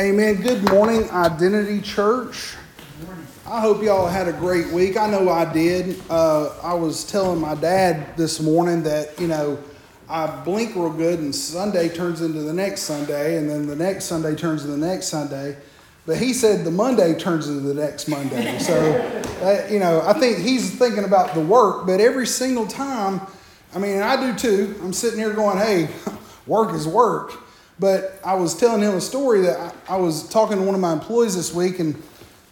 Amen. 0.00 0.36
Good 0.36 0.66
morning, 0.70 1.10
Identity 1.10 1.82
Church. 1.82 2.54
I 3.46 3.60
hope 3.60 3.82
y'all 3.82 4.06
had 4.06 4.28
a 4.28 4.32
great 4.32 4.68
week. 4.68 4.96
I 4.96 5.06
know 5.10 5.28
I 5.28 5.52
did. 5.52 6.00
Uh, 6.08 6.58
I 6.62 6.72
was 6.72 7.04
telling 7.04 7.38
my 7.38 7.54
dad 7.54 8.16
this 8.16 8.40
morning 8.40 8.82
that, 8.84 9.20
you 9.20 9.26
know, 9.26 9.62
I 10.08 10.26
blink 10.42 10.74
real 10.74 10.88
good 10.88 11.18
and 11.18 11.34
Sunday 11.34 11.90
turns 11.90 12.22
into 12.22 12.40
the 12.40 12.52
next 12.54 12.84
Sunday 12.84 13.36
and 13.36 13.50
then 13.50 13.66
the 13.66 13.76
next 13.76 14.06
Sunday 14.06 14.34
turns 14.34 14.64
into 14.64 14.74
the 14.74 14.86
next 14.86 15.08
Sunday. 15.08 15.58
But 16.06 16.16
he 16.16 16.32
said 16.32 16.64
the 16.64 16.70
Monday 16.70 17.12
turns 17.12 17.46
into 17.46 17.60
the 17.60 17.74
next 17.74 18.08
Monday. 18.08 18.58
So, 18.60 18.74
uh, 19.42 19.70
you 19.70 19.80
know, 19.80 20.00
I 20.00 20.14
think 20.14 20.38
he's 20.38 20.78
thinking 20.78 21.04
about 21.04 21.34
the 21.34 21.42
work, 21.42 21.86
but 21.86 22.00
every 22.00 22.26
single 22.26 22.66
time, 22.66 23.20
I 23.74 23.78
mean, 23.78 24.00
I 24.00 24.18
do 24.18 24.34
too. 24.34 24.80
I'm 24.82 24.94
sitting 24.94 25.18
here 25.18 25.34
going, 25.34 25.58
hey, 25.58 25.90
work 26.46 26.74
is 26.74 26.88
work. 26.88 27.49
But 27.80 28.20
I 28.22 28.34
was 28.34 28.54
telling 28.54 28.82
him 28.82 28.94
a 28.94 29.00
story 29.00 29.40
that 29.40 29.74
I, 29.88 29.94
I 29.94 29.96
was 29.96 30.28
talking 30.28 30.58
to 30.58 30.62
one 30.62 30.74
of 30.74 30.82
my 30.82 30.92
employees 30.92 31.34
this 31.34 31.54
week, 31.54 31.78
and 31.78 32.00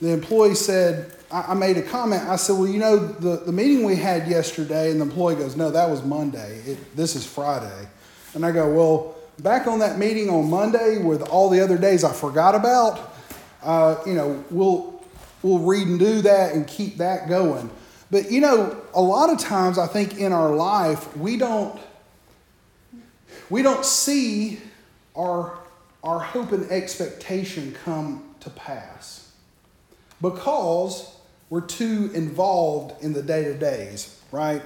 the 0.01 0.11
employee 0.11 0.55
said, 0.55 1.13
I, 1.31 1.49
I 1.49 1.55
made 1.55 1.77
a 1.77 1.83
comment. 1.83 2.23
I 2.23 2.37
said, 2.37 2.55
Well, 2.55 2.67
you 2.67 2.79
know, 2.79 2.97
the, 2.97 3.37
the 3.37 3.53
meeting 3.53 3.85
we 3.85 3.95
had 3.95 4.27
yesterday, 4.27 4.91
and 4.91 4.99
the 4.99 5.05
employee 5.05 5.35
goes, 5.37 5.55
No, 5.55 5.71
that 5.71 5.91
was 5.91 6.03
Monday. 6.03 6.63
It, 6.65 6.97
this 6.97 7.15
is 7.15 7.27
Friday. 7.27 7.89
And 8.33 8.45
I 8.45 8.53
go, 8.53 8.73
Well, 8.73 9.17
back 9.41 9.67
on 9.67 9.81
that 9.81 9.99
meeting 9.99 10.31
on 10.31 10.49
Monday 10.49 10.97
with 10.97 11.21
all 11.23 11.51
the 11.51 11.61
other 11.61 11.77
days 11.77 12.05
I 12.05 12.13
forgot 12.13 12.55
about, 12.55 13.15
uh, 13.63 13.97
you 14.07 14.15
know, 14.15 14.43
we'll, 14.51 15.05
we'll 15.43 15.59
read 15.59 15.87
and 15.89 15.99
do 15.99 16.23
that 16.23 16.55
and 16.55 16.67
keep 16.67 16.97
that 16.97 17.29
going. 17.29 17.71
But, 18.11 18.31
you 18.31 18.41
know, 18.41 18.81
a 18.95 19.03
lot 19.03 19.29
of 19.29 19.39
times 19.39 19.77
I 19.77 19.87
think 19.87 20.17
in 20.17 20.33
our 20.33 20.57
life, 20.57 21.15
we 21.19 21.37
don't, 21.37 21.79
we 23.51 23.61
don't 23.61 23.85
see 23.85 24.61
our, 25.19 25.59
our 26.05 26.21
hope 26.21 26.53
and 26.53 26.71
expectation 26.71 27.77
come 27.85 28.35
to 28.41 28.51
pass 28.51 29.31
because 30.23 31.15
we're 31.51 31.61
too 31.61 32.11
involved 32.15 33.03
in 33.03 33.13
the 33.13 33.23
day 33.23 33.45
to 33.45 33.55
days, 33.55 34.21
right? 34.31 34.63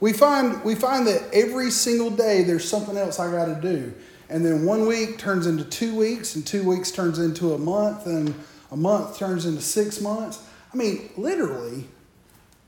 We 0.00 0.12
find, 0.12 0.62
we 0.64 0.74
find 0.74 1.06
that 1.06 1.22
every 1.32 1.70
single 1.70 2.10
day 2.10 2.44
there's 2.44 2.68
something 2.68 2.96
else 2.96 3.18
I 3.18 3.30
got 3.30 3.46
to 3.46 3.60
do. 3.60 3.92
And 4.28 4.44
then 4.44 4.64
one 4.64 4.86
week 4.86 5.18
turns 5.18 5.46
into 5.46 5.64
two 5.64 5.96
weeks, 5.96 6.34
and 6.34 6.46
two 6.46 6.68
weeks 6.68 6.90
turns 6.90 7.18
into 7.18 7.54
a 7.54 7.58
month, 7.58 8.06
and 8.06 8.34
a 8.72 8.76
month 8.76 9.18
turns 9.18 9.46
into 9.46 9.62
six 9.62 10.00
months. 10.00 10.44
I 10.72 10.76
mean, 10.76 11.10
literally, 11.16 11.86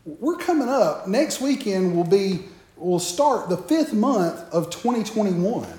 we're 0.04 0.36
coming 0.36 0.68
up. 0.68 1.08
Next 1.08 1.40
weekend 1.40 1.96
will 1.96 2.04
be, 2.04 2.44
will 2.76 3.00
start 3.00 3.48
the 3.48 3.56
fifth 3.56 3.92
month 3.92 4.38
of 4.52 4.70
2021. 4.70 5.77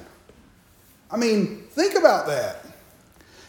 I 1.12 1.18
mean, 1.18 1.64
think 1.72 1.96
about 1.96 2.28
that. 2.28 2.66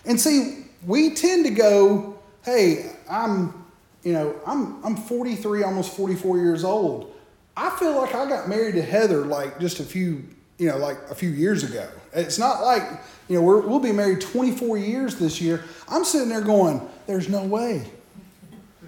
And 0.05 0.20
see, 0.20 0.64
we 0.86 1.14
tend 1.14 1.44
to 1.47 1.50
go, 1.50 2.19
hey, 2.44 2.92
I'm, 3.11 3.64
you 4.02 4.12
know, 4.12 4.34
I'm, 4.47 4.83
I'm 4.84 4.97
43, 4.97 5.62
almost 5.62 5.94
44 5.94 6.39
years 6.39 6.64
old. 6.64 7.14
I 7.56 7.70
feel 7.78 7.97
like 7.97 8.14
I 8.14 8.28
got 8.28 8.48
married 8.48 8.77
to 8.77 8.83
Heather 8.83 9.27
like 9.27 9.61
just 9.61 9.80
a 9.80 9.84
few, 9.84 10.25
you 10.58 10.69
know, 10.69 10.78
like 10.78 10.97
a 11.11 11.14
few 11.14 11.30
years 11.30 11.62
ago. 11.64 11.89
It's 12.14 12.39
not 12.39 12.62
like, 12.62 12.83
you 13.28 13.36
know, 13.36 13.42
we 13.42 13.61
will 13.61 13.80
be 13.80 13.92
married 13.92 14.20
24 14.20 14.78
years 14.78 15.17
this 15.17 15.41
year. 15.41 15.62
I'm 15.89 16.05
sitting 16.05 16.30
there 16.30 16.41
going, 16.41 16.80
there's 17.06 17.28
no 17.28 17.45
way. 17.45 17.91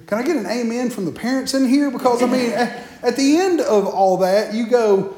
Can 0.06 0.18
I 0.18 0.22
get 0.22 0.36
an 0.36 0.46
amen 0.46 0.90
from 0.90 1.04
the 1.04 1.12
parents 1.12 1.54
in 1.54 1.68
here? 1.68 1.90
Because, 1.90 2.22
I 2.22 2.26
mean, 2.26 2.52
at, 2.52 2.86
at 3.02 3.16
the 3.16 3.36
end 3.36 3.60
of 3.60 3.86
all 3.86 4.18
that, 4.18 4.54
you 4.54 4.66
go, 4.66 5.14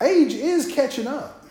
age 0.00 0.34
is 0.34 0.72
catching 0.72 1.06
up. 1.06 1.41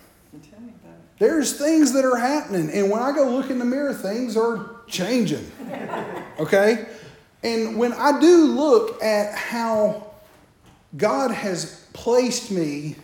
There's 1.22 1.56
things 1.56 1.94
that 1.94 2.04
are 2.04 2.18
happening. 2.18 2.72
And 2.72 2.90
when 2.90 3.00
I 3.00 3.12
go 3.12 3.30
look 3.30 3.52
in 3.52 3.60
the 3.60 3.66
mirror, 3.66 3.94
things 3.94 4.36
are 4.36 4.72
changing. 4.88 5.52
Okay? 6.40 6.88
And 7.44 7.78
when 7.78 7.94
I 7.94 8.20
do 8.20 8.46
look 8.46 9.04
at 9.04 9.36
how 9.36 10.14
God 10.98 11.30
has 11.30 11.86
placed 11.94 12.50
me, 12.50 12.96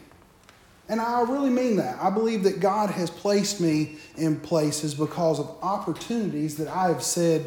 and 0.89 0.99
I 0.99 1.21
really 1.21 1.51
mean 1.51 1.75
that, 1.75 2.01
I 2.01 2.09
believe 2.09 2.41
that 2.45 2.59
God 2.59 2.89
has 2.89 3.11
placed 3.11 3.61
me 3.61 3.97
in 4.15 4.39
places 4.39 4.95
because 4.95 5.39
of 5.39 5.55
opportunities 5.61 6.57
that 6.57 6.69
I 6.69 6.87
have 6.87 7.03
said 7.03 7.45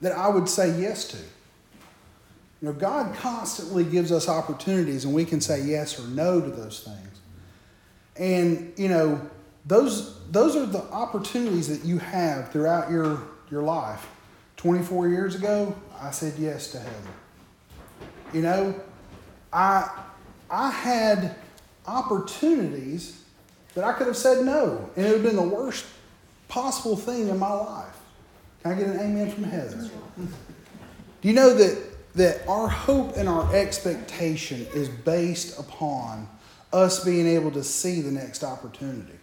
that 0.00 0.12
I 0.12 0.28
would 0.28 0.48
say 0.48 0.80
yes 0.80 1.08
to. 1.08 1.18
You 1.18 1.24
know, 2.62 2.72
God 2.72 3.14
constantly 3.16 3.84
gives 3.84 4.10
us 4.12 4.30
opportunities, 4.30 5.04
and 5.04 5.12
we 5.12 5.26
can 5.26 5.42
say 5.42 5.60
yes 5.60 6.00
or 6.00 6.08
no 6.08 6.40
to 6.40 6.48
those 6.48 6.80
things. 6.82 7.15
And, 8.18 8.72
you 8.76 8.88
know, 8.88 9.20
those, 9.66 10.20
those 10.30 10.56
are 10.56 10.66
the 10.66 10.82
opportunities 10.84 11.68
that 11.68 11.86
you 11.86 11.98
have 11.98 12.50
throughout 12.50 12.90
your, 12.90 13.22
your 13.50 13.62
life. 13.62 14.06
24 14.56 15.08
years 15.08 15.34
ago, 15.34 15.74
I 16.00 16.10
said 16.10 16.34
yes 16.38 16.70
to 16.72 16.78
Heather. 16.78 17.10
You 18.32 18.42
know, 18.42 18.80
I, 19.52 19.88
I 20.50 20.70
had 20.70 21.36
opportunities 21.86 23.22
that 23.74 23.84
I 23.84 23.92
could 23.92 24.06
have 24.06 24.16
said 24.16 24.44
no, 24.44 24.90
and 24.96 25.06
it 25.06 25.08
would 25.10 25.24
have 25.24 25.24
been 25.24 25.36
the 25.36 25.54
worst 25.54 25.84
possible 26.48 26.96
thing 26.96 27.28
in 27.28 27.38
my 27.38 27.52
life. 27.52 27.96
Can 28.62 28.72
I 28.72 28.74
get 28.74 28.86
an 28.88 29.00
amen 29.00 29.30
from 29.30 29.44
Heather? 29.44 29.90
Do 30.16 31.28
you 31.28 31.34
know 31.34 31.54
that, 31.54 32.14
that 32.14 32.46
our 32.48 32.68
hope 32.68 33.16
and 33.16 33.28
our 33.28 33.54
expectation 33.54 34.66
is 34.74 34.88
based 34.88 35.58
upon 35.58 36.28
us 36.76 37.02
being 37.02 37.26
able 37.26 37.50
to 37.50 37.64
see 37.64 38.02
the 38.02 38.12
next 38.12 38.44
opportunity. 38.44 39.18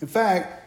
In 0.00 0.08
fact, 0.08 0.66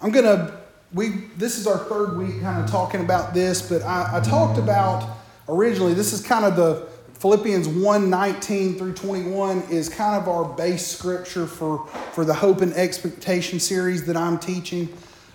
I'm 0.00 0.10
going 0.10 0.24
to, 0.24 0.56
we, 0.92 1.08
this 1.36 1.58
is 1.58 1.66
our 1.66 1.78
third 1.78 2.16
week 2.16 2.40
kind 2.40 2.62
of 2.62 2.70
talking 2.70 3.00
about 3.00 3.34
this, 3.34 3.68
but 3.68 3.82
I, 3.82 4.18
I 4.18 4.20
talked 4.20 4.58
about 4.58 5.16
originally, 5.48 5.94
this 5.94 6.12
is 6.12 6.24
kind 6.24 6.44
of 6.44 6.54
the 6.54 6.86
Philippians 7.14 7.66
1 7.66 8.10
19 8.10 8.78
through 8.78 8.92
21 8.92 9.62
is 9.70 9.88
kind 9.88 10.20
of 10.20 10.28
our 10.28 10.44
base 10.44 10.86
scripture 10.86 11.46
for, 11.46 11.86
for 12.12 12.24
the 12.24 12.34
hope 12.34 12.60
and 12.60 12.72
expectation 12.74 13.58
series 13.58 14.04
that 14.06 14.16
I'm 14.16 14.38
teaching. 14.38 14.88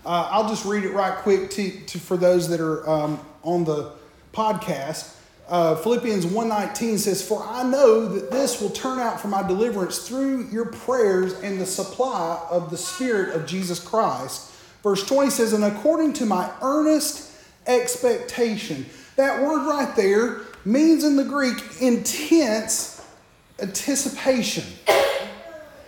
Uh, 0.05 0.29
I'll 0.31 0.47
just 0.47 0.63
read 0.63 0.85
it 0.85 0.93
right 0.93 1.17
quick 1.17 1.49
to, 1.51 1.71
to 1.71 1.99
for 1.99 2.17
those 2.17 2.47
that 2.49 2.61
are 2.61 2.87
um, 2.89 3.19
on 3.43 3.65
the 3.65 3.91
podcast 4.31 5.15
uh, 5.51 5.75
Philippians 5.75 6.25
1.19 6.25 6.97
says, 6.97 7.21
For 7.27 7.45
I 7.45 7.61
know 7.63 8.07
that 8.07 8.31
this 8.31 8.59
will 8.59 8.69
turn 8.71 8.97
out 8.99 9.19
for 9.19 9.27
my 9.27 9.45
deliverance 9.45 10.07
through 10.07 10.47
your 10.49 10.65
prayers 10.65 11.33
and 11.41 11.61
the 11.61 11.65
supply 11.65 12.43
of 12.49 12.71
the 12.71 12.77
Spirit 12.77 13.35
of 13.35 13.45
Jesus 13.45 13.79
Christ. 13.79 14.49
Verse 14.81 15.05
20 15.05 15.29
says, 15.29 15.53
And 15.53 15.65
according 15.65 16.13
to 16.13 16.25
my 16.25 16.49
earnest 16.61 17.31
expectation. 17.67 18.85
That 19.15 19.41
word 19.41 19.67
right 19.67 19.95
there 19.95 20.41
means 20.65 21.03
in 21.03 21.15
the 21.15 21.23
Greek 21.23 21.57
intense 21.79 23.05
anticipation. 23.59 24.63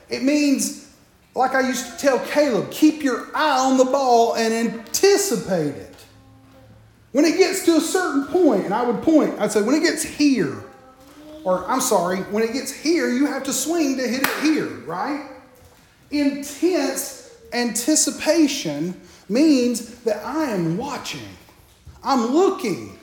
It 0.09 0.24
means, 0.24 0.94
like 1.35 1.56
I 1.56 1.68
used 1.68 1.91
to 1.91 1.97
tell 1.97 2.19
Caleb, 2.19 2.69
keep 2.72 3.03
your 3.03 3.28
eye 3.35 3.59
on 3.59 3.78
the 3.78 3.85
ball 3.85 4.35
and 4.35 4.53
anticipate 4.53 5.75
it. 5.75 5.92
When 7.13 7.25
it 7.25 7.38
gets 7.38 7.63
to 7.66 7.78
a 7.78 7.81
certain 7.81 8.25
point, 8.25 8.66
and 8.66 8.74
I 8.74 8.84
would 8.84 9.03
point, 9.03 9.40
I'd 9.40 9.51
say, 9.51 9.62
when 9.62 9.75
it 9.75 9.84
gets 9.84 10.03
here, 10.03 10.63
or 11.44 11.63
I'm 11.69 11.79
sorry, 11.79 12.18
when 12.24 12.44
it 12.44 12.53
gets 12.53 12.72
here, 12.72 13.07
you 13.09 13.28
have 13.28 13.44
to 13.44 13.53
swing 13.53 13.97
to 13.97 14.07
hit 14.07 14.24
it 14.24 14.44
here, 14.44 14.68
right? 14.85 15.29
Intense 16.09 17.31
anticipation 17.53 19.00
means 19.29 20.00
that 20.01 20.25
I 20.25 20.46
am 20.46 20.75
watching, 20.75 21.22
I'm 22.03 22.34
looking. 22.34 22.97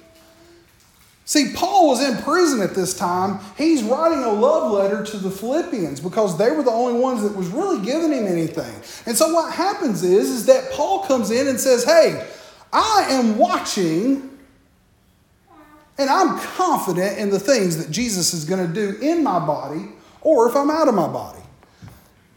See, 1.25 1.53
Paul 1.55 1.91
was 1.91 2.03
in 2.03 2.21
prison 2.25 2.61
at 2.61 2.75
this 2.75 2.93
time. 2.93 3.39
He's 3.57 3.85
writing 3.85 4.25
a 4.25 4.33
love 4.33 4.73
letter 4.73 5.05
to 5.05 5.17
the 5.17 5.31
Philippians 5.31 6.01
because 6.01 6.37
they 6.37 6.51
were 6.51 6.65
the 6.65 6.73
only 6.73 7.01
ones 7.01 7.23
that 7.23 7.37
was 7.37 7.47
really 7.47 7.85
giving 7.85 8.11
him 8.11 8.27
anything. 8.27 8.75
And 9.07 9.17
so 9.17 9.33
what 9.33 9.55
happens 9.55 10.03
is, 10.03 10.29
is 10.29 10.47
that 10.47 10.73
Paul 10.73 11.05
comes 11.05 11.31
in 11.31 11.47
and 11.47 11.61
says, 11.61 11.85
Hey, 11.85 12.29
I 12.73 13.07
am 13.11 13.37
watching 13.37 14.31
and 15.99 16.09
I'm 16.09 16.39
confident 16.39 17.19
in 17.19 17.31
the 17.31 17.39
things 17.39 17.77
that 17.77 17.93
Jesus 17.93 18.33
is 18.33 18.45
going 18.45 18.67
to 18.67 18.73
do 18.73 18.99
in 19.01 19.23
my 19.23 19.39
body 19.39 19.89
or 20.23 20.49
if 20.49 20.57
I'm 20.57 20.71
out 20.71 20.89
of 20.89 20.95
my 20.95 21.09
body. 21.09 21.41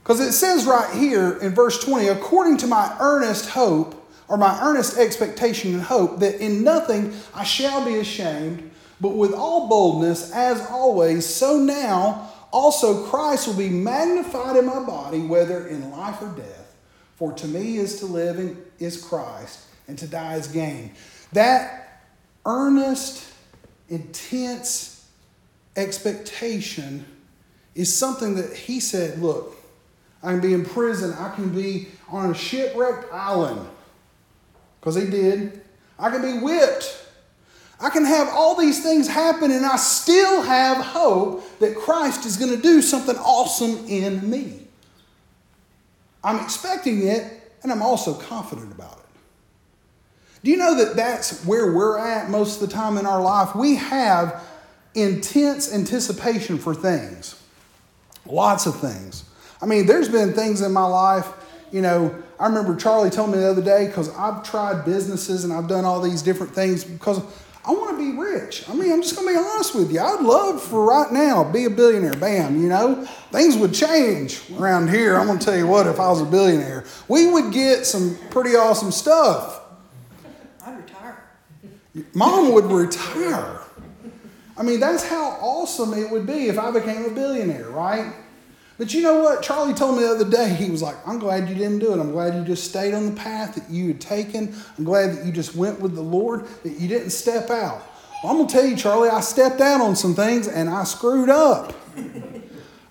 Because 0.02 0.20
it 0.20 0.34
says 0.34 0.66
right 0.66 0.94
here 0.94 1.38
in 1.38 1.56
verse 1.56 1.82
20, 1.84 2.10
according 2.10 2.58
to 2.58 2.68
my 2.68 2.94
earnest 3.00 3.50
hope, 3.50 4.00
or 4.28 4.38
my 4.38 4.60
earnest 4.62 4.98
expectation 4.98 5.74
and 5.74 5.84
hope, 5.84 6.20
that 6.20 6.44
in 6.44 6.64
nothing 6.64 7.14
I 7.34 7.44
shall 7.44 7.86
be 7.86 7.98
ashamed, 7.98 8.72
but 9.00 9.16
with 9.16 9.34
all 9.34 9.70
boldness, 9.70 10.32
as 10.34 10.66
always, 10.70 11.26
so 11.26 11.58
now 11.58 12.32
also 12.52 13.06
Christ 13.06 13.48
will 13.48 13.56
be 13.56 13.70
magnified 13.70 14.58
in 14.58 14.66
my 14.66 14.84
body, 14.84 15.22
whether 15.22 15.68
in 15.68 15.92
life 15.92 16.22
or 16.22 16.34
death. 16.36 16.76
For 17.16 17.32
to 17.34 17.48
me 17.48 17.78
is 17.78 18.00
to 18.00 18.06
live 18.06 18.40
in, 18.40 18.62
is 18.80 19.02
Christ 19.02 19.68
and 19.88 19.98
to 20.00 20.08
die 20.08 20.36
is 20.36 20.48
gain. 20.48 20.92
That 21.34 22.02
earnest, 22.46 23.26
intense 23.90 25.08
expectation 25.76 27.06
is 27.76 27.94
something 27.94 28.36
that 28.36 28.56
he 28.56 28.80
said, 28.80 29.20
Look, 29.20 29.56
I 30.22 30.32
can 30.32 30.42
be 30.42 30.54
in 30.54 30.64
prison. 30.64 31.14
I 31.14 31.34
can 31.36 31.50
be 31.50 31.90
on 32.10 32.32
a 32.32 32.34
shipwrecked 32.34 33.12
island. 33.14 33.68
Because 34.80 34.96
he 34.96 35.10
did. 35.10 35.62
I 36.00 36.10
can 36.10 36.22
be 36.22 36.40
whipped. 36.40 37.04
I 37.80 37.90
can 37.90 38.06
have 38.06 38.30
all 38.30 38.56
these 38.56 38.82
things 38.82 39.10
happen 39.10 39.52
and 39.52 39.66
I 39.66 39.76
still 39.76 40.42
have 40.42 40.78
hope 40.78 41.60
that 41.60 41.76
Christ 41.76 42.26
is 42.26 42.38
going 42.38 42.56
to 42.56 42.62
do 42.62 42.82
something 42.82 43.18
awesome 43.18 43.86
in 43.88 44.30
me. 44.30 44.62
I'm 46.24 46.40
expecting 46.40 47.06
it 47.06 47.52
and 47.62 47.72
I'm 47.72 47.82
also 47.82 48.14
confident 48.14 48.72
about 48.72 49.00
it. 49.00 49.03
Do 50.44 50.52
you 50.52 50.58
know 50.58 50.76
that 50.76 50.96
that's 50.96 51.46
where 51.46 51.72
we're 51.72 51.98
at 51.98 52.30
most 52.30 52.62
of 52.62 52.68
the 52.70 52.74
time 52.74 52.98
in 52.98 53.06
our 53.06 53.22
life? 53.22 53.56
We 53.56 53.76
have 53.76 54.44
intense 54.94 55.74
anticipation 55.74 56.58
for 56.58 56.76
things, 56.76 57.42
lots 58.26 58.66
of 58.66 58.80
things. 58.80 59.24
I 59.62 59.66
mean, 59.66 59.86
there's 59.86 60.10
been 60.10 60.34
things 60.34 60.62
in 60.62 60.74
my 60.74 60.86
life, 60.86 61.28
you 61.72 61.82
know, 61.82 62.24
I 62.40 62.48
remember 62.48 62.76
Charlie 62.76 63.10
told 63.10 63.32
me 63.32 63.38
the 63.38 63.50
other 63.50 63.62
day 63.62 63.88
because 63.88 64.14
I've 64.16 64.44
tried 64.44 64.86
businesses 64.86 65.44
and 65.44 65.54
I've 65.54 65.68
done 65.68 65.86
all 65.86 66.02
these 66.02 66.22
different 66.22 66.54
things 66.54 66.84
because 66.84 67.22
I 67.66 67.72
want 67.72 67.98
to 67.98 67.98
be 67.98 68.18
rich. 68.18 68.68
I 68.70 68.74
mean, 68.74 68.92
I'm 68.92 69.02
just 69.02 69.16
going 69.16 69.28
to 69.28 69.34
be 69.34 69.40
honest 69.40 69.74
with 69.74 69.92
you. 69.92 70.02
I'd 70.02 70.22
love 70.22 70.62
for 70.62 70.86
right 70.86 71.12
now 71.12 71.46
be 71.46 71.66
a 71.66 71.70
billionaire. 71.70 72.14
Bam, 72.14 72.62
you 72.62 72.68
know, 72.68 73.06
things 73.32 73.56
would 73.56 73.74
change 73.74 74.42
around 74.58 74.90
here. 74.90 75.18
I'm 75.18 75.28
going 75.28 75.40
to 75.40 75.46
tell 75.46 75.56
you 75.56 75.66
what, 75.66 75.88
if 75.88 76.00
I 76.00 76.10
was 76.10 76.22
a 76.22 76.26
billionaire, 76.26 76.84
we 77.08 77.32
would 77.32 77.54
get 77.54 77.86
some 77.86 78.18
pretty 78.30 78.56
awesome 78.56 78.92
stuff. 78.92 79.63
Mom 82.14 82.54
would 82.54 82.66
retire. 82.66 83.60
I 84.58 84.64
mean, 84.64 84.80
that's 84.80 85.08
how 85.08 85.38
awesome 85.42 85.94
it 85.94 86.10
would 86.10 86.28
be 86.28 86.48
if 86.48 86.60
I 86.60 86.72
became 86.72 87.06
a 87.06 87.10
billionaire, 87.10 87.70
right? 87.70 88.14
But 88.78 88.94
you 88.94 89.02
know 89.02 89.22
what? 89.22 89.44
Charlie 89.44 89.74
told 89.74 89.98
me 89.98 90.04
the 90.04 90.12
other 90.12 90.30
day, 90.30 90.50
he 90.50 90.70
was 90.70 90.82
like, 90.82 90.96
I'm 91.08 91.20
glad 91.20 91.48
you 91.48 91.56
didn't 91.56 91.80
do 91.80 91.94
it. 91.94 92.00
I'm 92.00 92.12
glad 92.12 92.36
you 92.36 92.44
just 92.44 92.70
stayed 92.70 92.94
on 92.94 93.06
the 93.06 93.16
path 93.16 93.56
that 93.56 93.70
you 93.70 93.88
had 93.88 94.02
taken. 94.02 94.56
I'm 94.78 94.84
glad 94.84 95.16
that 95.16 95.26
you 95.26 95.32
just 95.32 95.56
went 95.56 95.80
with 95.80 95.96
the 95.96 96.02
Lord, 96.02 96.48
that 96.64 96.80
you 96.80 96.88
didn't 96.88 97.12
step 97.12 97.50
out. 97.50 97.84
Well, 98.24 98.32
I'm 98.32 98.38
going 98.38 98.48
to 98.48 98.54
tell 98.54 98.66
you, 98.66 98.76
Charlie, 98.76 99.10
I 99.10 99.22
stepped 99.22 99.62
out 99.62 99.82
on 99.82 99.96
some 99.96 100.16
things 100.16 100.48
and 100.48 100.70
I 100.70 100.86
screwed 100.86 101.30
up. 101.30 101.74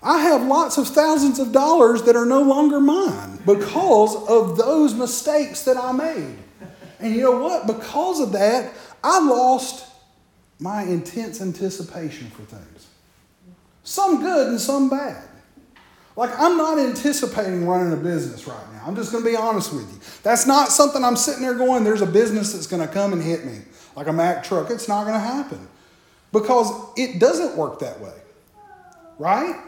I 0.01 0.21
have 0.21 0.43
lots 0.43 0.77
of 0.77 0.87
thousands 0.87 1.39
of 1.39 1.51
dollars 1.51 2.03
that 2.03 2.15
are 2.15 2.25
no 2.25 2.41
longer 2.41 2.79
mine 2.79 3.39
because 3.45 4.15
of 4.27 4.57
those 4.57 4.93
mistakes 4.93 5.63
that 5.63 5.77
I 5.77 5.91
made. 5.91 6.37
And 6.99 7.13
you 7.13 7.21
know 7.21 7.39
what? 7.39 7.67
Because 7.67 8.19
of 8.19 8.31
that, 8.33 8.73
I 9.03 9.19
lost 9.19 9.85
my 10.59 10.83
intense 10.83 11.41
anticipation 11.41 12.29
for 12.29 12.43
things. 12.43 12.87
Some 13.83 14.21
good 14.21 14.47
and 14.47 14.59
some 14.59 14.89
bad. 14.89 15.27
Like, 16.15 16.39
I'm 16.39 16.57
not 16.57 16.77
anticipating 16.79 17.67
running 17.67 17.91
a 17.91 17.97
business 17.97 18.47
right 18.47 18.73
now. 18.73 18.83
I'm 18.85 18.95
just 18.95 19.11
going 19.11 19.23
to 19.23 19.29
be 19.29 19.35
honest 19.35 19.73
with 19.73 19.91
you. 19.91 19.99
That's 20.21 20.45
not 20.45 20.69
something 20.69 21.03
I'm 21.03 21.15
sitting 21.15 21.41
there 21.41 21.55
going, 21.55 21.83
there's 21.83 22.01
a 22.01 22.07
business 22.07 22.53
that's 22.53 22.67
going 22.67 22.85
to 22.87 22.93
come 22.93 23.13
and 23.13 23.21
hit 23.21 23.45
me 23.45 23.59
like 23.95 24.07
a 24.07 24.13
Mack 24.13 24.43
truck. 24.43 24.69
It's 24.69 24.87
not 24.87 25.03
going 25.05 25.15
to 25.15 25.19
happen 25.19 25.67
because 26.31 26.71
it 26.97 27.19
doesn't 27.19 27.57
work 27.57 27.79
that 27.79 27.99
way, 27.99 28.13
right? 29.17 29.59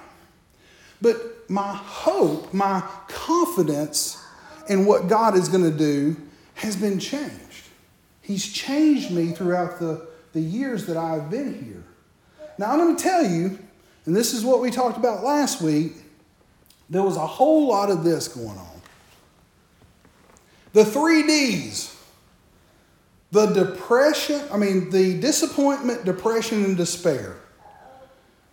But 1.02 1.50
my 1.50 1.74
hope, 1.74 2.54
my 2.54 2.82
confidence 3.08 4.24
in 4.70 4.86
what 4.86 5.08
God 5.08 5.36
is 5.36 5.50
going 5.50 5.64
to 5.64 5.76
do 5.76 6.16
has 6.56 6.76
been 6.76 7.00
changed. 7.00 7.45
He's 8.26 8.52
changed 8.52 9.12
me 9.12 9.32
throughout 9.32 9.80
the, 9.80 10.08
the 10.34 10.42
years 10.42 10.88
that 10.88 10.98
I've 10.98 11.30
been 11.30 11.64
here. 11.64 11.84
Now, 12.58 12.72
I'm 12.72 12.80
going 12.80 12.96
to 12.96 13.04
tell 13.04 13.26
you, 13.26 13.60
and 14.06 14.16
this 14.16 14.34
is 14.34 14.44
what 14.44 14.62
we 14.62 14.72
talked 14.72 14.98
about 14.98 15.24
last 15.24 15.62
week 15.62 15.94
there 16.90 17.02
was 17.02 17.18
a 17.18 17.26
whole 17.26 17.68
lot 17.68 17.90
of 17.90 18.04
this 18.04 18.28
going 18.28 18.58
on. 18.58 18.82
The 20.74 20.86
three 20.86 21.26
D's 21.26 21.96
the 23.32 23.48
depression, 23.48 24.42
I 24.50 24.56
mean, 24.56 24.92
the 24.92 25.20
disappointment, 25.20 26.06
depression, 26.06 26.64
and 26.64 26.78
despair. 26.78 27.36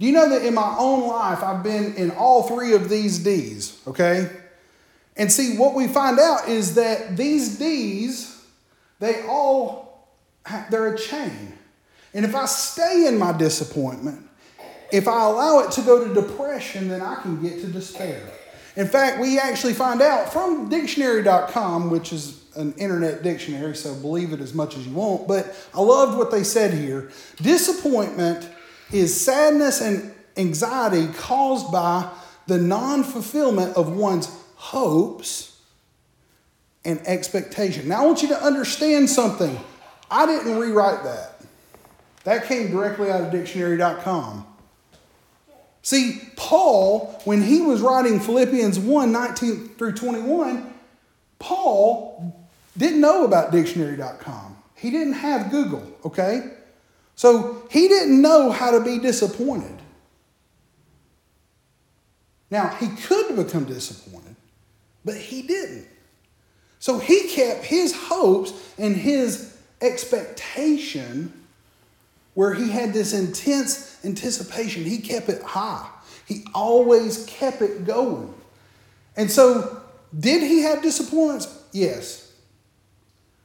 Do 0.01 0.07
you 0.07 0.13
know 0.13 0.29
that 0.29 0.45
in 0.45 0.55
my 0.55 0.75
own 0.77 1.07
life, 1.07 1.41
I've 1.43 1.63
been 1.63 1.95
in 1.95 2.11
all 2.11 2.49
three 2.49 2.75
of 2.75 2.89
these 2.89 3.21
D's, 3.21 3.81
okay? 3.87 4.29
And 5.17 5.31
see, 5.31 5.57
what 5.57 5.75
we 5.75 5.87
find 5.87 6.19
out 6.19 6.49
is 6.49 6.75
that 6.75 7.17
these 7.17 7.59
D's, 7.59 8.32
they 9.03 9.23
all, 9.23 10.07
they're 10.71 10.95
a 10.95 10.97
chain. 10.97 11.53
And 12.15 12.25
if 12.25 12.37
I 12.37 12.47
stay 12.47 13.09
in 13.09 13.19
my 13.19 13.37
disappointment, 13.37 14.29
if 14.93 15.09
I 15.09 15.25
allow 15.25 15.59
it 15.59 15.73
to 15.73 15.83
go 15.83 16.07
to 16.07 16.15
depression, 16.15 16.87
then 16.87 17.03
I 17.03 17.17
can 17.17 17.43
get 17.43 17.61
to 17.63 17.67
despair. 17.67 18.23
In 18.77 18.87
fact, 18.87 19.21
we 19.21 19.41
actually 19.41 19.73
find 19.73 20.01
out 20.01 20.33
from 20.33 20.69
dictionary.com, 20.69 21.91
which 21.91 22.13
is 22.13 22.45
an 22.55 22.75
internet 22.75 23.25
dictionary, 23.25 23.75
so 23.75 23.93
believe 23.97 24.33
it 24.33 24.39
as 24.41 24.55
much 24.55 24.77
as 24.77 24.87
you 24.87 24.95
want, 24.95 25.27
but 25.27 25.53
I 25.75 25.81
loved 25.81 26.17
what 26.17 26.31
they 26.31 26.45
said 26.45 26.73
here. 26.73 27.11
Disappointment 27.39 28.49
is 28.93 29.21
sadness 29.21 29.81
and 29.81 30.15
anxiety 30.37 31.13
caused 31.15 31.73
by 31.73 32.09
the 32.47 32.59
non 32.59 33.03
fulfillment 33.03 33.77
of 33.77 33.97
one's 33.97 34.31
hopes 34.55 35.52
and 36.85 37.01
expectation. 37.07 37.89
Now, 37.89 38.03
I 38.03 38.07
want 38.07 38.23
you 38.23 38.29
to 38.29 38.43
understand 38.43 39.09
something. 39.09 39.59
I 40.11 40.27
didn't 40.27 40.59
rewrite 40.59 41.05
that, 41.05 41.41
that 42.25 42.47
came 42.47 42.71
directly 42.71 43.11
out 43.11 43.23
of 43.23 43.31
dictionary.com. 43.31 44.47
See, 45.83 46.21
Paul, 46.37 47.21
when 47.25 47.43
he 47.43 47.61
was 47.61 47.81
writing 47.81 48.21
Philippians 48.21 48.79
1 48.79 49.13
19 49.13 49.69
through 49.77 49.93
21, 49.95 50.73
Paul 51.39 52.49
didn't 52.79 53.01
know 53.01 53.25
about 53.25 53.51
dictionary.com. 53.51 54.57
He 54.77 54.91
didn't 54.91 55.15
have 55.15 55.51
Google, 55.51 55.85
okay? 56.05 56.53
So 57.17 57.67
he 57.71 57.89
didn't 57.89 58.21
know 58.23 58.51
how 58.51 58.71
to 58.71 58.81
be 58.81 58.99
disappointed. 58.99 59.79
Now, 62.51 62.69
he 62.69 62.89
could 62.89 63.35
become 63.35 63.65
disappointed, 63.65 64.37
but 65.05 65.17
he 65.17 65.43
didn't. 65.43 65.89
So 66.83 66.99
he 66.99 67.29
kept 67.29 67.65
his 67.65 67.95
hopes 67.95 68.53
and 68.77 68.97
his 68.97 69.57
expectation 69.81 71.33
where 72.35 72.55
he 72.55 72.71
had 72.71 72.93
this 72.93 73.13
intense 73.13 74.05
anticipation. 74.05 74.83
He 74.83 74.99
kept 74.99 75.29
it 75.29 75.43
high, 75.43 75.89
he 76.27 76.45
always 76.53 77.25
kept 77.27 77.63
it 77.63 77.85
going. 77.85 78.35
And 79.17 79.31
so, 79.31 79.81
did 80.19 80.43
he 80.43 80.63
have 80.63 80.83
disappointments? 80.83 81.57
Yes. 81.71 82.33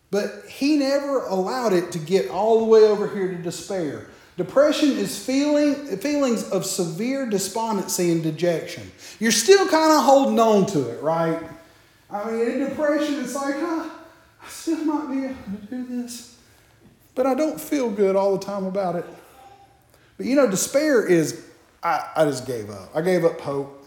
But 0.09 0.45
he 0.49 0.77
never 0.77 1.19
allowed 1.27 1.73
it 1.73 1.91
to 1.91 1.99
get 1.99 2.31
all 2.31 2.57
the 2.57 2.65
way 2.65 2.85
over 2.85 3.07
here 3.07 3.27
to 3.27 3.35
despair. 3.35 4.07
Depression 4.37 4.93
is 4.93 5.23
feeling, 5.23 5.75
feelings 5.97 6.49
of 6.49 6.65
severe 6.65 7.27
despondency 7.27 8.11
and 8.11 8.23
dejection. 8.23 8.91
You're 9.19 9.31
still 9.31 9.67
kind 9.67 9.91
of 9.91 10.03
holding 10.03 10.39
on 10.39 10.65
to 10.67 10.89
it, 10.89 11.03
right? 11.03 11.39
I 12.09 12.31
mean, 12.31 12.51
in 12.51 12.69
depression, 12.69 13.23
it's 13.23 13.35
like, 13.35 13.55
huh, 13.57 13.89
I 14.41 14.47
still 14.47 14.83
might 14.85 15.11
be 15.11 15.25
able 15.25 15.59
to 15.59 15.65
do 15.69 16.03
this 16.03 16.37
but 17.17 17.25
I 17.25 17.33
don't 17.33 17.59
feel 17.59 17.89
good 17.89 18.15
all 18.15 18.37
the 18.37 18.45
time 18.45 18.65
about 18.65 18.95
it. 18.95 19.05
But 20.17 20.27
you 20.27 20.35
know, 20.35 20.47
despair 20.49 21.05
is, 21.05 21.43
I, 21.83 22.07
I 22.15 22.25
just 22.25 22.45
gave 22.45 22.69
up. 22.69 22.91
I 22.95 23.01
gave 23.01 23.25
up 23.25 23.41
hope. 23.41 23.85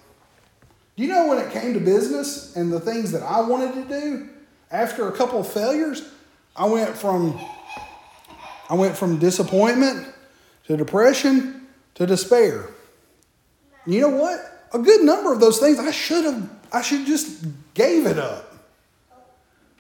Do 0.97 1.05
you 1.05 1.09
know 1.09 1.29
when 1.29 1.39
it 1.39 1.51
came 1.53 1.73
to 1.75 1.81
business 1.81 2.57
and 2.57 2.73
the 2.73 2.81
things 2.81 3.13
that 3.13 3.23
I 3.23 3.41
wanted 3.41 3.75
to 3.75 4.01
do, 4.01 4.29
after 4.73 5.09
a 5.09 5.13
couple 5.13 5.39
of 5.39 5.51
failures, 5.51 6.03
I 6.55 6.67
went 6.67 6.97
from 6.97 7.41
I 8.69 8.75
went 8.75 8.97
from 8.97 9.19
disappointment 9.19 10.07
to 10.67 10.77
depression 10.77 11.67
to 11.95 12.07
despair. 12.07 12.69
You 13.87 14.01
know 14.01 14.09
what? 14.09 14.69
A 14.73 14.79
good 14.79 15.03
number 15.03 15.33
of 15.33 15.41
those 15.41 15.59
things 15.59 15.79
I 15.79 15.93
should 15.93 16.25
have 16.25 16.51
I 16.73 16.83
should 16.83 17.07
just 17.07 17.70
gave 17.81 18.07
it 18.07 18.19
up. 18.19 18.53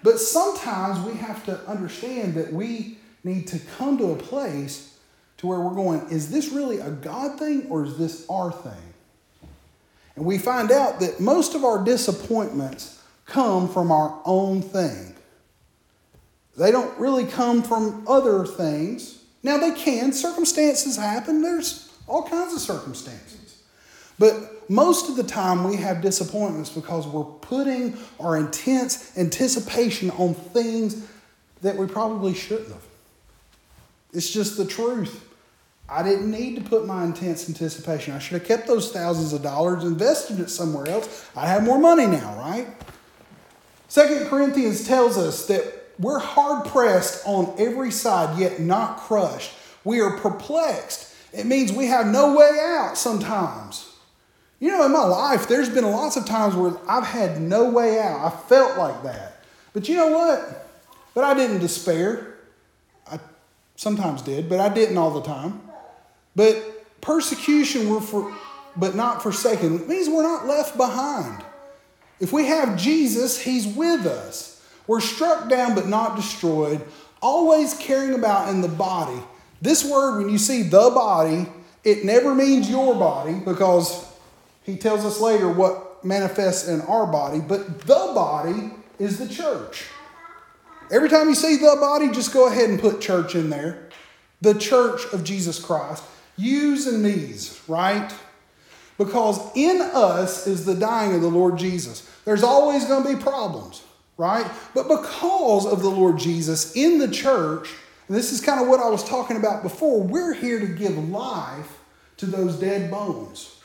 But 0.02 0.18
sometimes 0.18 0.98
we 1.06 1.18
have 1.18 1.44
to 1.44 1.60
understand 1.66 2.34
that 2.34 2.50
we 2.50 2.96
need 3.24 3.46
to 3.48 3.58
come 3.76 3.98
to 3.98 4.12
a 4.12 4.16
place 4.16 4.98
to 5.36 5.46
where 5.46 5.60
we're 5.60 5.74
going, 5.74 6.08
is 6.10 6.30
this 6.30 6.48
really 6.48 6.78
a 6.78 6.90
God 6.90 7.38
thing 7.38 7.66
or 7.68 7.84
is 7.84 7.98
this 7.98 8.24
our 8.30 8.50
thing? 8.50 8.94
And 10.16 10.24
we 10.24 10.38
find 10.38 10.70
out 10.70 11.00
that 11.00 11.20
most 11.20 11.54
of 11.54 11.64
our 11.64 11.84
disappointments 11.84 13.02
come 13.26 13.68
from 13.68 13.92
our 13.92 14.18
own 14.24 14.62
thing. 14.62 15.14
They 16.56 16.72
don't 16.72 16.98
really 16.98 17.26
come 17.26 17.62
from 17.62 18.04
other 18.08 18.46
things. 18.46 19.22
Now, 19.42 19.58
they 19.58 19.72
can. 19.72 20.12
Circumstances 20.12 20.96
happen. 20.96 21.42
There's 21.42 21.90
all 22.06 22.28
kinds 22.28 22.54
of 22.54 22.60
circumstances. 22.60 23.62
But 24.18 24.59
most 24.70 25.10
of 25.10 25.16
the 25.16 25.24
time, 25.24 25.64
we 25.64 25.74
have 25.78 26.00
disappointments 26.00 26.70
because 26.70 27.04
we're 27.04 27.24
putting 27.24 27.98
our 28.20 28.36
intense 28.36 29.18
anticipation 29.18 30.12
on 30.12 30.32
things 30.34 31.08
that 31.62 31.76
we 31.76 31.88
probably 31.88 32.34
shouldn't 32.34 32.68
have. 32.68 32.84
It's 34.12 34.30
just 34.30 34.56
the 34.56 34.64
truth. 34.64 35.28
I 35.88 36.04
didn't 36.04 36.30
need 36.30 36.54
to 36.54 36.62
put 36.62 36.86
my 36.86 37.04
intense 37.04 37.48
anticipation. 37.48 38.14
I 38.14 38.20
should 38.20 38.38
have 38.38 38.46
kept 38.46 38.68
those 38.68 38.92
thousands 38.92 39.32
of 39.32 39.42
dollars, 39.42 39.82
invested 39.82 40.38
it 40.38 40.50
somewhere 40.50 40.88
else. 40.88 41.28
I 41.34 41.48
have 41.48 41.64
more 41.64 41.80
money 41.80 42.06
now, 42.06 42.38
right? 42.38 42.68
Second 43.88 44.28
Corinthians 44.28 44.86
tells 44.86 45.18
us 45.18 45.46
that 45.46 45.64
we're 45.98 46.20
hard 46.20 46.64
pressed 46.66 47.26
on 47.26 47.56
every 47.58 47.90
side, 47.90 48.38
yet 48.38 48.60
not 48.60 48.98
crushed. 48.98 49.50
We 49.82 50.00
are 50.00 50.16
perplexed. 50.18 51.12
It 51.32 51.46
means 51.46 51.72
we 51.72 51.86
have 51.86 52.06
no 52.06 52.36
way 52.36 52.56
out 52.60 52.96
sometimes. 52.96 53.89
You 54.60 54.68
know, 54.68 54.84
in 54.84 54.92
my 54.92 55.04
life, 55.04 55.48
there's 55.48 55.70
been 55.70 55.90
lots 55.90 56.16
of 56.16 56.26
times 56.26 56.54
where 56.54 56.74
I've 56.86 57.06
had 57.06 57.40
no 57.40 57.70
way 57.70 57.98
out. 57.98 58.20
I 58.20 58.30
felt 58.30 58.76
like 58.76 59.02
that. 59.04 59.42
But 59.72 59.88
you 59.88 59.96
know 59.96 60.08
what? 60.08 60.68
But 61.14 61.24
I 61.24 61.32
didn't 61.32 61.60
despair. 61.60 62.34
I 63.10 63.18
sometimes 63.76 64.20
did, 64.20 64.50
but 64.50 64.60
I 64.60 64.68
didn't 64.68 64.98
all 64.98 65.12
the 65.12 65.22
time. 65.22 65.62
But 66.36 67.00
persecution 67.00 67.88
were 67.88 68.02
for 68.02 68.36
but 68.76 68.94
not 68.94 69.22
forsaken. 69.22 69.80
It 69.80 69.88
means 69.88 70.08
we're 70.08 70.22
not 70.22 70.46
left 70.46 70.76
behind. 70.76 71.42
If 72.20 72.32
we 72.32 72.46
have 72.46 72.78
Jesus, 72.78 73.40
He's 73.40 73.66
with 73.66 74.06
us. 74.06 74.62
We're 74.86 75.00
struck 75.00 75.48
down 75.48 75.74
but 75.74 75.88
not 75.88 76.16
destroyed, 76.16 76.84
always 77.22 77.74
caring 77.74 78.14
about 78.14 78.48
in 78.48 78.60
the 78.60 78.68
body. 78.68 79.20
This 79.62 79.84
word, 79.84 80.18
when 80.18 80.28
you 80.28 80.38
see 80.38 80.62
the 80.62 80.90
body, 80.90 81.46
it 81.82 82.04
never 82.04 82.34
means 82.34 82.68
your 82.70 82.94
body 82.94 83.40
because 83.44 84.09
He 84.62 84.76
tells 84.76 85.04
us 85.04 85.20
later 85.20 85.48
what 85.48 86.04
manifests 86.04 86.68
in 86.68 86.80
our 86.82 87.06
body, 87.06 87.40
but 87.40 87.80
the 87.80 88.12
body 88.14 88.72
is 88.98 89.18
the 89.18 89.28
church. 89.28 89.84
Every 90.90 91.08
time 91.08 91.28
you 91.28 91.34
see 91.34 91.56
the 91.56 91.76
body, 91.80 92.10
just 92.10 92.32
go 92.32 92.48
ahead 92.48 92.68
and 92.68 92.80
put 92.80 93.00
church 93.00 93.34
in 93.34 93.50
there. 93.50 93.88
The 94.40 94.54
church 94.54 95.02
of 95.12 95.22
Jesus 95.24 95.58
Christ. 95.58 96.02
Yous 96.36 96.86
and 96.86 97.02
me's, 97.02 97.60
right? 97.68 98.12
Because 98.98 99.40
in 99.54 99.80
us 99.80 100.46
is 100.46 100.64
the 100.64 100.74
dying 100.74 101.14
of 101.14 101.20
the 101.20 101.28
Lord 101.28 101.58
Jesus. 101.58 102.10
There's 102.24 102.42
always 102.42 102.84
going 102.86 103.04
to 103.04 103.16
be 103.16 103.22
problems, 103.22 103.82
right? 104.16 104.46
But 104.74 104.88
because 104.88 105.66
of 105.66 105.82
the 105.82 105.88
Lord 105.88 106.18
Jesus 106.18 106.74
in 106.74 106.98
the 106.98 107.08
church, 107.08 107.70
and 108.08 108.16
this 108.16 108.32
is 108.32 108.40
kind 108.40 108.60
of 108.60 108.66
what 108.66 108.80
I 108.80 108.88
was 108.88 109.04
talking 109.04 109.36
about 109.36 109.62
before, 109.62 110.02
we're 110.02 110.34
here 110.34 110.58
to 110.58 110.66
give 110.66 110.96
life 111.10 111.78
to 112.16 112.26
those 112.26 112.56
dead 112.56 112.90
bones. 112.90 113.59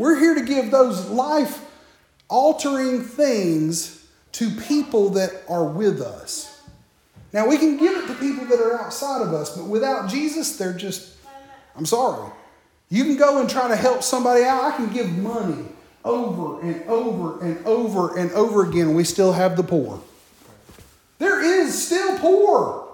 We're 0.00 0.18
here 0.18 0.34
to 0.34 0.40
give 0.40 0.70
those 0.70 1.10
life 1.10 1.62
altering 2.30 3.02
things 3.02 4.02
to 4.32 4.48
people 4.48 5.10
that 5.10 5.42
are 5.46 5.66
with 5.66 6.00
us. 6.00 6.62
Now, 7.34 7.46
we 7.46 7.58
can 7.58 7.76
give 7.76 7.94
it 7.98 8.06
to 8.06 8.14
people 8.14 8.46
that 8.46 8.58
are 8.58 8.80
outside 8.80 9.20
of 9.20 9.34
us, 9.34 9.54
but 9.54 9.66
without 9.66 10.08
Jesus, 10.08 10.56
they're 10.56 10.72
just, 10.72 11.18
I'm 11.76 11.84
sorry. 11.84 12.32
You 12.88 13.04
can 13.04 13.18
go 13.18 13.42
and 13.42 13.50
try 13.50 13.68
to 13.68 13.76
help 13.76 14.02
somebody 14.02 14.42
out. 14.42 14.72
I 14.72 14.74
can 14.74 14.90
give 14.90 15.10
money 15.18 15.66
over 16.02 16.62
and 16.62 16.82
over 16.84 17.44
and 17.44 17.66
over 17.66 18.16
and 18.18 18.32
over 18.32 18.66
again. 18.66 18.94
We 18.94 19.04
still 19.04 19.34
have 19.34 19.54
the 19.54 19.64
poor. 19.64 20.00
There 21.18 21.42
is 21.42 21.86
still 21.86 22.18
poor. 22.20 22.88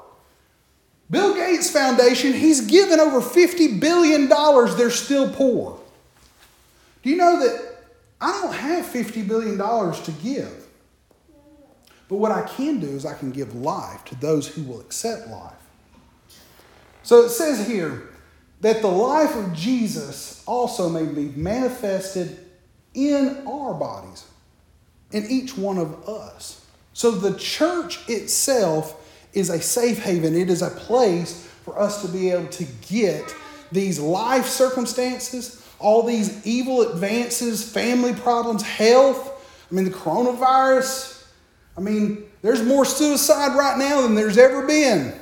Bill 1.09 1.37
Gates 1.37 1.71
Foundation, 1.71 2.33
he's 2.33 2.63
given 2.63 2.99
over 2.99 3.21
$50 3.21 3.79
billion. 3.79 4.29
They're 4.29 4.91
still 4.91 5.33
poor. 5.33 5.79
Do 7.07 7.13
you 7.13 7.19
know 7.19 7.39
that 7.39 7.77
I 8.21 8.33
don't 8.43 8.53
have 8.53 8.85
$50 8.85 9.29
billion 9.29 9.57
to 9.59 10.13
give? 10.25 10.67
But 12.09 12.17
what 12.17 12.33
I 12.33 12.43
can 12.43 12.81
do 12.81 12.89
is 12.89 13.07
I 13.07 13.15
can 13.15 13.31
give 13.31 13.55
life 13.55 14.05
to 14.07 14.17
those 14.17 14.49
who 14.49 14.65
will 14.65 14.81
accept 14.81 15.29
life. 15.29 15.53
So 17.05 17.21
it 17.21 17.29
says 17.29 17.65
here 17.65 18.09
that 18.61 18.83
the 18.83 18.89
life 18.89 19.37
of 19.37 19.53
Jesus 19.53 20.43
also 20.47 20.89
may 20.89 21.05
be 21.05 21.29
manifested 21.41 22.45
in 22.93 23.47
our 23.47 23.75
bodies, 23.75 24.27
in 25.13 25.27
each 25.31 25.57
one 25.57 25.79
of 25.79 26.09
us. 26.09 26.67
So 26.93 27.13
the 27.13 27.39
church 27.39 28.01
itself 28.09 29.29
is 29.33 29.49
a 29.49 29.63
safe 29.63 30.03
haven, 30.03 30.35
it 30.35 30.51
is 30.51 30.61
a 30.61 30.71
place 30.71 31.47
for 31.65 31.79
us 31.79 32.03
to 32.03 32.09
be 32.09 32.31
able 32.31 32.49
to 32.49 32.67
get 32.89 33.33
these 33.71 34.01
life 34.01 34.47
circumstances, 34.47 35.63
all 35.79 36.03
these 36.03 36.47
evil 36.47 36.83
advances, 36.83 37.69
family 37.69 38.15
problems, 38.15 38.63
health. 38.63 39.33
I 39.71 39.75
mean, 39.75 39.85
the 39.85 39.91
coronavirus, 39.91 41.27
I 41.77 41.81
mean, 41.81 42.25
there's 42.43 42.63
more 42.63 42.85
suicide 42.85 43.57
right 43.57 43.79
now 43.79 44.03
than 44.03 44.15
there's 44.15 44.39
ever 44.39 44.67
been. 44.67 45.15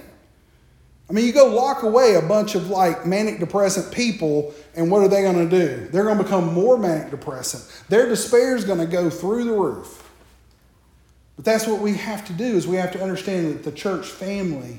I 1.08 1.12
mean, 1.12 1.26
you 1.26 1.32
go 1.32 1.46
lock 1.46 1.82
away 1.82 2.14
a 2.14 2.22
bunch 2.22 2.54
of 2.54 2.70
like 2.70 3.04
manic 3.04 3.38
depressant 3.38 3.92
people, 3.92 4.54
and 4.74 4.90
what 4.90 5.02
are 5.02 5.08
they 5.08 5.22
going 5.22 5.48
to 5.48 5.58
do? 5.58 5.88
They're 5.88 6.04
going 6.04 6.18
to 6.18 6.24
become 6.24 6.54
more 6.54 6.78
manic 6.78 7.10
depressant. 7.10 7.64
Their 7.88 8.08
despair 8.08 8.56
is 8.56 8.64
going 8.64 8.78
to 8.78 8.86
go 8.86 9.10
through 9.10 9.44
the 9.44 9.52
roof. 9.52 10.00
But 11.36 11.44
that's 11.44 11.66
what 11.66 11.80
we 11.80 11.94
have 11.94 12.24
to 12.26 12.32
do 12.32 12.44
is 12.44 12.66
we 12.66 12.76
have 12.76 12.92
to 12.92 13.02
understand 13.02 13.52
that 13.52 13.64
the 13.64 13.72
church 13.72 14.06
family 14.06 14.78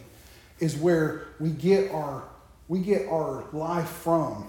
is 0.59 0.75
where 0.75 1.27
we 1.39 1.49
get 1.49 1.91
our 1.91 2.23
we 2.67 2.79
get 2.79 3.07
our 3.07 3.43
life 3.53 3.89
from. 3.89 4.47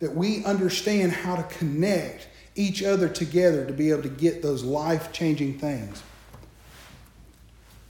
That 0.00 0.14
we 0.14 0.44
understand 0.44 1.12
how 1.12 1.36
to 1.36 1.42
connect 1.42 2.28
each 2.54 2.82
other 2.82 3.08
together 3.08 3.64
to 3.66 3.72
be 3.72 3.90
able 3.90 4.02
to 4.02 4.08
get 4.08 4.42
those 4.42 4.64
life-changing 4.64 5.58
things. 5.58 6.02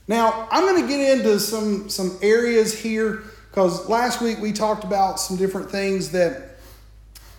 Now, 0.07 0.47
I'm 0.49 0.63
going 0.65 0.81
to 0.81 0.87
get 0.87 1.19
into 1.19 1.39
some, 1.39 1.87
some 1.87 2.17
areas 2.21 2.77
here 2.77 3.23
because 3.49 3.87
last 3.87 4.21
week 4.21 4.39
we 4.39 4.51
talked 4.51 4.83
about 4.83 5.19
some 5.19 5.37
different 5.37 5.69
things 5.69 6.11
that, 6.11 6.57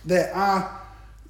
that, 0.05 0.35
I, 0.35 0.69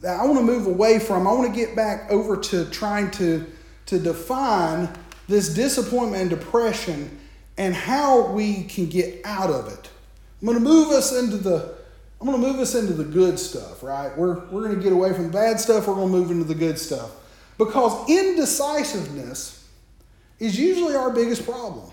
that 0.02 0.20
I 0.20 0.26
want 0.26 0.38
to 0.38 0.46
move 0.46 0.68
away 0.68 1.00
from. 1.00 1.28
I 1.28 1.34
want 1.34 1.52
to 1.52 1.60
get 1.60 1.76
back 1.76 2.12
over 2.12 2.38
to 2.38 2.70
trying 2.70 3.10
to, 3.12 3.46
to 3.88 4.00
define 4.00 4.90
this 5.28 5.54
disappointment 5.54 6.22
and 6.22 6.30
depression 6.30 7.20
and 7.58 7.74
how 7.74 8.28
we 8.28 8.64
can 8.64 8.88
get 8.88 9.22
out 9.26 9.50
of 9.50 9.68
it. 9.68 9.90
I'm 10.42 10.48
going 10.48 10.58
to 10.58 10.64
move 10.64 10.90
us 10.90 11.12
into 11.18 11.38
the 11.38 11.76
I'm 12.22 12.28
going 12.28 12.40
to 12.40 12.48
move 12.48 12.60
us 12.60 12.76
into 12.76 12.94
the 12.94 13.04
good 13.04 13.40
stuff, 13.40 13.82
right? 13.82 14.16
We're, 14.16 14.46
we're 14.50 14.62
going 14.62 14.76
to 14.76 14.82
get 14.82 14.94
away 14.94 15.12
from 15.12 15.24
the 15.24 15.34
bad 15.34 15.60
stuff. 15.60 15.88
We're 15.88 15.96
going 15.96 16.12
to 16.12 16.18
move 16.20 16.30
into 16.30 16.44
the 16.44 16.54
good 16.54 16.78
stuff. 16.78 17.10
Because 17.58 18.08
indecisiveness 18.08 19.68
is 20.38 20.60
usually 20.60 20.96
our 20.96 21.10
biggest 21.10 21.46
problem. 21.46 21.90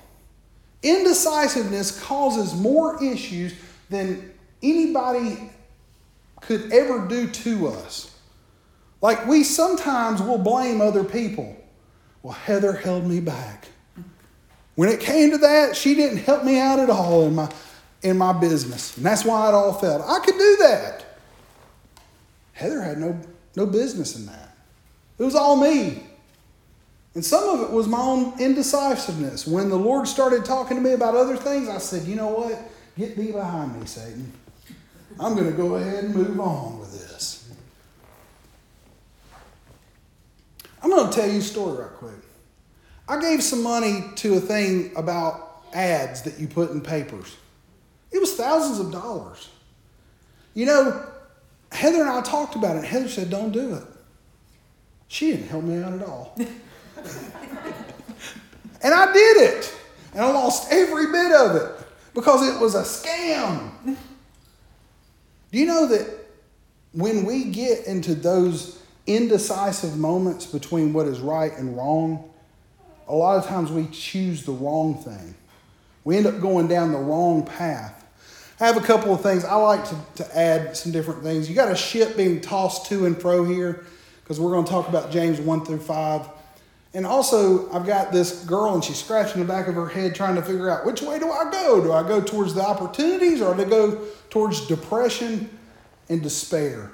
Indecisiveness 0.83 2.03
causes 2.05 2.55
more 2.55 3.03
issues 3.03 3.55
than 3.89 4.31
anybody 4.63 5.51
could 6.43 6.73
ever 6.75 7.09
do 7.09 7.27
to 7.29 7.69
us. 7.69 8.15
Like 9.01 9.27
we 9.27 9.45
sometimes 9.45 10.21
will 10.21 10.39
blame 10.39 10.83
other 10.83 11.05
people. 11.05 11.57
Well, 12.23 12.35
Heather 12.35 12.75
held 12.75 13.07
me 13.07 13.21
back. 13.21 13.69
When 14.75 14.91
it 14.91 15.01
came 15.01 15.31
to 15.31 15.39
that, 15.39 15.75
she 15.75 15.95
didn't 15.95 16.19
help 16.19 16.45
me 16.45 16.61
out 16.61 16.79
at 16.79 16.91
all 16.91 17.27
in 17.27 17.35
my 17.35 17.51
in 18.03 18.17
my 18.17 18.33
business. 18.33 18.97
And 18.97 19.05
that's 19.05 19.25
why 19.25 19.49
it 19.49 19.55
all 19.55 19.73
failed. 19.73 20.03
I 20.07 20.19
could 20.21 20.39
do 20.39 20.57
that. 20.61 21.05
Heather 22.53 22.83
had 22.83 22.99
no 22.99 23.21
no 23.57 23.67
business 23.67 24.17
in 24.17 24.27
that. 24.27 24.57
It 25.19 25.25
was 25.25 25.35
all 25.35 25.57
me. 25.57 26.05
And 27.15 27.25
some 27.25 27.49
of 27.49 27.69
it 27.69 27.73
was 27.73 27.89
my 27.89 28.01
own 28.01 28.39
indecisiveness. 28.39 29.47
When 29.47 29.69
the 29.69 29.77
Lord 29.77 30.07
started 30.07 30.45
talking 30.45 30.77
to 30.77 30.83
me 30.83 30.93
about 30.93 31.17
other 31.17 31.37
things, 31.37 31.69
I 31.69 31.79
said, 31.79 32.07
you 32.07 32.15
know 32.15 32.29
what? 32.29 32.57
Get 32.97 33.17
thee 33.17 33.33
behind 33.33 33.79
me, 33.79 33.87
Satan. 33.87 34.33
I'm 35.19 35.35
going 35.35 35.51
to 35.51 35.57
go 35.57 35.75
ahead 35.75 36.05
and 36.05 36.15
move 36.15 36.39
on 36.39 36.79
with 36.79 36.93
this. 36.93 37.53
I'm 40.81 40.91
going 40.91 41.11
to 41.11 41.17
tell 41.17 41.29
you 41.29 41.39
a 41.39 41.43
story 41.43 41.83
right 41.83 41.91
quick. 41.91 42.13
I 43.09 43.21
gave 43.21 43.43
some 43.43 43.63
money 43.63 44.05
to 44.17 44.35
a 44.35 44.41
thing 44.41 44.93
about 44.95 45.65
ads 45.73 46.23
that 46.23 46.39
you 46.39 46.47
put 46.47 46.71
in 46.71 46.81
papers. 46.81 47.37
It 48.11 48.21
was 48.21 48.35
thousands 48.35 48.81
of 48.81 48.91
dollars. 48.91 49.49
You 50.55 50.67
know, 50.67 51.07
Heather 51.71 52.01
and 52.01 52.09
I 52.09 52.21
talked 52.23 52.55
about 52.55 52.77
it. 52.77 52.85
Heather 52.85 53.09
said, 53.09 53.31
Don't 53.31 53.53
do 53.53 53.75
it. 53.75 53.85
She 55.09 55.33
didn't 55.33 55.49
help 55.49 55.65
me 55.65 55.83
out 55.83 55.93
at 55.93 56.03
all. 56.03 56.35
and 56.37 56.55
I 58.95 59.13
did 59.13 59.37
it. 59.37 59.75
And 60.13 60.23
I 60.23 60.31
lost 60.31 60.73
every 60.73 61.07
bit 61.13 61.33
of 61.33 61.57
it 61.57 61.87
because 62.15 62.49
it 62.49 62.61
was 62.61 62.75
a 62.75 62.83
scam. 62.83 63.71
Do 63.85 65.59
you 65.59 65.67
know 65.67 65.87
that 65.87 66.09
when 66.93 67.25
we 67.25 67.45
get 67.45 67.87
into 67.87 68.15
those 68.15 68.83
indecisive 69.07 69.97
moments 69.97 70.47
between 70.47 70.93
what 70.93 71.07
is 71.07 71.21
right 71.21 71.53
and 71.57 71.77
wrong, 71.77 72.31
a 73.07 73.15
lot 73.15 73.39
of 73.39 73.47
times 73.47 73.71
we 73.71 73.87
choose 73.87 74.45
the 74.45 74.53
wrong 74.53 75.03
thing. 75.03 75.35
We 76.05 76.17
end 76.17 76.27
up 76.27 76.41
going 76.41 76.69
down 76.69 76.93
the 76.93 76.99
wrong 76.99 77.45
path. 77.45 77.98
I 78.61 78.67
have 78.67 78.77
a 78.77 78.85
couple 78.85 79.15
of 79.15 79.21
things. 79.21 79.45
I 79.45 79.55
like 79.55 79.85
to, 79.89 79.97
to 80.17 80.39
add 80.39 80.77
some 80.77 80.91
different 80.91 81.23
things. 81.23 81.49
You 81.49 81.55
got 81.55 81.71
a 81.71 81.77
ship 81.77 82.17
being 82.17 82.41
tossed 82.41 82.87
to 82.87 83.07
and 83.07 83.21
fro 83.21 83.45
here 83.45 83.85
because 84.23 84.41
we're 84.41 84.51
going 84.51 84.65
to 84.65 84.71
talk 84.71 84.89
about 84.89 85.11
James 85.13 85.41
1 85.41 85.65
through 85.65 85.79
5. 85.79 86.29
And 86.95 87.07
also, 87.07 87.71
I've 87.71 87.87
got 87.87 88.13
this 88.13 88.45
girl 88.45 88.75
and 88.75 88.83
she's 88.83 88.97
scratching 88.97 89.41
the 89.41 89.47
back 89.47 89.69
of 89.69 89.75
her 89.75 89.87
head 89.87 90.15
trying 90.15 90.35
to 90.35 90.43
figure 90.43 90.71
out 90.71 90.85
which 90.85 91.03
way 91.03 91.19
do 91.19 91.31
I 91.31 91.51
go? 91.51 91.83
Do 91.83 91.93
I 91.93 92.03
go 92.03 92.21
towards 92.21 92.55
the 92.55 92.63
opportunities 92.63 93.41
or 93.41 93.55
do 93.55 93.63
I 93.63 93.69
go 93.69 94.05
towards 94.31 94.67
depression 94.67 95.49
and 96.09 96.23
despair? 96.23 96.91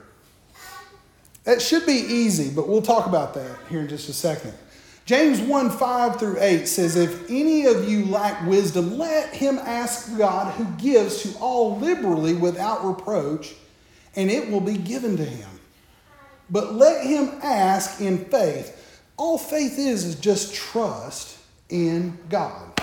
That 1.44 1.62
should 1.62 1.86
be 1.86 1.92
easy, 1.92 2.50
but 2.50 2.68
we'll 2.68 2.82
talk 2.82 3.06
about 3.06 3.34
that 3.34 3.56
here 3.68 3.80
in 3.80 3.88
just 3.88 4.08
a 4.08 4.12
second. 4.12 4.52
James 5.04 5.38
1 5.40 5.70
5 5.70 6.18
through 6.18 6.36
8 6.40 6.66
says, 6.66 6.96
If 6.96 7.28
any 7.28 7.66
of 7.66 7.88
you 7.88 8.06
lack 8.06 8.46
wisdom, 8.46 8.96
let 8.96 9.34
him 9.34 9.58
ask 9.58 10.16
God 10.16 10.54
who 10.54 10.64
gives 10.82 11.22
to 11.22 11.38
all 11.38 11.78
liberally 11.78 12.32
without 12.32 12.84
reproach, 12.84 13.54
and 14.16 14.30
it 14.30 14.50
will 14.50 14.62
be 14.62 14.78
given 14.78 15.16
to 15.18 15.24
him. 15.24 15.48
But 16.48 16.74
let 16.74 17.06
him 17.06 17.38
ask 17.42 18.00
in 18.00 18.24
faith. 18.26 19.02
All 19.16 19.36
faith 19.36 19.78
is 19.78 20.04
is 20.04 20.14
just 20.16 20.54
trust 20.54 21.38
in 21.68 22.18
God. 22.30 22.80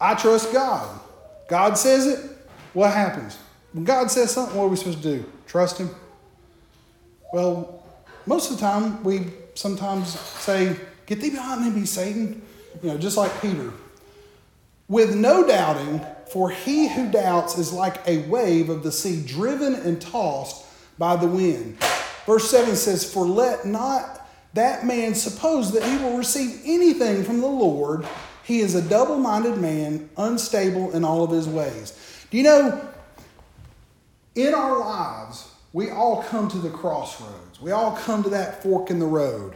I 0.00 0.14
trust 0.14 0.52
God. 0.52 1.00
God 1.48 1.78
says 1.78 2.06
it, 2.06 2.30
what 2.72 2.92
happens? 2.92 3.38
When 3.72 3.84
God 3.84 4.10
says 4.10 4.32
something, 4.32 4.56
what 4.56 4.64
are 4.64 4.68
we 4.68 4.76
supposed 4.76 5.02
to 5.02 5.18
do? 5.18 5.24
Trust 5.46 5.78
him? 5.78 5.90
Well, 7.32 7.82
most 8.26 8.50
of 8.50 8.56
the 8.56 8.62
time 8.62 9.02
we 9.04 9.26
sometimes 9.56 10.18
say, 10.18 10.76
Get 11.06 11.20
thee 11.20 11.30
behind 11.30 11.74
me, 11.74 11.86
Satan. 11.86 12.42
You 12.82 12.90
know, 12.90 12.98
just 12.98 13.16
like 13.16 13.40
Peter. 13.40 13.72
With 14.88 15.14
no 15.14 15.46
doubting, 15.46 16.04
for 16.30 16.50
he 16.50 16.88
who 16.88 17.10
doubts 17.10 17.58
is 17.58 17.72
like 17.72 18.06
a 18.06 18.18
wave 18.28 18.68
of 18.68 18.82
the 18.82 18.92
sea 18.92 19.22
driven 19.24 19.74
and 19.74 20.00
tossed 20.00 20.64
by 20.98 21.16
the 21.16 21.26
wind. 21.26 21.78
Verse 22.26 22.50
7 22.50 22.76
says, 22.76 23.10
For 23.10 23.24
let 23.24 23.64
not 23.64 24.28
that 24.54 24.84
man 24.86 25.14
suppose 25.14 25.72
that 25.72 25.84
he 25.84 25.96
will 25.98 26.16
receive 26.16 26.60
anything 26.64 27.24
from 27.24 27.40
the 27.40 27.46
Lord. 27.46 28.06
He 28.42 28.60
is 28.60 28.74
a 28.74 28.82
double 28.82 29.18
minded 29.18 29.58
man, 29.58 30.08
unstable 30.16 30.92
in 30.92 31.04
all 31.04 31.22
of 31.22 31.30
his 31.30 31.48
ways. 31.48 31.92
Do 32.30 32.36
you 32.36 32.42
know, 32.42 32.88
in 34.34 34.54
our 34.54 34.78
lives, 34.78 35.50
we 35.72 35.90
all 35.90 36.22
come 36.24 36.48
to 36.48 36.58
the 36.58 36.70
crossroads. 36.70 37.45
We 37.60 37.70
all 37.70 37.96
come 37.96 38.22
to 38.22 38.30
that 38.30 38.62
fork 38.62 38.90
in 38.90 38.98
the 38.98 39.06
road. 39.06 39.54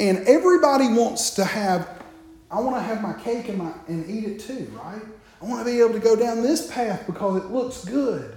And 0.00 0.18
everybody 0.26 0.88
wants 0.88 1.30
to 1.30 1.44
have, 1.44 2.02
I 2.50 2.60
want 2.60 2.76
to 2.76 2.82
have 2.82 3.02
my 3.02 3.12
cake 3.12 3.48
and, 3.48 3.58
my, 3.58 3.72
and 3.86 4.08
eat 4.08 4.24
it 4.24 4.40
too, 4.40 4.70
right? 4.74 5.02
I 5.40 5.44
want 5.44 5.64
to 5.64 5.72
be 5.72 5.80
able 5.80 5.92
to 5.92 6.00
go 6.00 6.16
down 6.16 6.42
this 6.42 6.70
path 6.70 7.04
because 7.06 7.44
it 7.44 7.50
looks 7.50 7.84
good. 7.84 8.36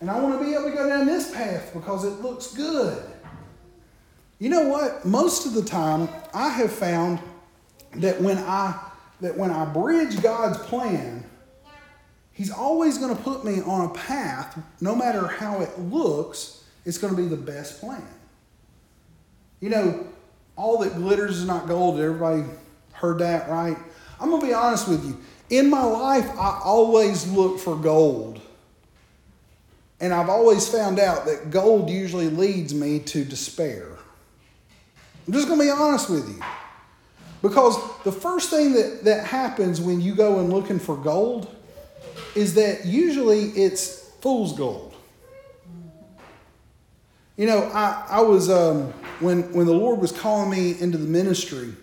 And 0.00 0.10
I 0.10 0.20
want 0.20 0.38
to 0.38 0.44
be 0.44 0.54
able 0.54 0.70
to 0.70 0.76
go 0.76 0.88
down 0.88 1.06
this 1.06 1.32
path 1.32 1.72
because 1.72 2.04
it 2.04 2.20
looks 2.22 2.52
good. 2.52 3.02
You 4.38 4.50
know 4.50 4.68
what? 4.68 5.04
Most 5.04 5.46
of 5.46 5.54
the 5.54 5.62
time, 5.62 6.08
I 6.32 6.48
have 6.48 6.72
found 6.72 7.20
that 7.96 8.20
when 8.20 8.38
I 8.38 8.78
that 9.20 9.36
when 9.36 9.50
I 9.50 9.64
bridge 9.64 10.20
God's 10.20 10.58
plan, 10.58 11.24
He's 12.32 12.50
always 12.50 12.98
going 12.98 13.16
to 13.16 13.22
put 13.22 13.44
me 13.44 13.62
on 13.62 13.88
a 13.88 13.94
path, 13.94 14.60
no 14.80 14.96
matter 14.96 15.28
how 15.28 15.60
it 15.60 15.78
looks, 15.78 16.63
it's 16.84 16.98
going 16.98 17.14
to 17.14 17.20
be 17.20 17.28
the 17.28 17.36
best 17.36 17.80
plan. 17.80 18.06
You 19.60 19.70
know, 19.70 20.06
all 20.56 20.78
that 20.78 20.94
glitters 20.94 21.38
is 21.38 21.46
not 21.46 21.66
gold. 21.66 21.98
Everybody 21.98 22.44
heard 22.92 23.18
that, 23.20 23.48
right? 23.48 23.76
I'm 24.20 24.30
going 24.30 24.40
to 24.40 24.46
be 24.46 24.54
honest 24.54 24.88
with 24.88 25.04
you. 25.04 25.18
In 25.50 25.70
my 25.70 25.82
life, 25.82 26.28
I 26.38 26.60
always 26.62 27.30
look 27.30 27.58
for 27.58 27.76
gold. 27.76 28.40
And 30.00 30.12
I've 30.12 30.28
always 30.28 30.68
found 30.68 30.98
out 30.98 31.24
that 31.26 31.50
gold 31.50 31.88
usually 31.88 32.28
leads 32.28 32.74
me 32.74 32.98
to 33.00 33.24
despair. 33.24 33.88
I'm 35.26 35.32
just 35.32 35.48
going 35.48 35.58
to 35.58 35.64
be 35.64 35.70
honest 35.70 36.10
with 36.10 36.28
you. 36.28 36.42
Because 37.40 37.76
the 38.04 38.12
first 38.12 38.50
thing 38.50 38.72
that, 38.72 39.04
that 39.04 39.26
happens 39.26 39.80
when 39.80 40.00
you 40.00 40.14
go 40.14 40.40
and 40.40 40.52
looking 40.52 40.78
for 40.78 40.96
gold 40.96 41.54
is 42.34 42.54
that 42.54 42.86
usually 42.86 43.48
it's 43.50 44.10
fool's 44.20 44.56
gold. 44.56 44.93
You 47.36 47.46
know, 47.46 47.64
I, 47.74 48.06
I 48.08 48.20
was, 48.20 48.48
um, 48.48 48.92
when, 49.20 49.52
when 49.52 49.66
the 49.66 49.72
Lord 49.72 50.00
was 50.00 50.12
calling 50.12 50.50
me 50.50 50.80
into 50.80 50.98
the 50.98 51.06
ministry, 51.06 51.74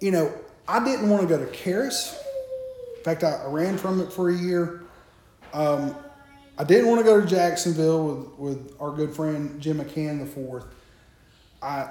you 0.00 0.10
know, 0.10 0.32
I 0.66 0.84
didn't 0.84 1.08
want 1.08 1.22
to 1.22 1.28
go 1.28 1.44
to 1.44 1.50
Charis. 1.52 2.20
In 2.96 3.04
fact, 3.04 3.22
I, 3.22 3.42
I 3.44 3.46
ran 3.46 3.78
from 3.78 4.00
it 4.00 4.12
for 4.12 4.30
a 4.30 4.34
year. 4.34 4.82
Um, 5.52 5.94
I 6.58 6.64
didn't 6.64 6.88
want 6.88 6.98
to 7.00 7.04
go 7.04 7.20
to 7.20 7.26
Jacksonville 7.26 8.06
with, 8.06 8.38
with 8.38 8.76
our 8.80 8.90
good 8.90 9.14
friend 9.14 9.60
Jim 9.60 9.78
McCann 9.78 10.18
the 10.18 10.26
fourth. 10.26 10.66
I 11.62 11.90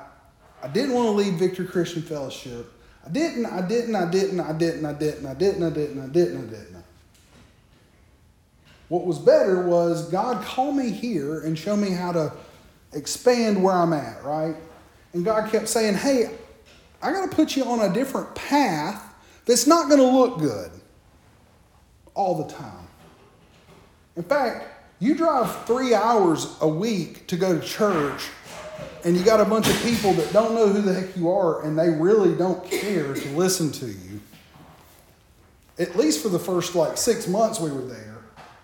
I 0.62 0.68
didn't 0.68 0.96
want 0.96 1.08
to 1.08 1.12
leave 1.12 1.34
Victory 1.34 1.68
Christian 1.68 2.02
Fellowship. 2.02 2.72
I 3.06 3.10
didn't, 3.10 3.46
I 3.46 3.66
didn't, 3.66 3.96
I 3.96 4.10
didn't, 4.10 4.40
I 4.40 4.54
didn't, 4.54 4.86
I 4.86 4.94
didn't, 4.94 5.26
I 5.26 5.34
didn't, 5.34 5.64
I 5.64 5.70
didn't, 5.70 6.02
I 6.02 6.08
didn't, 6.08 6.38
I 6.38 6.50
didn't. 6.50 6.77
What 8.90 9.06
was 9.06 9.20
better 9.20 9.62
was 9.62 10.10
God 10.10 10.44
call 10.44 10.72
me 10.72 10.92
here 10.92 11.42
and 11.42 11.58
show 11.58 11.76
me 11.76 11.92
how 11.92 12.12
to 12.14 12.32
expand 12.94 13.62
where 13.62 13.74
I'm 13.74 13.94
at, 13.94 14.24
right? 14.24 14.56
And 15.14 15.26
God 15.26 15.52
kept 15.52 15.68
saying, 15.68 15.96
hey, 15.96 16.32
I 17.02 17.12
got 17.12 17.30
to 17.30 17.36
put 17.36 17.56
you 17.56 17.66
on 17.66 17.82
a 17.82 17.94
different 17.94 18.34
path 18.34 19.14
that's 19.46 19.68
not 19.68 19.90
going 19.90 20.00
to 20.00 20.08
look 20.08 20.40
good 20.40 20.72
all 22.14 22.44
the 22.44 22.54
time. 22.54 22.88
In 24.16 24.24
fact, 24.24 24.66
you 25.00 25.16
drive 25.16 25.66
three 25.66 25.94
hours 25.94 26.56
a 26.62 26.68
week 26.68 27.28
to 27.28 27.38
go 27.38 27.58
to 27.58 27.66
church, 27.66 28.30
and 29.06 29.16
you 29.16 29.24
got 29.24 29.40
a 29.40 29.46
bunch 29.46 29.70
of 29.70 29.80
people 29.84 30.14
that 30.14 30.34
don't 30.34 30.56
know 30.56 30.68
who 30.68 30.82
the 30.82 30.94
heck 30.94 31.16
you 31.16 31.30
are, 31.30 31.64
and 31.64 31.78
they 31.78 31.90
really 31.90 32.36
don't 32.36 32.64
care 32.66 33.14
to 33.14 33.30
listen 33.30 33.72
to 33.74 33.86
you. 33.86 34.20
At 35.78 35.96
least 35.96 36.24
for 36.24 36.30
the 36.30 36.40
first 36.40 36.74
like 36.74 36.98
six 36.98 37.28
months 37.28 37.60
we 37.60 37.70
were 37.70 37.86
there. 37.86 38.17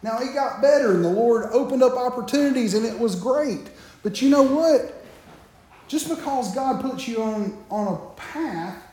Now 0.04 0.20
it 0.20 0.34
got 0.34 0.62
better, 0.62 0.94
and 0.94 1.04
the 1.04 1.10
Lord 1.10 1.50
opened 1.52 1.82
up 1.82 1.94
opportunities, 1.94 2.74
and 2.74 2.86
it 2.86 3.00
was 3.00 3.16
great. 3.16 3.70
But 4.04 4.22
you 4.22 4.30
know 4.30 4.44
what? 4.44 5.02
Just 5.88 6.10
because 6.10 6.54
God 6.54 6.82
puts 6.82 7.08
you 7.08 7.24
on, 7.24 7.64
on 7.70 7.88
a 7.88 8.20
path 8.20 8.84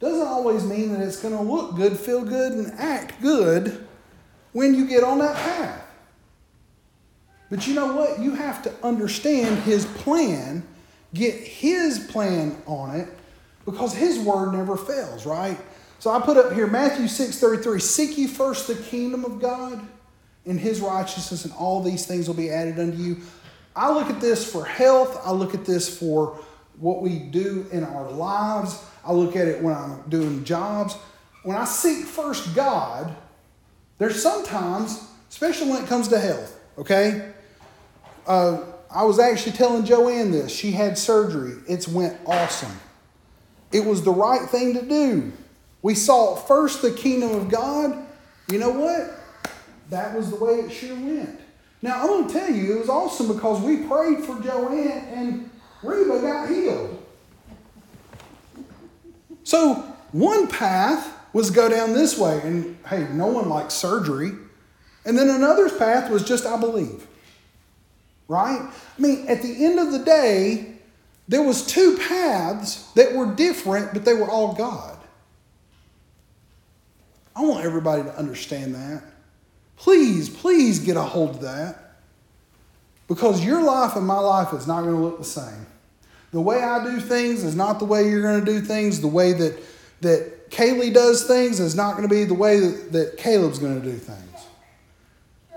doesn't 0.00 0.26
always 0.26 0.62
mean 0.64 0.92
that 0.92 1.00
it's 1.00 1.20
going 1.20 1.34
to 1.34 1.42
look 1.42 1.76
good, 1.76 1.98
feel 1.98 2.22
good, 2.22 2.52
and 2.52 2.72
act 2.78 3.22
good 3.22 3.86
when 4.52 4.74
you 4.74 4.86
get 4.86 5.02
on 5.02 5.18
that 5.18 5.34
path. 5.34 5.82
But 7.48 7.66
you 7.66 7.74
know 7.74 7.94
what? 7.94 8.18
You 8.18 8.34
have 8.34 8.62
to 8.64 8.72
understand 8.82 9.60
His 9.60 9.86
plan, 9.86 10.62
get 11.14 11.34
His 11.34 12.00
plan 12.10 12.60
on 12.66 12.96
it, 12.96 13.08
because 13.64 13.94
His 13.94 14.18
word 14.18 14.52
never 14.52 14.76
fails, 14.76 15.24
right? 15.24 15.58
So 16.00 16.10
I 16.10 16.20
put 16.20 16.36
up 16.36 16.52
here 16.52 16.66
Matthew 16.66 17.08
6 17.08 17.38
33 17.38 17.80
Seek 17.80 18.18
ye 18.18 18.26
first 18.26 18.66
the 18.66 18.74
kingdom 18.74 19.24
of 19.24 19.40
God 19.40 19.80
and 20.46 20.58
His 20.58 20.80
righteousness, 20.80 21.44
and 21.44 21.54
all 21.54 21.82
these 21.82 22.06
things 22.06 22.28
will 22.28 22.34
be 22.34 22.50
added 22.50 22.78
unto 22.78 22.98
you. 22.98 23.18
I 23.76 23.92
look 23.92 24.08
at 24.08 24.20
this 24.20 24.50
for 24.50 24.64
health, 24.64 25.20
I 25.24 25.32
look 25.32 25.54
at 25.54 25.64
this 25.64 25.98
for 25.98 26.38
what 26.78 27.02
we 27.02 27.18
do 27.18 27.66
in 27.72 27.84
our 27.84 28.10
lives, 28.10 28.82
I 29.04 29.12
look 29.12 29.36
at 29.36 29.48
it 29.48 29.62
when 29.62 29.74
I'm 29.74 30.02
doing 30.08 30.44
jobs. 30.44 30.96
When 31.42 31.56
I 31.56 31.64
seek 31.64 32.06
first 32.06 32.54
God, 32.54 33.14
there's 33.98 34.22
sometimes, 34.22 35.08
especially 35.28 35.70
when 35.70 35.82
it 35.82 35.88
comes 35.88 36.08
to 36.08 36.18
health, 36.18 36.58
okay? 36.78 37.32
Uh, 38.26 38.62
I 38.90 39.04
was 39.04 39.18
actually 39.18 39.52
telling 39.52 39.84
Joanne 39.84 40.30
this. 40.30 40.54
She 40.54 40.70
had 40.70 40.96
surgery. 40.96 41.54
It's 41.68 41.88
went 41.88 42.16
awesome. 42.26 42.72
It 43.72 43.84
was 43.84 44.02
the 44.02 44.12
right 44.12 44.48
thing 44.48 44.74
to 44.74 44.82
do. 44.82 45.32
We 45.82 45.94
sought 45.94 46.46
first 46.46 46.80
the 46.80 46.92
kingdom 46.92 47.32
of 47.32 47.50
God. 47.50 48.06
You 48.50 48.58
know 48.58 48.70
what? 48.70 49.23
That 49.94 50.12
was 50.12 50.28
the 50.28 50.36
way 50.36 50.54
it 50.54 50.72
have 50.72 51.00
went. 51.00 51.40
Now 51.80 52.00
I'm 52.00 52.06
going 52.08 52.26
to 52.26 52.32
tell 52.32 52.50
you, 52.50 52.74
it 52.74 52.80
was 52.80 52.88
awesome 52.88 53.28
because 53.28 53.62
we 53.62 53.76
prayed 53.86 54.24
for 54.24 54.40
Joanne 54.40 55.06
and 55.06 55.50
Reba 55.84 56.20
got 56.20 56.48
healed. 56.48 57.00
So 59.44 59.74
one 60.10 60.48
path 60.48 61.16
was 61.32 61.50
go 61.52 61.68
down 61.68 61.92
this 61.92 62.18
way, 62.18 62.40
and 62.42 62.76
hey, 62.88 63.06
no 63.12 63.28
one 63.28 63.48
likes 63.48 63.74
surgery. 63.74 64.32
And 65.04 65.16
then 65.16 65.28
another 65.28 65.70
path 65.70 66.10
was 66.10 66.24
just 66.24 66.44
I 66.44 66.58
believe. 66.58 67.06
Right? 68.26 68.62
I 68.62 69.00
mean, 69.00 69.28
at 69.28 69.42
the 69.42 69.64
end 69.64 69.78
of 69.78 69.92
the 69.92 70.00
day, 70.00 70.74
there 71.28 71.42
was 71.42 71.64
two 71.64 71.98
paths 72.08 72.90
that 72.94 73.14
were 73.14 73.32
different, 73.32 73.92
but 73.92 74.04
they 74.04 74.14
were 74.14 74.28
all 74.28 74.54
God. 74.54 74.98
I 77.36 77.42
want 77.42 77.64
everybody 77.64 78.02
to 78.02 78.18
understand 78.18 78.74
that. 78.74 79.13
Please, 79.76 80.28
please 80.28 80.78
get 80.78 80.96
a 80.96 81.02
hold 81.02 81.30
of 81.30 81.40
that. 81.42 81.96
Because 83.08 83.44
your 83.44 83.62
life 83.62 83.96
and 83.96 84.06
my 84.06 84.18
life 84.18 84.52
is 84.54 84.66
not 84.66 84.82
going 84.82 84.94
to 84.94 85.00
look 85.00 85.18
the 85.18 85.24
same. 85.24 85.66
The 86.32 86.40
way 86.40 86.62
I 86.62 86.82
do 86.84 87.00
things 87.00 87.44
is 87.44 87.54
not 87.54 87.78
the 87.78 87.84
way 87.84 88.08
you're 88.08 88.22
going 88.22 88.44
to 88.44 88.46
do 88.46 88.60
things. 88.60 89.00
The 89.00 89.08
way 89.08 89.32
that, 89.34 89.62
that 90.00 90.50
Kaylee 90.50 90.92
does 90.92 91.24
things 91.26 91.60
is 91.60 91.74
not 91.74 91.96
going 91.96 92.08
to 92.08 92.14
be 92.14 92.24
the 92.24 92.34
way 92.34 92.58
that, 92.60 92.92
that 92.92 93.16
Caleb's 93.18 93.58
going 93.58 93.80
to 93.80 93.86
do 93.86 93.96
things. 93.96 94.20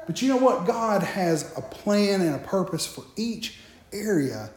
But 0.05 0.21
you 0.21 0.29
know 0.29 0.37
what? 0.37 0.65
God 0.65 1.03
has 1.03 1.53
a 1.57 1.61
plan 1.61 2.21
and 2.21 2.35
a 2.35 2.39
purpose 2.39 2.85
for 2.85 3.03
each 3.15 3.57
area 3.91 4.49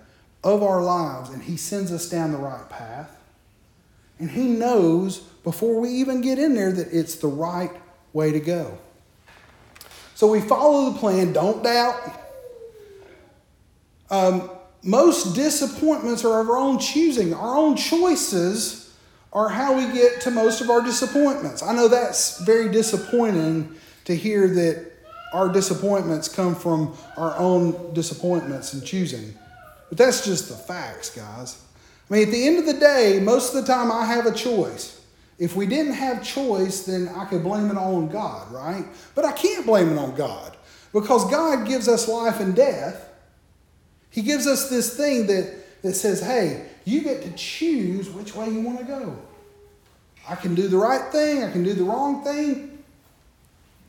of 0.42 0.62
our 0.62 0.82
lives 0.82 1.30
and 1.30 1.42
He 1.42 1.56
sends 1.56 1.92
us 1.92 2.08
down 2.08 2.32
the 2.32 2.38
right 2.38 2.68
path. 2.68 3.16
And 4.18 4.30
He 4.30 4.44
knows 4.44 5.18
before 5.18 5.80
we 5.80 5.90
even 5.90 6.20
get 6.20 6.38
in 6.38 6.54
there 6.54 6.72
that 6.72 6.88
it's 6.92 7.16
the 7.16 7.28
right 7.28 7.72
way 8.12 8.32
to 8.32 8.40
go. 8.40 8.78
So 10.20 10.26
we 10.26 10.42
follow 10.42 10.90
the 10.90 10.98
plan, 10.98 11.32
don't 11.32 11.64
doubt. 11.64 11.98
Um, 14.10 14.50
most 14.82 15.34
disappointments 15.34 16.26
are 16.26 16.42
of 16.42 16.50
our 16.50 16.58
own 16.58 16.78
choosing. 16.78 17.32
Our 17.32 17.56
own 17.56 17.74
choices 17.74 18.94
are 19.32 19.48
how 19.48 19.78
we 19.78 19.90
get 19.94 20.20
to 20.20 20.30
most 20.30 20.60
of 20.60 20.68
our 20.68 20.82
disappointments. 20.82 21.62
I 21.62 21.74
know 21.74 21.88
that's 21.88 22.38
very 22.42 22.70
disappointing 22.70 23.74
to 24.04 24.14
hear 24.14 24.46
that 24.46 24.92
our 25.32 25.48
disappointments 25.48 26.28
come 26.28 26.54
from 26.54 26.94
our 27.16 27.34
own 27.38 27.94
disappointments 27.94 28.74
and 28.74 28.84
choosing. 28.84 29.32
But 29.88 29.96
that's 29.96 30.26
just 30.26 30.50
the 30.50 30.54
facts, 30.54 31.16
guys. 31.16 31.64
I 32.10 32.12
mean, 32.12 32.26
at 32.26 32.30
the 32.30 32.46
end 32.46 32.58
of 32.58 32.66
the 32.66 32.74
day, 32.74 33.20
most 33.22 33.54
of 33.54 33.64
the 33.64 33.72
time 33.72 33.90
I 33.90 34.04
have 34.04 34.26
a 34.26 34.34
choice. 34.34 34.99
If 35.40 35.56
we 35.56 35.66
didn't 35.66 35.94
have 35.94 36.22
choice, 36.22 36.82
then 36.82 37.08
I 37.08 37.24
could 37.24 37.42
blame 37.42 37.70
it 37.70 37.78
on 37.78 38.08
God, 38.08 38.52
right? 38.52 38.84
But 39.14 39.24
I 39.24 39.32
can't 39.32 39.64
blame 39.64 39.88
it 39.88 39.98
on 39.98 40.14
God 40.14 40.54
because 40.92 41.28
God 41.30 41.66
gives 41.66 41.88
us 41.88 42.06
life 42.06 42.40
and 42.40 42.54
death. 42.54 43.08
He 44.10 44.20
gives 44.20 44.46
us 44.46 44.68
this 44.68 44.94
thing 44.94 45.26
that, 45.28 45.80
that 45.80 45.94
says, 45.94 46.20
hey, 46.20 46.66
you 46.84 47.00
get 47.00 47.22
to 47.22 47.32
choose 47.32 48.10
which 48.10 48.34
way 48.34 48.50
you 48.50 48.60
want 48.60 48.80
to 48.80 48.84
go. 48.84 49.16
I 50.28 50.34
can 50.34 50.54
do 50.54 50.68
the 50.68 50.76
right 50.76 51.10
thing, 51.10 51.42
I 51.42 51.50
can 51.50 51.64
do 51.64 51.72
the 51.72 51.84
wrong 51.84 52.22
thing. 52.22 52.84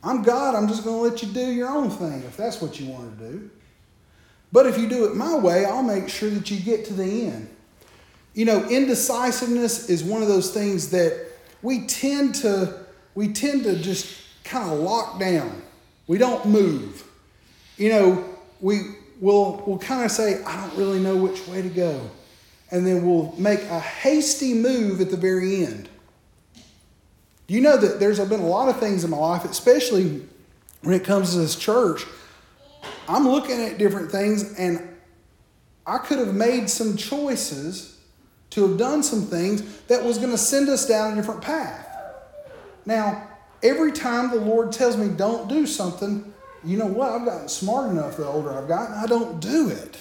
I'm 0.02 0.22
God, 0.22 0.54
I'm 0.54 0.68
just 0.68 0.84
going 0.84 0.96
to 0.96 1.02
let 1.02 1.22
you 1.22 1.28
do 1.34 1.52
your 1.52 1.68
own 1.68 1.90
thing 1.90 2.22
if 2.22 2.34
that's 2.34 2.62
what 2.62 2.80
you 2.80 2.90
want 2.90 3.18
to 3.18 3.28
do. 3.30 3.50
But 4.50 4.64
if 4.64 4.78
you 4.78 4.88
do 4.88 5.04
it 5.04 5.14
my 5.14 5.36
way, 5.36 5.66
I'll 5.66 5.82
make 5.82 6.08
sure 6.08 6.30
that 6.30 6.50
you 6.50 6.58
get 6.60 6.86
to 6.86 6.94
the 6.94 7.26
end. 7.26 7.54
You 8.32 8.46
know, 8.46 8.66
indecisiveness 8.68 9.90
is 9.90 10.02
one 10.02 10.22
of 10.22 10.28
those 10.28 10.50
things 10.50 10.88
that 10.90 11.31
we 11.62 11.86
tend 11.86 12.34
to 12.36 12.80
we 13.14 13.32
tend 13.32 13.64
to 13.64 13.76
just 13.76 14.22
kind 14.44 14.70
of 14.70 14.78
lock 14.78 15.20
down. 15.20 15.62
We 16.06 16.18
don't 16.18 16.46
move. 16.46 17.04
You 17.76 17.90
know, 17.90 18.24
we 18.60 18.80
will 19.20 19.62
we'll 19.66 19.78
kind 19.78 20.04
of 20.04 20.10
say, 20.10 20.42
I 20.44 20.60
don't 20.60 20.76
really 20.76 21.00
know 21.00 21.16
which 21.16 21.46
way 21.46 21.62
to 21.62 21.68
go. 21.68 22.10
And 22.70 22.86
then 22.86 23.06
we'll 23.06 23.34
make 23.36 23.62
a 23.64 23.80
hasty 23.80 24.54
move 24.54 25.00
at 25.00 25.10
the 25.10 25.16
very 25.16 25.64
end. 25.64 25.88
You 27.48 27.60
know 27.60 27.76
that 27.76 28.00
there's 28.00 28.18
been 28.18 28.40
a 28.40 28.46
lot 28.46 28.68
of 28.68 28.80
things 28.80 29.04
in 29.04 29.10
my 29.10 29.18
life, 29.18 29.44
especially 29.44 30.22
when 30.82 30.94
it 30.94 31.04
comes 31.04 31.32
to 31.32 31.38
this 31.38 31.56
church, 31.56 32.04
I'm 33.08 33.26
looking 33.28 33.60
at 33.60 33.78
different 33.78 34.10
things 34.10 34.58
and 34.58 34.88
I 35.86 35.98
could 35.98 36.18
have 36.18 36.34
made 36.34 36.68
some 36.68 36.96
choices 36.96 37.98
to 38.52 38.68
have 38.68 38.76
done 38.76 39.02
some 39.02 39.22
things 39.22 39.62
that 39.88 40.04
was 40.04 40.18
going 40.18 40.30
to 40.30 40.38
send 40.38 40.68
us 40.68 40.86
down 40.86 41.12
a 41.12 41.16
different 41.16 41.40
path. 41.40 41.88
Now, 42.84 43.26
every 43.62 43.92
time 43.92 44.30
the 44.30 44.36
Lord 44.36 44.72
tells 44.72 44.96
me 44.96 45.08
don't 45.08 45.48
do 45.48 45.66
something, 45.66 46.32
you 46.62 46.76
know 46.76 46.86
what? 46.86 47.12
I've 47.12 47.24
gotten 47.24 47.48
smart 47.48 47.90
enough 47.90 48.18
the 48.18 48.26
older 48.26 48.52
I've 48.52 48.68
gotten, 48.68 48.94
I 48.94 49.06
don't 49.06 49.40
do 49.40 49.70
it. 49.70 49.96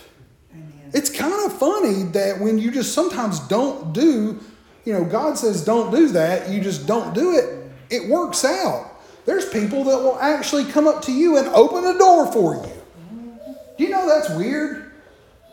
Amen. 0.52 0.92
It's 0.94 1.10
kind 1.10 1.46
of 1.46 1.58
funny 1.58 2.04
that 2.12 2.42
when 2.42 2.58
you 2.58 2.72
just 2.72 2.94
sometimes 2.94 3.40
don't 3.40 3.94
do, 3.94 4.38
you 4.84 4.94
know, 4.94 5.06
God 5.06 5.38
says 5.38 5.64
don't 5.64 5.90
do 5.90 6.10
that, 6.10 6.50
you 6.50 6.60
just 6.60 6.86
don't 6.86 7.14
do 7.14 7.38
it, 7.38 7.72
it 7.90 8.10
works 8.10 8.44
out. 8.44 9.02
There's 9.26 9.48
people 9.48 9.86
that 9.86 9.98
will 9.98 10.20
actually 10.20 10.66
come 10.66 10.88
up 10.88 11.04
to 11.04 11.14
you 11.14 11.38
and 11.38 11.48
open 11.50 11.86
a 11.86 11.98
door 11.98 12.30
for 12.34 12.56
you. 12.56 12.74
Do 13.78 13.84
you 13.86 13.92
know 13.92 14.08
that's 14.08 14.30
weird? 14.32 14.81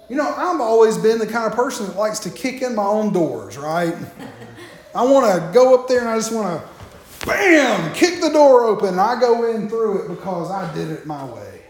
You 0.09 0.17
know, 0.17 0.29
I've 0.29 0.61
always 0.61 0.97
been 0.97 1.19
the 1.19 1.27
kind 1.27 1.47
of 1.47 1.55
person 1.55 1.87
that 1.87 1.97
likes 1.97 2.19
to 2.21 2.31
kick 2.31 2.63
in 2.63 2.75
my 2.75 2.85
own 2.85 3.13
doors, 3.13 3.59
right? 3.59 3.95
I 4.95 5.03
want 5.03 5.27
to 5.27 5.53
go 5.53 5.75
up 5.75 5.87
there 5.87 6.01
and 6.01 6.09
I 6.09 6.17
just 6.17 6.33
want 6.33 6.63
to, 6.63 7.27
bam, 7.27 7.93
kick 7.93 8.23
the 8.23 8.31
door 8.31 8.65
open. 8.65 8.89
And 8.91 9.01
I 9.01 9.21
go 9.21 9.51
in 9.51 9.69
through 9.69 10.05
it 10.05 10.09
because 10.09 10.51
I 10.51 10.73
did 10.75 10.91
it 10.91 11.05
my 11.05 11.25
way. 11.27 11.63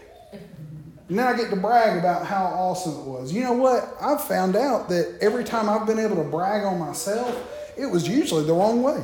And 1.09 1.17
then 1.17 1.27
I 1.27 1.35
get 1.35 1.49
to 1.49 1.55
brag 1.57 1.97
about 1.97 2.25
how 2.25 2.45
awesome 2.45 2.93
it 2.93 3.05
was. 3.05 3.33
You 3.33 3.43
know 3.43 3.53
what? 3.53 3.97
I've 3.99 4.23
found 4.23 4.55
out 4.55 4.87
that 4.89 5.17
every 5.19 5.43
time 5.43 5.67
I've 5.67 5.85
been 5.85 5.99
able 5.99 6.15
to 6.15 6.23
brag 6.23 6.63
on 6.63 6.79
myself, 6.79 7.35
it 7.77 7.87
was 7.87 8.07
usually 8.07 8.45
the 8.45 8.53
wrong 8.53 8.83
way. 8.83 9.03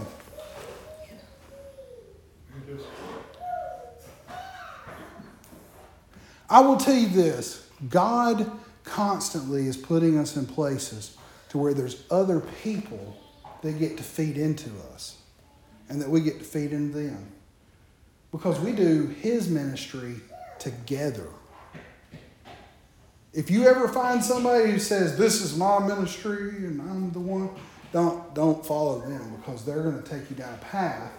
I 6.50 6.62
will 6.62 6.78
tell 6.78 6.93
you 6.93 7.08
this 7.08 7.67
God 7.89 8.50
constantly 8.86 9.67
is 9.67 9.76
putting 9.76 10.17
us 10.17 10.38
in 10.38 10.45
places 10.45 11.17
to 11.50 11.58
where 11.58 11.74
there's 11.74 12.04
other 12.10 12.39
people 12.63 13.17
that 13.62 13.80
get 13.80 13.98
to 13.98 14.04
feed 14.04 14.38
into 14.38 14.69
us 14.93 15.17
and 15.89 16.02
that 16.02 16.10
we 16.10 16.21
get 16.21 16.39
to 16.39 16.45
feed 16.45 16.71
into 16.71 16.98
them. 16.98 17.28
Because 18.32 18.60
we 18.60 18.71
do 18.71 19.08
His 19.08 19.50
ministry 19.50 20.15
together. 20.60 21.28
If 23.34 23.52
you 23.52 23.65
ever 23.65 23.88
find 23.88 24.24
somebody 24.24 24.71
who 24.71 24.80
says, 24.80 25.17
This 25.17 25.41
is 25.41 25.58
my 25.58 25.86
ministry 25.86 26.50
and 26.50 26.82
I'm 26.82 27.12
the 27.12 27.19
one, 27.19 27.50
don't, 27.91 28.34
don't 28.34 28.65
follow 28.65 29.00
them 29.00 29.36
because 29.38 29.65
they're 29.65 29.84
going 29.84 30.02
to 30.02 30.10
take 30.10 30.30
you 30.30 30.36
down 30.36 30.54
a 30.54 30.65
path 30.65 31.12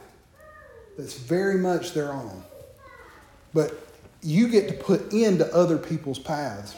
that's 0.97 1.19
very 1.19 1.59
much 1.59 1.93
their 1.93 2.13
own. 2.13 2.43
But 3.53 3.87
you 4.23 4.49
get 4.49 4.69
to 4.69 4.75
put 4.75 5.13
into 5.13 5.47
other 5.55 5.79
people's 5.79 6.19
paths. 6.19 6.75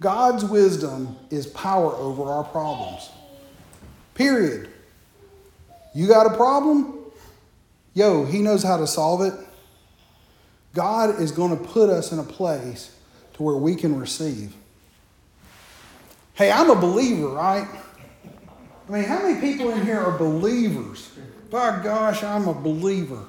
God's 0.00 0.44
wisdom 0.44 1.16
is 1.30 1.46
power 1.46 1.92
over 1.94 2.24
our 2.24 2.44
problems. 2.44 3.10
Period. 4.14 4.68
You 5.94 6.08
got 6.08 6.26
a 6.26 6.36
problem? 6.36 6.98
Yo, 7.94 8.24
He 8.24 8.42
knows 8.42 8.62
how 8.62 8.76
to 8.76 8.86
solve 8.86 9.22
it. 9.22 9.34
God 10.74 11.20
is 11.20 11.30
going 11.30 11.56
to 11.56 11.64
put 11.64 11.88
us 11.88 12.12
in 12.12 12.18
a 12.18 12.24
place 12.24 12.96
to 13.34 13.42
where 13.42 13.56
we 13.56 13.76
can 13.76 13.98
receive. 13.98 14.54
Hey, 16.34 16.50
I'm 16.50 16.68
a 16.68 16.74
believer, 16.74 17.28
right? 17.28 17.68
I 18.88 18.92
mean, 18.92 19.04
how 19.04 19.22
many 19.22 19.40
people 19.40 19.70
in 19.70 19.84
here 19.84 20.00
are 20.00 20.18
believers? 20.18 21.10
By 21.50 21.80
gosh, 21.82 22.24
I'm 22.24 22.48
a 22.48 22.54
believer. 22.54 23.24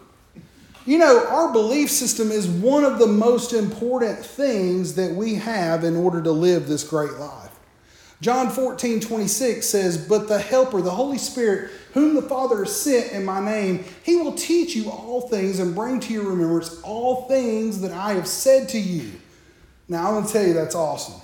You 0.85 0.99
know, 0.99 1.25
our 1.27 1.51
belief 1.51 1.89
system 1.89 2.31
is 2.31 2.47
one 2.47 2.83
of 2.83 2.99
the 2.99 3.07
most 3.07 3.53
important 3.53 4.23
things 4.23 4.93
that 4.95 5.11
we 5.11 5.35
have 5.35 5.83
in 5.83 5.95
order 5.95 6.21
to 6.21 6.31
live 6.31 6.67
this 6.67 6.83
great 6.83 7.13
life. 7.13 7.51
John 8.21 8.49
14, 8.49 8.99
26 8.99 9.65
says, 9.67 9.97
But 9.97 10.27
the 10.27 10.39
Helper, 10.39 10.81
the 10.81 10.91
Holy 10.91 11.17
Spirit, 11.17 11.71
whom 11.93 12.13
the 12.13 12.21
Father 12.21 12.59
has 12.59 12.79
sent 12.79 13.11
in 13.13 13.25
my 13.25 13.43
name, 13.43 13.83
he 14.03 14.15
will 14.15 14.33
teach 14.33 14.75
you 14.75 14.89
all 14.89 15.21
things 15.27 15.59
and 15.59 15.73
bring 15.73 15.99
to 16.01 16.13
your 16.13 16.29
remembrance 16.29 16.79
all 16.81 17.27
things 17.27 17.81
that 17.81 17.91
I 17.91 18.13
have 18.13 18.27
said 18.27 18.69
to 18.69 18.79
you. 18.79 19.11
Now, 19.89 20.07
I'm 20.07 20.13
going 20.13 20.27
to 20.27 20.33
tell 20.33 20.45
you 20.45 20.53
that's 20.53 20.75
awesome. 20.75 21.21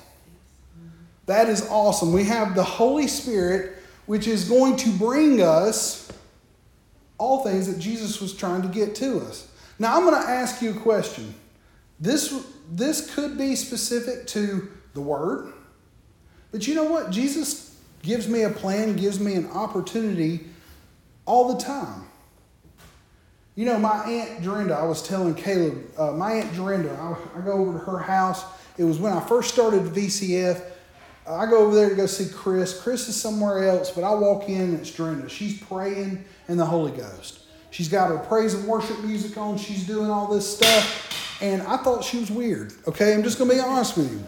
That 1.28 1.50
is 1.50 1.68
awesome. 1.70 2.14
We 2.14 2.26
have 2.26 2.56
the 2.56 2.64
Holy 2.64 3.08
Spirit, 3.08 3.78
which 4.08 4.28
is 4.28 4.50
going 4.50 4.76
to 4.78 4.90
bring 4.90 5.42
us 5.42 6.12
all 7.18 7.44
things 7.44 7.72
that 7.72 7.80
Jesus 7.80 8.20
was 8.20 8.34
trying 8.34 8.64
to 8.64 8.68
get 8.68 8.96
to 8.96 9.20
us. 9.20 9.51
Now, 9.82 9.98
I'm 9.98 10.06
going 10.06 10.14
to 10.14 10.30
ask 10.30 10.62
you 10.62 10.70
a 10.70 10.80
question. 10.80 11.34
This, 12.00 12.46
this 12.70 13.16
could 13.16 13.36
be 13.36 13.56
specific 13.56 14.28
to 14.28 14.70
the 14.94 15.02
Word, 15.02 15.52
but 16.52 16.68
you 16.68 16.76
know 16.76 16.84
what? 16.84 17.10
Jesus 17.10 17.76
gives 18.04 18.28
me 18.28 18.44
a 18.44 18.52
plan, 18.52 18.96
gives 18.96 19.20
me 19.20 19.34
an 19.34 19.48
opportunity 19.48 20.42
all 21.26 21.52
the 21.52 21.60
time. 21.60 22.04
You 23.56 23.66
know, 23.66 23.80
my 23.80 24.04
Aunt 24.04 24.44
Dorinda, 24.44 24.76
I 24.76 24.84
was 24.84 25.02
telling 25.02 25.34
Caleb, 25.34 25.84
uh, 25.98 26.12
my 26.12 26.34
Aunt 26.34 26.56
Dorinda, 26.56 26.92
I, 26.92 27.40
I, 27.40 27.42
go 27.42 27.54
over 27.54 27.80
to 27.80 27.86
her 27.86 27.98
house. 27.98 28.46
It 28.78 28.84
was 28.84 29.00
when 29.00 29.14
I 29.14 29.20
first 29.20 29.52
started 29.52 29.82
VCF. 29.82 30.62
I 31.28 31.48
go 31.48 31.66
over 31.66 31.76
there 31.76 31.90
to 31.90 31.96
go 31.96 32.06
see 32.06 32.32
Chris. 32.32 32.80
Chris 32.80 33.10
is 33.10 33.20
somewhere 33.20 33.68
else, 33.68 33.90
but 33.90 34.04
I 34.04 34.14
walk 34.14 34.48
in 34.48 34.62
and 34.62 34.80
it's 34.80 34.92
Dorinda. 34.92 35.28
She's 35.28 35.60
praying 35.60 36.24
in 36.48 36.58
the 36.58 36.68
Holy 36.68 36.92
Ghost. 36.92 37.41
She's 37.72 37.88
got 37.88 38.10
her 38.10 38.18
praise 38.20 38.54
and 38.54 38.68
worship 38.68 39.00
music 39.04 39.38
on. 39.38 39.58
She's 39.58 39.88
doing 39.88 40.12
all 40.12 40.28
this 40.28 40.58
stuff. 40.58 41.40
And 41.42 41.64
I 41.64 41.78
thought 41.78 42.04
she 42.04 42.20
was 42.20 42.30
weird. 42.30 42.74
Okay, 42.88 43.14
I'm 43.14 43.24
just 43.24 43.40
going 43.40 43.50
to 43.50 43.56
be 43.56 43.62
honest 43.62 43.98
with 43.98 44.12
you. 44.12 44.24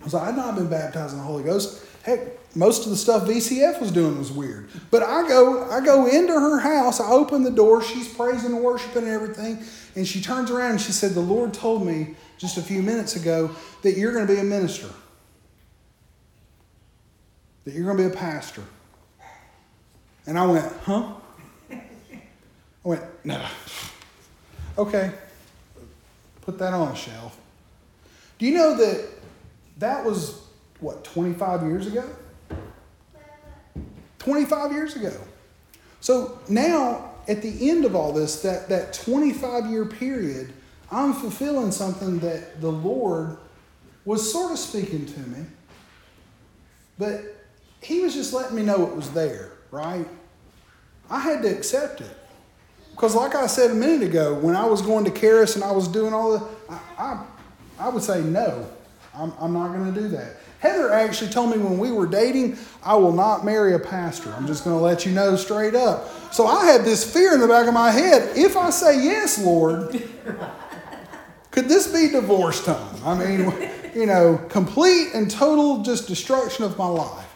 I 0.00 0.04
was 0.04 0.14
like, 0.14 0.28
I've 0.28 0.36
not 0.36 0.54
been 0.54 0.68
baptized 0.68 1.12
in 1.12 1.18
the 1.18 1.24
Holy 1.24 1.42
Ghost. 1.42 1.84
Heck, 2.04 2.20
most 2.56 2.84
of 2.84 2.90
the 2.90 2.96
stuff 2.96 3.24
VCF 3.24 3.80
was 3.80 3.90
doing 3.90 4.16
was 4.16 4.32
weird. 4.32 4.70
But 4.90 5.02
I 5.02 5.28
go, 5.28 5.68
I 5.70 5.84
go 5.84 6.06
into 6.06 6.32
her 6.32 6.58
house. 6.58 7.00
I 7.00 7.10
open 7.10 7.42
the 7.42 7.50
door. 7.50 7.82
She's 7.82 8.08
praising 8.12 8.52
and 8.52 8.62
worshiping 8.62 9.02
and 9.02 9.12
everything. 9.12 9.62
And 9.96 10.06
she 10.06 10.22
turns 10.22 10.50
around 10.50 10.72
and 10.72 10.80
she 10.80 10.92
said, 10.92 11.12
The 11.12 11.20
Lord 11.20 11.52
told 11.52 11.84
me 11.84 12.14
just 12.38 12.56
a 12.56 12.62
few 12.62 12.80
minutes 12.80 13.16
ago 13.16 13.50
that 13.82 13.98
you're 13.98 14.12
going 14.12 14.26
to 14.26 14.32
be 14.32 14.38
a 14.38 14.44
minister, 14.44 14.88
that 17.64 17.74
you're 17.74 17.84
going 17.84 17.96
to 17.98 18.08
be 18.08 18.14
a 18.14 18.16
pastor. 18.16 18.62
And 20.26 20.38
I 20.38 20.46
went, 20.46 20.72
Huh? 20.84 21.14
I 22.88 22.90
went, 22.92 23.02
no. 23.22 23.44
Okay, 24.78 25.12
put 26.40 26.58
that 26.58 26.72
on 26.72 26.92
a 26.92 26.96
shelf. 26.96 27.38
Do 28.38 28.46
you 28.46 28.54
know 28.54 28.76
that 28.78 29.08
that 29.76 30.06
was 30.06 30.40
what, 30.80 31.04
25 31.04 31.64
years 31.64 31.86
ago? 31.86 32.08
25 34.20 34.72
years 34.72 34.96
ago. 34.96 35.12
So 36.00 36.38
now, 36.48 37.10
at 37.26 37.42
the 37.42 37.68
end 37.68 37.84
of 37.84 37.94
all 37.94 38.10
this, 38.12 38.40
that, 38.40 38.70
that 38.70 38.94
25 38.94 39.66
year 39.66 39.84
period, 39.84 40.54
I'm 40.90 41.12
fulfilling 41.12 41.72
something 41.72 42.20
that 42.20 42.62
the 42.62 42.72
Lord 42.72 43.36
was 44.06 44.32
sort 44.32 44.52
of 44.52 44.58
speaking 44.58 45.04
to 45.04 45.20
me, 45.20 45.44
but 46.98 47.20
He 47.82 48.00
was 48.00 48.14
just 48.14 48.32
letting 48.32 48.56
me 48.56 48.62
know 48.62 48.86
it 48.86 48.96
was 48.96 49.10
there, 49.10 49.52
right? 49.70 50.08
I 51.10 51.20
had 51.20 51.42
to 51.42 51.48
accept 51.54 52.00
it. 52.00 52.16
Because, 52.98 53.14
like 53.14 53.36
I 53.36 53.46
said 53.46 53.70
a 53.70 53.74
minute 53.74 54.08
ago, 54.08 54.34
when 54.34 54.56
I 54.56 54.66
was 54.66 54.82
going 54.82 55.04
to 55.04 55.12
Charis 55.12 55.54
and 55.54 55.62
I 55.62 55.70
was 55.70 55.86
doing 55.86 56.12
all 56.12 56.36
the, 56.36 56.48
I, 56.68 56.80
I, 56.98 57.26
I 57.78 57.88
would 57.90 58.02
say 58.02 58.22
no, 58.22 58.68
I'm, 59.14 59.32
I'm 59.38 59.52
not 59.52 59.68
going 59.68 59.94
to 59.94 60.00
do 60.00 60.08
that. 60.08 60.34
Heather 60.58 60.92
actually 60.92 61.30
told 61.30 61.50
me 61.50 61.58
when 61.58 61.78
we 61.78 61.92
were 61.92 62.08
dating, 62.08 62.58
I 62.82 62.96
will 62.96 63.12
not 63.12 63.44
marry 63.44 63.74
a 63.74 63.78
pastor. 63.78 64.34
I'm 64.34 64.48
just 64.48 64.64
going 64.64 64.76
to 64.76 64.82
let 64.82 65.06
you 65.06 65.12
know 65.12 65.36
straight 65.36 65.76
up. 65.76 66.08
So 66.34 66.48
I 66.48 66.64
had 66.66 66.84
this 66.84 67.08
fear 67.08 67.34
in 67.34 67.40
the 67.40 67.46
back 67.46 67.68
of 67.68 67.74
my 67.74 67.92
head. 67.92 68.36
If 68.36 68.56
I 68.56 68.70
say 68.70 69.00
yes, 69.00 69.40
Lord, 69.44 69.92
could 71.52 71.68
this 71.68 71.86
be 71.86 72.08
divorce 72.08 72.64
time? 72.64 72.96
I 73.04 73.14
mean, 73.14 73.70
you 73.94 74.06
know, 74.06 74.44
complete 74.48 75.10
and 75.14 75.30
total 75.30 75.84
just 75.84 76.08
destruction 76.08 76.64
of 76.64 76.76
my 76.76 76.88
life. 76.88 77.26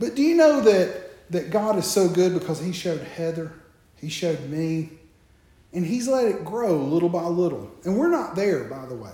But 0.00 0.16
do 0.16 0.22
you 0.22 0.34
know 0.34 0.60
that, 0.62 1.30
that 1.30 1.50
God 1.50 1.78
is 1.78 1.88
so 1.88 2.08
good 2.08 2.34
because 2.34 2.60
He 2.60 2.72
showed 2.72 3.02
Heather, 3.02 3.52
He 4.00 4.08
showed 4.08 4.48
me, 4.48 4.90
and 5.72 5.84
He's 5.84 6.08
let 6.08 6.26
it 6.26 6.44
grow 6.44 6.76
little 6.76 7.08
by 7.08 7.24
little. 7.24 7.70
And 7.84 7.96
we're 7.96 8.10
not 8.10 8.34
there, 8.34 8.64
by 8.64 8.86
the 8.86 8.94
way. 8.94 9.12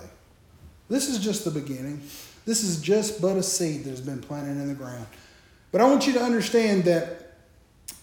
This 0.88 1.09
is 1.09 1.18
just 1.18 1.44
the 1.44 1.51
beginning. 1.51 2.03
This 2.44 2.62
is 2.62 2.81
just 2.81 3.20
but 3.20 3.37
a 3.37 3.42
seed 3.42 3.85
that 3.85 3.90
has 3.90 4.01
been 4.01 4.20
planted 4.20 4.53
in 4.53 4.68
the 4.68 4.75
ground. 4.75 5.07
But 5.72 5.81
I 5.81 5.85
want 5.85 6.07
you 6.07 6.12
to 6.14 6.22
understand 6.22 6.85
that, 6.85 7.35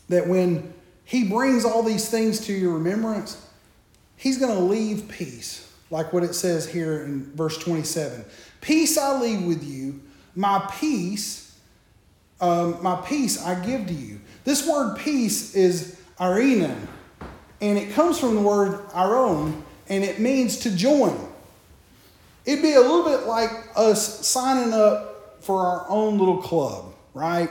that 0.10 0.28
when 0.28 0.74
He 1.06 1.24
brings 1.24 1.64
all 1.64 1.82
these 1.82 2.10
things 2.10 2.42
to 2.48 2.54
your 2.54 2.74
remembrance, 2.74 3.44
He's 4.18 4.38
going 4.38 4.56
to 4.56 4.64
leave 4.64 5.08
peace, 5.08 5.72
like 5.90 6.12
what 6.12 6.24
it 6.24 6.36
says 6.36 6.68
here 6.68 7.04
in 7.04 7.32
verse 7.36 7.58
27. 7.58 8.26
Peace 8.62 8.98
I 8.98 9.20
leave 9.20 9.44
with 9.44 9.64
you, 9.64 10.02
my 10.36 10.70
peace, 10.80 11.58
um, 12.42 12.82
my 12.84 13.02
peace 13.06 13.42
I 13.42 13.64
give 13.66 13.88
to 13.88 13.94
you. 13.94 14.20
This 14.44 14.68
word 14.68 14.98
peace 14.98 15.56
is 15.56 16.00
eirene, 16.20 16.76
and 17.62 17.78
it 17.78 17.94
comes 17.94 18.20
from 18.20 18.36
the 18.36 18.42
word 18.42 18.80
aron, 18.94 19.64
and 19.88 20.04
it 20.04 20.20
means 20.20 20.58
to 20.60 20.76
join. 20.76 21.18
It'd 22.46 22.62
be 22.62 22.74
a 22.74 22.82
little 22.82 23.04
bit 23.04 23.26
like 23.26 23.52
us 23.76 24.26
signing 24.28 24.74
up 24.74 25.44
for 25.44 25.66
our 25.66 25.86
own 25.90 26.18
little 26.18 26.42
club, 26.42 26.94
right? 27.14 27.50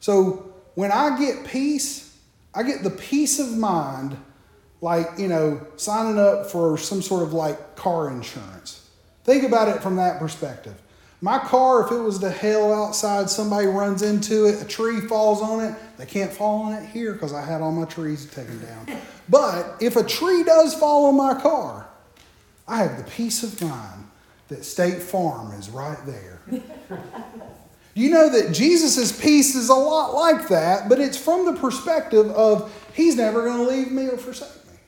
So 0.00 0.52
when 0.74 0.92
I 0.92 1.18
get 1.18 1.44
peace, 1.46 2.16
I 2.54 2.62
get 2.62 2.82
the 2.82 2.90
peace 2.90 3.38
of 3.38 3.56
mind, 3.56 4.16
like, 4.80 5.06
you 5.18 5.28
know, 5.28 5.66
signing 5.76 6.18
up 6.18 6.46
for 6.50 6.78
some 6.78 7.02
sort 7.02 7.22
of 7.22 7.32
like 7.32 7.76
car 7.76 8.10
insurance. 8.10 8.88
Think 9.24 9.44
about 9.44 9.68
it 9.68 9.82
from 9.82 9.96
that 9.96 10.18
perspective. 10.18 10.74
My 11.22 11.38
car, 11.38 11.84
if 11.84 11.92
it 11.92 11.98
was 11.98 12.18
to 12.20 12.30
hell 12.30 12.72
outside, 12.72 13.28
somebody 13.28 13.66
runs 13.66 14.00
into 14.02 14.46
it, 14.46 14.62
a 14.62 14.64
tree 14.64 15.00
falls 15.00 15.42
on 15.42 15.62
it, 15.62 15.74
they 15.98 16.06
can't 16.06 16.32
fall 16.32 16.62
on 16.62 16.72
it 16.72 16.88
here 16.88 17.12
because 17.12 17.34
I 17.34 17.44
had 17.44 17.60
all 17.60 17.72
my 17.72 17.84
trees 17.84 18.26
taken 18.26 18.60
down. 18.60 19.00
But 19.28 19.76
if 19.80 19.94
a 19.94 20.02
tree 20.02 20.42
does 20.42 20.74
fall 20.74 21.06
on 21.06 21.16
my 21.16 21.40
car, 21.40 21.88
I 22.66 22.78
have 22.78 22.96
the 22.96 23.08
peace 23.08 23.44
of 23.44 23.62
mind 23.62 24.08
that 24.48 24.64
State 24.64 25.00
Farm 25.00 25.52
is 25.52 25.70
right 25.70 26.04
there. 26.04 26.40
you 27.94 28.10
know 28.10 28.28
that 28.28 28.52
Jesus' 28.52 29.12
peace 29.22 29.54
is 29.54 29.68
a 29.68 29.74
lot 29.74 30.14
like 30.14 30.48
that, 30.48 30.88
but 30.88 30.98
it's 30.98 31.16
from 31.16 31.46
the 31.46 31.52
perspective 31.52 32.26
of 32.32 32.76
He's 32.92 33.14
never 33.14 33.44
going 33.44 33.64
to 33.64 33.72
leave 33.72 33.92
me 33.92 34.08
or 34.08 34.16
forsake 34.16 34.66
me. 34.66 34.78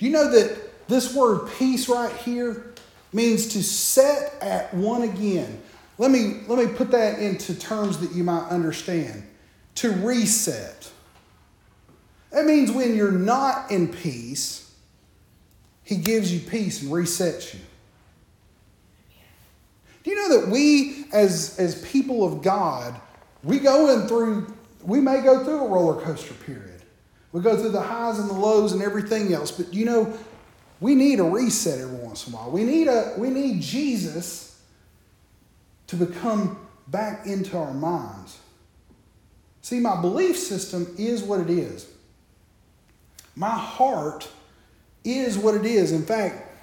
Do 0.00 0.06
you 0.06 0.10
know 0.10 0.28
that 0.32 0.88
this 0.88 1.14
word 1.14 1.48
peace 1.56 1.88
right 1.88 2.12
here 2.16 2.73
means 3.14 3.48
to 3.48 3.62
set 3.62 4.34
at 4.42 4.74
one 4.74 5.02
again? 5.02 5.62
Let 5.96 6.10
me, 6.10 6.40
let 6.48 6.58
me 6.58 6.74
put 6.74 6.90
that 6.90 7.20
into 7.20 7.54
terms 7.54 7.98
that 7.98 8.12
you 8.12 8.24
might 8.24 8.48
understand. 8.48 9.22
To 9.76 9.90
reset. 9.90 10.90
That 12.30 12.46
means 12.46 12.72
when 12.72 12.96
you're 12.96 13.12
not 13.12 13.70
in 13.70 13.88
peace, 13.88 14.74
He 15.84 15.96
gives 15.96 16.32
you 16.32 16.40
peace 16.40 16.82
and 16.82 16.90
resets 16.90 17.54
you. 17.54 17.60
Do 20.02 20.10
you 20.10 20.16
know 20.16 20.40
that 20.40 20.50
we, 20.50 21.06
as, 21.12 21.58
as 21.58 21.82
people 21.90 22.24
of 22.24 22.42
God, 22.42 23.00
we 23.42 23.58
go 23.58 23.90
in 23.94 24.06
through, 24.06 24.52
we 24.82 25.00
may 25.00 25.22
go 25.22 25.44
through 25.44 25.64
a 25.64 25.68
roller 25.68 26.00
coaster 26.02 26.34
period. 26.34 26.82
We 27.32 27.40
go 27.40 27.56
through 27.56 27.70
the 27.70 27.82
highs 27.82 28.18
and 28.18 28.28
the 28.28 28.34
lows 28.34 28.72
and 28.72 28.82
everything 28.82 29.32
else, 29.32 29.50
but 29.50 29.72
you 29.72 29.84
know, 29.86 30.16
we 30.84 30.94
need 30.94 31.18
a 31.18 31.24
reset 31.24 31.80
every 31.80 31.96
once 31.96 32.26
in 32.26 32.34
a 32.34 32.36
while. 32.36 32.50
We 32.50 32.62
need, 32.62 32.88
a, 32.88 33.14
we 33.16 33.30
need 33.30 33.62
Jesus 33.62 34.60
to 35.86 35.96
become 35.96 36.58
back 36.88 37.24
into 37.24 37.56
our 37.56 37.72
minds. 37.72 38.38
See, 39.62 39.80
my 39.80 39.98
belief 39.98 40.38
system 40.38 40.94
is 40.98 41.22
what 41.22 41.40
it 41.40 41.48
is. 41.48 41.90
My 43.34 43.48
heart 43.48 44.28
is 45.04 45.38
what 45.38 45.54
it 45.54 45.64
is. 45.64 45.90
In 45.90 46.02
fact, 46.02 46.54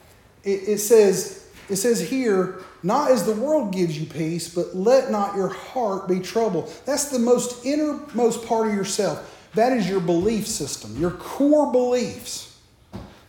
it, 0.43 0.69
it 0.69 0.77
says, 0.77 1.49
it 1.67 1.77
says 1.77 2.07
here, 2.07 2.59
not 2.83 3.09
as 3.09 3.25
the 3.25 3.33
world 3.33 3.73
gives 3.73 3.99
you 3.99 4.05
peace, 4.05 4.53
but 4.53 4.75
let 4.75 5.09
not 5.09 5.35
your 5.35 5.49
heart 5.49 6.07
be 6.07 6.19
troubled. 6.19 6.71
That's 6.85 7.09
the 7.09 7.17
most 7.17 7.65
innermost 7.65 8.45
part 8.45 8.67
of 8.67 8.75
yourself. 8.75 9.49
That 9.55 9.73
is 9.73 9.89
your 9.89 9.99
belief 9.99 10.45
system, 10.45 10.95
your 11.01 11.09
core 11.09 11.71
beliefs. 11.71 12.50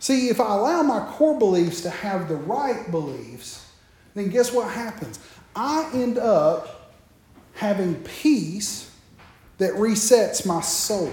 See, 0.03 0.27
if 0.27 0.41
I 0.41 0.55
allow 0.55 0.83
my 0.83 0.99
core 1.13 1.39
beliefs 1.39 1.79
to 1.83 1.89
have 1.89 2.27
the 2.27 2.35
right 2.35 2.91
beliefs, 2.91 3.65
then 4.15 4.27
guess 4.27 4.51
what 4.51 4.69
happens? 4.69 5.17
I 5.55 5.89
end 5.93 6.17
up 6.17 6.91
having 7.53 7.95
peace 8.03 8.93
that 9.59 9.71
resets 9.75 10.45
my 10.45 10.59
soul. 10.59 11.09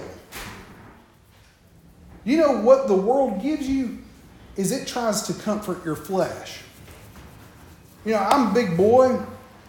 You 2.25 2.35
know 2.35 2.59
what 2.59 2.89
the 2.89 2.93
world 2.93 3.41
gives 3.41 3.65
you 3.65 3.99
is 4.57 4.73
it 4.73 4.89
tries 4.89 5.21
to 5.21 5.35
comfort 5.35 5.85
your 5.85 5.95
flesh. 5.95 6.59
You 8.03 8.11
know, 8.11 8.19
I'm 8.19 8.51
a 8.51 8.53
big 8.53 8.75
boy. 8.75 9.17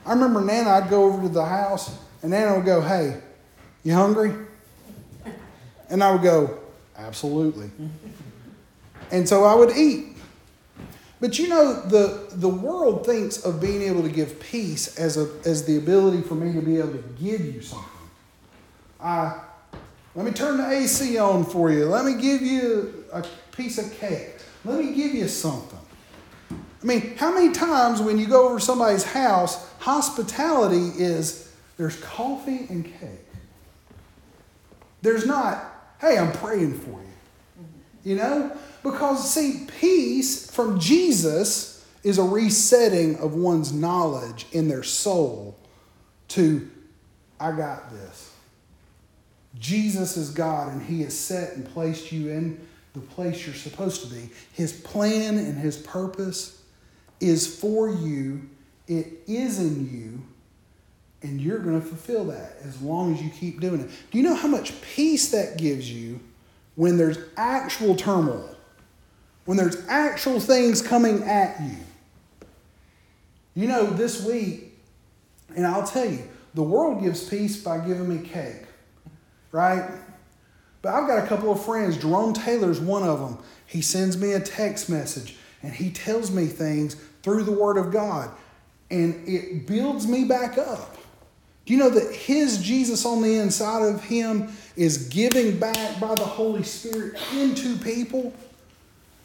I 0.04 0.14
remember 0.14 0.40
Nana, 0.40 0.68
I'd 0.68 0.90
go 0.90 1.04
over 1.04 1.22
to 1.22 1.28
the 1.28 1.44
house, 1.44 1.96
and 2.22 2.32
Nana 2.32 2.56
would 2.56 2.66
go, 2.66 2.80
Hey, 2.80 3.20
you 3.84 3.94
hungry? 3.94 4.34
And 5.88 6.02
I 6.02 6.10
would 6.10 6.22
go, 6.22 6.58
Absolutely. 6.98 7.70
And 9.12 9.28
so 9.28 9.44
I 9.44 9.54
would 9.54 9.76
eat. 9.76 10.16
But 11.20 11.38
you 11.38 11.46
know, 11.46 11.80
the, 11.82 12.26
the 12.32 12.48
world 12.48 13.06
thinks 13.06 13.44
of 13.44 13.60
being 13.60 13.82
able 13.82 14.02
to 14.02 14.08
give 14.08 14.40
peace 14.40 14.98
as, 14.98 15.16
a, 15.16 15.30
as 15.44 15.64
the 15.66 15.76
ability 15.76 16.22
for 16.22 16.34
me 16.34 16.52
to 16.54 16.60
be 16.60 16.78
able 16.78 16.94
to 16.94 17.04
give 17.20 17.42
you 17.42 17.62
something. 17.62 17.88
I, 19.00 19.40
let 20.16 20.24
me 20.26 20.32
turn 20.32 20.56
the 20.56 20.68
AC 20.68 21.16
on 21.18 21.44
for 21.44 21.70
you. 21.70 21.84
Let 21.86 22.04
me 22.04 22.20
give 22.20 22.42
you 22.42 23.04
a 23.12 23.24
piece 23.52 23.78
of 23.78 23.92
cake. 23.98 24.38
Let 24.64 24.80
me 24.84 24.94
give 24.94 25.14
you 25.14 25.28
something. 25.28 25.78
I 26.50 26.84
mean, 26.84 27.16
how 27.16 27.32
many 27.32 27.52
times 27.52 28.00
when 28.00 28.18
you 28.18 28.26
go 28.26 28.48
over 28.48 28.58
somebody's 28.58 29.04
house, 29.04 29.70
hospitality 29.78 30.90
is 31.00 31.52
there's 31.76 32.00
coffee 32.00 32.66
and 32.68 32.84
cake. 32.84 33.28
There's 35.02 35.26
not, 35.26 35.64
hey, 36.00 36.18
I'm 36.18 36.32
praying 36.32 36.80
for 36.80 36.90
you. 36.90 37.11
You 38.04 38.16
know? 38.16 38.56
Because, 38.82 39.32
see, 39.32 39.66
peace 39.80 40.50
from 40.50 40.80
Jesus 40.80 41.84
is 42.02 42.18
a 42.18 42.22
resetting 42.22 43.16
of 43.16 43.34
one's 43.34 43.72
knowledge 43.72 44.46
in 44.52 44.68
their 44.68 44.82
soul 44.82 45.56
to, 46.28 46.68
I 47.38 47.52
got 47.52 47.90
this. 47.90 48.32
Jesus 49.58 50.16
is 50.16 50.30
God, 50.30 50.72
and 50.72 50.82
He 50.82 51.02
has 51.02 51.16
set 51.16 51.54
and 51.54 51.64
placed 51.64 52.10
you 52.10 52.30
in 52.30 52.66
the 52.94 53.00
place 53.00 53.46
you're 53.46 53.54
supposed 53.54 54.02
to 54.02 54.12
be. 54.12 54.30
His 54.52 54.72
plan 54.72 55.38
and 55.38 55.56
His 55.56 55.76
purpose 55.76 56.62
is 57.20 57.58
for 57.58 57.88
you, 57.88 58.48
it 58.88 59.06
is 59.28 59.60
in 59.60 59.88
you, 59.88 60.22
and 61.22 61.40
you're 61.40 61.60
going 61.60 61.80
to 61.80 61.86
fulfill 61.86 62.24
that 62.24 62.56
as 62.64 62.82
long 62.82 63.14
as 63.14 63.22
you 63.22 63.30
keep 63.30 63.60
doing 63.60 63.80
it. 63.80 63.90
Do 64.10 64.18
you 64.18 64.24
know 64.24 64.34
how 64.34 64.48
much 64.48 64.80
peace 64.82 65.30
that 65.30 65.56
gives 65.56 65.90
you 65.90 66.18
when 66.74 66.96
there's 66.96 67.18
actual 67.36 67.94
turmoil? 67.94 68.56
When 69.44 69.56
there's 69.56 69.86
actual 69.88 70.40
things 70.40 70.80
coming 70.82 71.22
at 71.24 71.60
you? 71.60 71.76
You 73.54 73.68
know, 73.68 73.86
this 73.86 74.24
week, 74.24 74.78
and 75.54 75.66
I'll 75.66 75.86
tell 75.86 76.08
you, 76.08 76.28
the 76.54 76.62
world 76.62 77.02
gives 77.02 77.28
peace 77.28 77.62
by 77.62 77.78
giving 77.78 78.08
me 78.08 78.26
cake, 78.26 78.64
right? 79.50 79.90
But 80.80 80.94
I've 80.94 81.06
got 81.06 81.24
a 81.24 81.26
couple 81.26 81.50
of 81.52 81.64
friends. 81.64 81.96
Jerome 81.96 82.32
Taylor's 82.32 82.80
one 82.80 83.02
of 83.02 83.20
them. 83.20 83.38
He 83.66 83.82
sends 83.82 84.16
me 84.18 84.32
a 84.32 84.40
text 84.40 84.88
message 84.88 85.36
and 85.62 85.72
he 85.72 85.90
tells 85.90 86.30
me 86.30 86.46
things 86.46 86.96
through 87.22 87.44
the 87.44 87.52
Word 87.52 87.76
of 87.76 87.92
God. 87.92 88.30
and 88.90 89.26
it 89.26 89.66
builds 89.66 90.06
me 90.06 90.24
back 90.24 90.58
up. 90.58 90.98
Do 91.64 91.72
you 91.72 91.78
know 91.78 91.90
that 91.90 92.14
His 92.14 92.60
Jesus 92.62 93.06
on 93.06 93.22
the 93.22 93.36
inside 93.36 93.82
of 93.82 94.04
Him 94.04 94.52
is 94.76 95.08
giving 95.08 95.58
back 95.58 96.00
by 96.00 96.14
the 96.14 96.24
Holy 96.24 96.62
Spirit 96.62 97.20
into 97.34 97.76
people? 97.76 98.34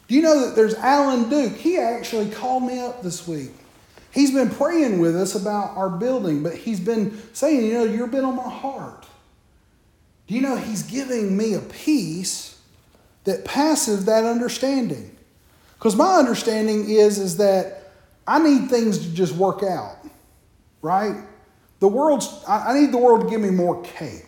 Do 0.06 0.14
you 0.14 0.22
know 0.22 0.46
that 0.46 0.56
there's 0.56 0.74
Alan 0.74 1.28
Duke? 1.28 1.54
He 1.56 1.78
actually 1.78 2.30
called 2.30 2.62
me 2.62 2.80
up 2.80 3.02
this 3.02 3.26
week. 3.28 3.52
He's 4.10 4.32
been 4.32 4.50
praying 4.50 5.00
with 5.00 5.14
us 5.14 5.34
about 5.34 5.76
our 5.76 5.90
building, 5.90 6.42
but 6.42 6.54
he's 6.54 6.80
been 6.80 7.20
saying, 7.34 7.66
you 7.66 7.74
know, 7.74 7.84
you've 7.84 8.10
been 8.10 8.24
on 8.24 8.36
my 8.36 8.48
heart. 8.48 9.06
Do 10.26 10.34
you 10.34 10.40
know 10.40 10.56
he's 10.56 10.82
giving 10.82 11.36
me 11.36 11.54
a 11.54 11.60
peace 11.60 12.60
that 13.24 13.44
passes 13.44 14.06
that 14.06 14.24
understanding? 14.24 15.16
Because 15.74 15.94
my 15.94 16.16
understanding 16.16 16.88
is, 16.88 17.18
is 17.18 17.36
that 17.36 17.92
I 18.26 18.38
need 18.38 18.68
things 18.68 18.98
to 18.98 19.14
just 19.14 19.34
work 19.34 19.62
out, 19.62 19.96
right? 20.82 21.16
The 21.80 21.88
world's, 21.88 22.42
I 22.48 22.78
need 22.78 22.92
the 22.92 22.98
world 22.98 23.22
to 23.22 23.30
give 23.30 23.40
me 23.40 23.50
more 23.50 23.82
cake, 23.82 24.26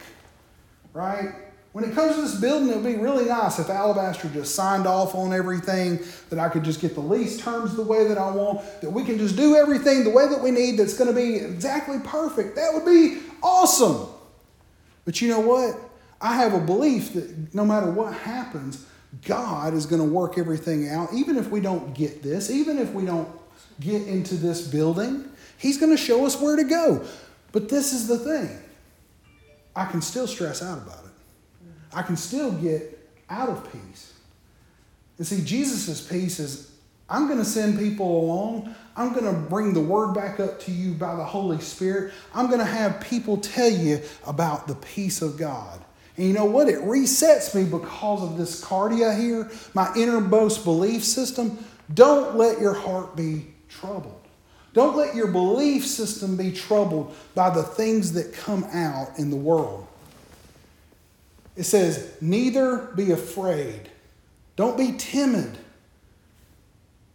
right? 0.93 1.31
When 1.73 1.85
it 1.85 1.95
comes 1.95 2.17
to 2.17 2.23
this 2.23 2.35
building, 2.35 2.69
it 2.69 2.77
would 2.77 2.85
be 2.85 2.97
really 2.97 3.27
nice 3.27 3.61
if 3.61 3.71
Alabaster 3.71 4.29
just 4.29 4.57
signed 4.57 4.87
off 4.87 5.15
on 5.15 5.33
everything, 5.33 6.01
that 6.29 6.39
I 6.41 6.49
could 6.49 6.65
just 6.65 6.81
get 6.81 6.95
the 6.95 7.01
lease 7.01 7.41
terms 7.41 7.77
the 7.77 7.83
way 7.83 8.09
that 8.09 8.19
I 8.19 8.31
want, 8.33 8.61
that 8.81 8.91
we 8.91 9.05
can 9.05 9.19
just 9.19 9.37
do 9.37 9.55
everything 9.55 10.03
the 10.03 10.11
way 10.11 10.29
that 10.29 10.43
we 10.43 10.51
need 10.51 10.79
that's 10.79 10.95
going 10.95 11.09
to 11.09 11.15
be 11.15 11.37
exactly 11.37 11.99
perfect. 12.01 12.57
That 12.57 12.73
would 12.75 12.85
be 12.85 13.21
awesome. 13.41 14.09
But 15.05 15.21
you 15.21 15.29
know 15.29 15.41
what? 15.41 15.77
I 16.21 16.35
have 16.35 16.55
a 16.55 16.61
belief 16.61 17.15
that 17.15 17.55
no 17.55 17.65
matter 17.65 17.91
what 17.91 18.15
happens, 18.15 18.85
God 19.25 19.73
is 19.73 19.87
going 19.87 20.03
to 20.03 20.09
work 20.09 20.39
everything 20.39 20.89
out. 20.89 21.13
Even 21.15 21.37
if 21.37 21.51
we 21.51 21.61
don't 21.61 21.95
get 21.95 22.23
this, 22.23 22.51
even 22.51 22.79
if 22.79 22.93
we 22.93 23.05
don't 23.07 23.29
get 23.79 24.07
into 24.07 24.35
this 24.35 24.67
building, 24.67 25.25
He's 25.57 25.79
going 25.79 25.95
to 25.95 26.03
show 26.03 26.25
us 26.25 26.41
where 26.41 26.57
to 26.57 26.65
go. 26.65 27.05
But 27.53 27.69
this 27.69 27.93
is 27.93 28.09
the 28.09 28.19
thing 28.19 28.59
I 29.75 29.87
can 29.87 30.03
still 30.03 30.27
stress 30.27 30.63
out 30.63 30.79
about 30.79 31.05
it, 31.05 31.13
I 31.95 32.03
can 32.03 32.17
still 32.17 32.53
get 32.53 32.99
out 33.29 33.49
of 33.49 33.73
peace. 33.73 34.15
And 35.19 35.27
see, 35.27 35.43
Jesus' 35.45 36.01
peace 36.07 36.39
is 36.39 36.71
I'm 37.11 37.27
going 37.27 37.39
to 37.41 37.45
send 37.45 37.79
people 37.79 38.21
along. 38.21 38.75
I'm 38.97 39.13
going 39.13 39.25
to 39.25 39.33
bring 39.33 39.75
the 39.75 39.81
word 39.81 40.15
back 40.15 40.39
up 40.39 40.61
to 40.61 40.73
you 40.73 40.93
by 40.93 41.17
the 41.17 41.25
Holy 41.25 41.61
Spirit. 41.61 42.15
I'm 42.33 42.47
going 42.47 42.61
to 42.61 42.65
have 42.65 43.01
people 43.01 43.37
tell 43.37 43.69
you 43.69 44.01
about 44.27 44.69
the 44.69 44.77
peace 44.77 45.21
of 45.21 45.37
God. 45.37 45.81
And 46.17 46.27
you 46.27 46.33
know 46.33 46.45
what? 46.45 46.69
It 46.69 46.79
resets 46.81 47.55
me 47.55 47.65
because 47.65 48.23
of 48.23 48.39
this 48.39 48.65
cardia 48.65 49.19
here, 49.19 49.51
my 49.75 49.93
innermost 49.97 50.65
belief 50.65 51.03
system. 51.03 51.59
Don't 51.93 52.37
let 52.37 52.61
your 52.61 52.75
heart 52.75 53.17
be 53.17 53.47
troubled. 53.69 54.20
Don't 54.73 54.97
let 54.97 55.15
your 55.15 55.27
belief 55.27 55.87
system 55.87 56.37
be 56.37 56.53
troubled 56.53 57.15
by 57.35 57.51
the 57.51 57.63
things 57.63 58.13
that 58.13 58.33
come 58.33 58.65
out 58.73 59.19
in 59.19 59.31
the 59.31 59.37
world. 59.37 59.87
It 61.57 61.65
says, 61.65 62.15
neither 62.21 62.79
be 62.95 63.11
afraid. 63.11 63.91
Don't 64.57 64.79
be 64.79 64.93
timid. 64.93 65.59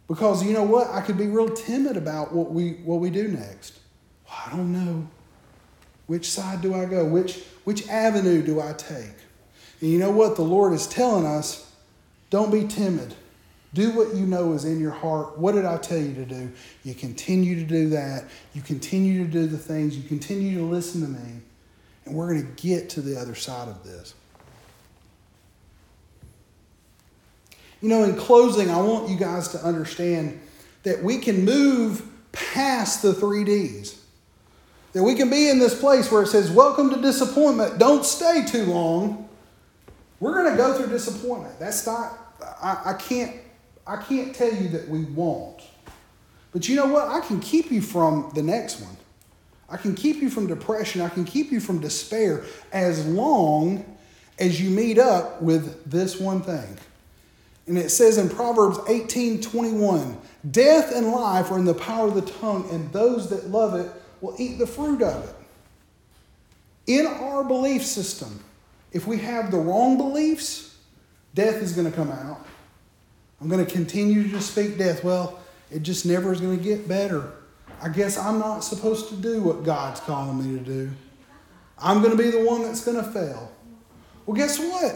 Because 0.08 0.44
you 0.44 0.52
know 0.52 0.62
what? 0.62 0.88
I 0.90 1.00
could 1.00 1.18
be 1.18 1.26
real 1.26 1.48
timid 1.48 1.96
about 1.96 2.32
what 2.32 2.52
we, 2.52 2.72
what 2.84 3.00
we 3.00 3.10
do 3.10 3.28
next. 3.28 3.78
Well, 4.26 4.38
I 4.46 4.56
don't 4.56 4.72
know. 4.72 5.08
Which 6.06 6.30
side 6.30 6.60
do 6.60 6.74
I 6.74 6.84
go? 6.84 7.04
Which, 7.04 7.42
which 7.64 7.88
avenue 7.88 8.42
do 8.42 8.60
I 8.60 8.72
take? 8.74 9.16
And 9.80 9.90
you 9.90 9.98
know 9.98 10.10
what? 10.10 10.36
The 10.36 10.42
Lord 10.42 10.72
is 10.72 10.86
telling 10.86 11.26
us 11.26 11.72
don't 12.30 12.50
be 12.50 12.66
timid. 12.66 13.14
Do 13.76 13.90
what 13.90 14.14
you 14.14 14.24
know 14.24 14.54
is 14.54 14.64
in 14.64 14.80
your 14.80 14.90
heart. 14.90 15.36
What 15.36 15.52
did 15.52 15.66
I 15.66 15.76
tell 15.76 15.98
you 15.98 16.14
to 16.14 16.24
do? 16.24 16.50
You 16.82 16.94
continue 16.94 17.56
to 17.56 17.62
do 17.62 17.90
that. 17.90 18.24
You 18.54 18.62
continue 18.62 19.22
to 19.26 19.30
do 19.30 19.46
the 19.46 19.58
things. 19.58 19.94
You 19.94 20.02
continue 20.08 20.56
to 20.56 20.64
listen 20.64 21.02
to 21.02 21.08
me. 21.08 21.40
And 22.06 22.14
we're 22.14 22.32
going 22.32 22.46
to 22.46 22.62
get 22.62 22.88
to 22.90 23.02
the 23.02 23.20
other 23.20 23.34
side 23.34 23.68
of 23.68 23.84
this. 23.84 24.14
You 27.82 27.90
know, 27.90 28.02
in 28.04 28.16
closing, 28.16 28.70
I 28.70 28.80
want 28.80 29.10
you 29.10 29.18
guys 29.18 29.48
to 29.48 29.58
understand 29.58 30.40
that 30.84 31.02
we 31.02 31.18
can 31.18 31.44
move 31.44 32.02
past 32.32 33.02
the 33.02 33.12
three 33.12 33.44
D's. 33.44 34.02
That 34.94 35.02
we 35.02 35.16
can 35.16 35.28
be 35.28 35.50
in 35.50 35.58
this 35.58 35.78
place 35.78 36.10
where 36.10 36.22
it 36.22 36.28
says, 36.28 36.50
Welcome 36.50 36.88
to 36.94 37.02
disappointment. 37.02 37.78
Don't 37.78 38.06
stay 38.06 38.42
too 38.46 38.64
long. 38.64 39.28
We're 40.18 40.32
going 40.32 40.52
to 40.52 40.56
go 40.56 40.72
through 40.72 40.88
disappointment. 40.88 41.58
That's 41.58 41.86
not, 41.86 42.16
I, 42.62 42.80
I, 42.86 42.92
can't, 42.94 43.36
I 43.86 43.96
can't 43.96 44.34
tell 44.34 44.52
you 44.52 44.68
that 44.70 44.88
we 44.88 45.04
won't. 45.04 45.62
But 46.52 46.68
you 46.68 46.76
know 46.76 46.86
what? 46.86 47.08
I 47.08 47.20
can 47.20 47.40
keep 47.40 47.70
you 47.70 47.80
from 47.80 48.30
the 48.34 48.42
next 48.42 48.80
one. 48.80 48.96
I 49.68 49.76
can 49.76 49.94
keep 49.94 50.16
you 50.16 50.30
from 50.30 50.46
depression. 50.46 51.00
I 51.00 51.08
can 51.08 51.24
keep 51.24 51.52
you 51.52 51.60
from 51.60 51.80
despair 51.80 52.44
as 52.72 53.06
long 53.06 53.84
as 54.38 54.60
you 54.60 54.70
meet 54.70 54.98
up 54.98 55.42
with 55.42 55.90
this 55.90 56.18
one 56.18 56.42
thing. 56.42 56.76
And 57.66 57.76
it 57.76 57.90
says 57.90 58.16
in 58.16 58.28
Proverbs 58.28 58.78
18 58.88 59.40
21, 59.40 60.16
death 60.50 60.94
and 60.94 61.08
life 61.10 61.50
are 61.50 61.58
in 61.58 61.64
the 61.64 61.74
power 61.74 62.06
of 62.08 62.14
the 62.14 62.22
tongue, 62.22 62.68
and 62.70 62.92
those 62.92 63.28
that 63.30 63.48
love 63.48 63.74
it 63.74 63.90
will 64.20 64.36
eat 64.38 64.58
the 64.58 64.66
fruit 64.66 65.02
of 65.02 65.24
it. 65.28 65.34
In 66.86 67.06
our 67.06 67.42
belief 67.42 67.84
system, 67.84 68.42
if 68.92 69.06
we 69.06 69.18
have 69.18 69.50
the 69.50 69.58
wrong 69.58 69.96
beliefs, 69.96 70.76
death 71.34 71.56
is 71.56 71.72
going 71.72 71.90
to 71.90 71.96
come 71.96 72.10
out. 72.10 72.45
I'm 73.40 73.48
going 73.48 73.64
to 73.64 73.70
continue 73.70 74.28
to 74.30 74.40
speak 74.40 74.78
death. 74.78 75.04
Well, 75.04 75.38
it 75.70 75.82
just 75.82 76.06
never 76.06 76.32
is 76.32 76.40
going 76.40 76.56
to 76.56 76.62
get 76.62 76.88
better. 76.88 77.32
I 77.82 77.88
guess 77.90 78.16
I'm 78.16 78.38
not 78.38 78.60
supposed 78.60 79.08
to 79.10 79.16
do 79.16 79.42
what 79.42 79.64
God's 79.64 80.00
calling 80.00 80.38
me 80.38 80.58
to 80.58 80.64
do. 80.64 80.90
I'm 81.78 82.02
going 82.02 82.16
to 82.16 82.22
be 82.22 82.30
the 82.30 82.44
one 82.44 82.62
that's 82.62 82.84
going 82.84 82.96
to 82.96 83.10
fail. 83.10 83.52
Well, 84.24 84.36
guess 84.36 84.58
what? 84.58 84.94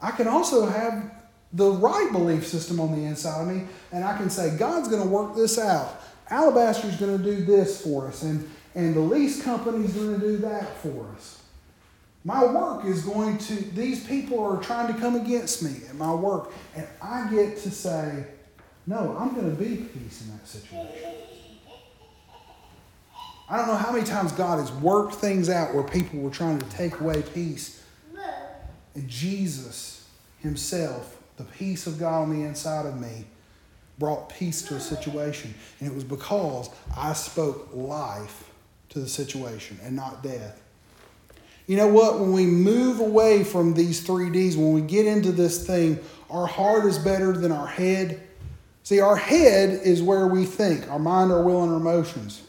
I 0.00 0.10
can 0.10 0.28
also 0.28 0.66
have 0.66 1.10
the 1.54 1.70
right 1.70 2.10
belief 2.12 2.46
system 2.46 2.80
on 2.80 2.92
the 2.92 3.06
inside 3.06 3.40
of 3.40 3.48
me, 3.48 3.64
and 3.92 4.04
I 4.04 4.16
can 4.18 4.28
say, 4.28 4.56
God's 4.58 4.88
going 4.88 5.02
to 5.02 5.08
work 5.08 5.34
this 5.34 5.58
out. 5.58 6.02
Alabaster's 6.30 6.96
going 6.96 7.16
to 7.16 7.24
do 7.24 7.44
this 7.44 7.80
for 7.82 8.08
us, 8.08 8.22
and, 8.22 8.48
and 8.74 8.94
the 8.94 9.00
lease 9.00 9.42
company's 9.42 9.94
going 9.94 10.20
to 10.20 10.26
do 10.26 10.36
that 10.38 10.76
for 10.78 11.06
us. 11.16 11.42
My 12.24 12.44
work 12.44 12.86
is 12.86 13.02
going 13.02 13.36
to, 13.36 13.54
these 13.54 14.06
people 14.06 14.42
are 14.42 14.60
trying 14.62 14.92
to 14.92 14.98
come 14.98 15.14
against 15.14 15.62
me 15.62 15.86
at 15.88 15.94
my 15.94 16.12
work, 16.12 16.52
and 16.74 16.86
I 17.02 17.28
get 17.28 17.58
to 17.58 17.70
say, 17.70 18.24
no, 18.86 19.14
I'm 19.18 19.34
going 19.34 19.54
to 19.54 19.62
be 19.62 19.76
peace 19.76 20.22
in 20.22 20.32
that 20.32 20.48
situation. 20.48 21.10
I 23.48 23.58
don't 23.58 23.68
know 23.68 23.76
how 23.76 23.92
many 23.92 24.06
times 24.06 24.32
God 24.32 24.58
has 24.58 24.72
worked 24.72 25.16
things 25.16 25.50
out 25.50 25.74
where 25.74 25.84
people 25.84 26.20
were 26.20 26.30
trying 26.30 26.58
to 26.58 26.66
take 26.70 27.00
away 27.00 27.22
peace. 27.34 27.82
And 28.94 29.08
Jesus 29.08 30.08
Himself, 30.40 31.18
the 31.36 31.44
peace 31.44 31.86
of 31.86 31.98
God 31.98 32.22
on 32.22 32.30
the 32.30 32.46
inside 32.46 32.86
of 32.86 32.98
me, 32.98 33.26
brought 33.98 34.28
peace 34.28 34.62
to 34.62 34.76
a 34.76 34.80
situation. 34.80 35.54
And 35.80 35.90
it 35.90 35.94
was 35.94 36.04
because 36.04 36.70
I 36.96 37.12
spoke 37.12 37.68
life 37.72 38.50
to 38.90 39.00
the 39.00 39.08
situation 39.08 39.78
and 39.82 39.94
not 39.94 40.22
death. 40.22 40.62
You 41.66 41.76
know 41.78 41.88
what? 41.88 42.20
When 42.20 42.32
we 42.32 42.46
move 42.46 43.00
away 43.00 43.42
from 43.42 43.74
these 43.74 44.02
three 44.02 44.30
D's, 44.30 44.56
when 44.56 44.72
we 44.72 44.82
get 44.82 45.06
into 45.06 45.32
this 45.32 45.66
thing, 45.66 45.98
our 46.30 46.46
heart 46.46 46.84
is 46.84 46.98
better 46.98 47.32
than 47.32 47.52
our 47.52 47.66
head. 47.66 48.20
See, 48.82 49.00
our 49.00 49.16
head 49.16 49.80
is 49.82 50.02
where 50.02 50.26
we 50.26 50.44
think, 50.44 50.90
our 50.90 50.98
mind, 50.98 51.32
our 51.32 51.42
will, 51.42 51.62
and 51.62 51.72
our 51.72 51.78
emotions. 51.78 52.42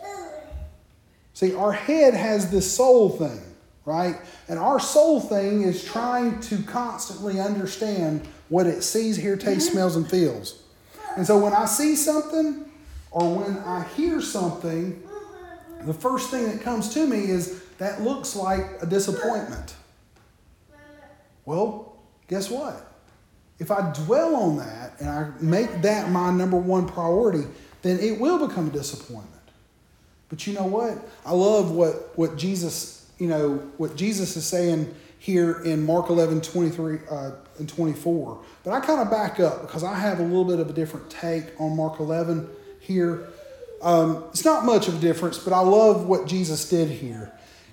See, 1.34 1.54
our 1.54 1.72
head 1.72 2.14
has 2.14 2.52
this 2.52 2.70
soul 2.70 3.10
thing, 3.10 3.42
right? 3.86 4.16
And 4.48 4.60
our 4.60 4.80
soul 4.80 5.22
thing 5.22 5.64
is 5.64 5.84
trying 5.84 6.40
to 6.42 6.62
constantly 6.64 7.40
understand 7.40 8.28
what 8.50 8.68
it 8.68 8.82
sees, 8.84 9.16
hears, 9.18 9.44
tastes, 9.44 9.68
mm-hmm. 9.68 9.74
smells, 9.76 9.96
and 9.96 10.10
feels. 10.10 10.62
And 11.16 11.26
so 11.26 11.38
when 11.38 11.54
I 11.54 11.66
see 11.66 11.96
something 11.96 12.70
or 13.12 13.36
when 13.36 13.58
I 13.60 13.84
hear 13.96 14.22
something, 14.22 14.94
mm-hmm. 14.94 15.88
the 15.88 15.94
first 15.94 16.32
thing 16.32 16.50
that 16.50 16.62
comes 16.62 16.94
to 16.94 17.08
me 17.08 17.30
is 17.30 17.65
that 17.78 18.02
looks 18.02 18.36
like 18.36 18.82
a 18.82 18.86
disappointment. 18.86 19.76
Well, 21.46 21.98
guess 22.28 22.50
what? 22.50 22.92
If 23.60 23.72
I 23.72 23.94
dwell 23.94 24.36
on 24.36 24.58
that 24.58 25.00
and 25.00 25.10
I 25.10 25.32
make 25.40 25.82
that 25.84 26.10
my 26.10 26.32
number 26.32 26.58
one 26.58 26.88
priority, 26.88 27.48
then 27.82 28.00
it 28.00 28.20
will 28.20 28.48
become 28.48 28.68
a 28.68 28.72
disappointment. 28.72 29.32
But 30.30 30.48
you 30.48 30.54
know 30.54 30.66
what? 30.66 30.98
I 31.26 31.32
love 31.32 31.72
what, 31.72 32.18
what 32.18 32.36
Jesus, 32.36 33.10
you 33.20 33.28
know, 33.28 33.58
what 33.78 33.96
Jesus 33.96 34.36
is 34.36 34.46
saying 34.46 34.94
here 35.20 35.62
in 35.64 35.86
Mark 35.86 36.10
11, 36.10 36.42
23 36.42 37.00
uh, 37.10 37.32
and 37.60 37.70
24. 37.70 38.40
But 38.64 38.72
I 38.72 38.80
kind 38.80 39.02
of 39.02 39.10
back 39.10 39.40
up 39.40 39.62
because 39.62 39.84
I 39.84 39.96
have 39.96 40.20
a 40.20 40.24
little 40.24 40.46
bit 40.46 40.60
of 40.60 40.70
a 40.70 40.74
different 40.74 41.10
take 41.10 41.46
on 41.60 41.76
Mark 41.76 42.00
11 42.00 42.50
here. 42.80 43.28
Um, 43.82 44.26
it's 44.30 44.44
not 44.44 44.66
much 44.66 44.88
of 44.88 44.96
a 44.96 45.00
difference, 45.00 45.38
but 45.38 45.54
I 45.54 45.60
love 45.60 46.08
what 46.08 46.28
Jesus 46.28 46.68
did 46.68 46.90
here. 46.90 47.32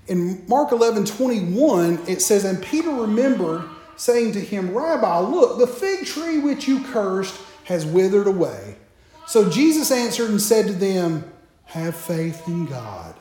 In 0.09 0.45
Mark 0.49 0.73
11, 0.73 1.05
21, 1.05 2.01
it 2.09 2.21
says, 2.21 2.45
And 2.45 2.63
Peter 2.63 2.91
remembered 2.91 3.65
saying 3.97 4.33
to 4.33 4.41
him, 4.41 4.75
Rabbi, 4.75 5.19
look, 5.21 5.59
the 5.59 5.67
fig 5.67 6.07
tree 6.07 6.39
which 6.39 6.67
you 6.67 6.83
cursed 6.85 7.41
has 7.65 7.87
withered 7.87 8.27
away. 8.27 8.77
So 9.27 9.49
Jesus 9.49 9.91
answered 9.91 10.31
and 10.31 10.41
said 10.41 10.67
to 10.67 10.73
them, 10.73 11.31
Have 11.67 11.97
faith 11.97 12.47
in 12.49 12.67
God. 12.67 13.15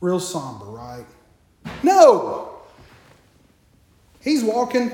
Real 0.00 0.20
somber, 0.20 0.64
right? 0.64 1.04
No! 1.82 2.52
He's 4.20 4.42
walking. 4.42 4.92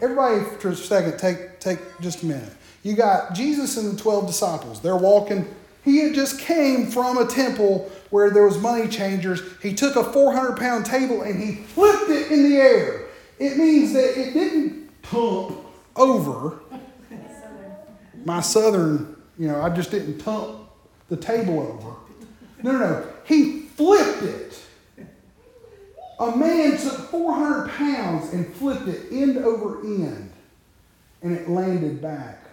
Everybody, 0.00 0.44
for 0.58 0.70
a 0.70 0.76
second, 0.76 1.18
take, 1.18 1.60
take 1.60 1.78
just 2.00 2.22
a 2.22 2.26
minute. 2.26 2.52
You 2.82 2.94
got 2.94 3.34
Jesus 3.34 3.76
and 3.76 3.96
the 3.96 4.00
12 4.00 4.26
disciples. 4.26 4.80
They're 4.80 4.96
walking. 4.96 5.46
He 5.84 5.98
had 5.98 6.14
just 6.14 6.38
came 6.38 6.86
from 6.86 7.18
a 7.18 7.26
temple 7.26 7.90
where 8.10 8.30
there 8.30 8.44
was 8.44 8.58
money 8.58 8.88
changers. 8.88 9.40
He 9.62 9.74
took 9.74 9.96
a 9.96 10.04
400 10.04 10.58
pound 10.58 10.84
table 10.84 11.22
and 11.22 11.42
he 11.42 11.54
flipped 11.54 12.10
it 12.10 12.30
in 12.30 12.50
the 12.50 12.56
air. 12.56 13.06
It 13.38 13.56
means 13.56 13.92
that 13.94 14.18
it 14.18 14.34
didn't 14.34 14.90
tump 15.02 15.58
over. 15.96 16.60
My 18.24 18.40
southern, 18.40 19.16
you 19.38 19.48
know, 19.48 19.62
I 19.62 19.70
just 19.70 19.90
didn't 19.90 20.18
tump 20.18 20.68
the 21.08 21.16
table 21.16 21.60
over. 21.60 21.96
No, 22.62 22.72
no, 22.72 22.78
no. 22.78 23.06
He 23.24 23.60
flipped 23.60 24.22
it. 24.22 24.60
A 26.18 26.36
man 26.36 26.76
took 26.76 27.10
400 27.10 27.70
pounds 27.70 28.34
and 28.34 28.54
flipped 28.54 28.86
it 28.86 29.10
end 29.10 29.38
over 29.38 29.80
end, 29.80 30.30
and 31.22 31.32
it 31.32 31.48
landed 31.48 32.02
back. 32.02 32.44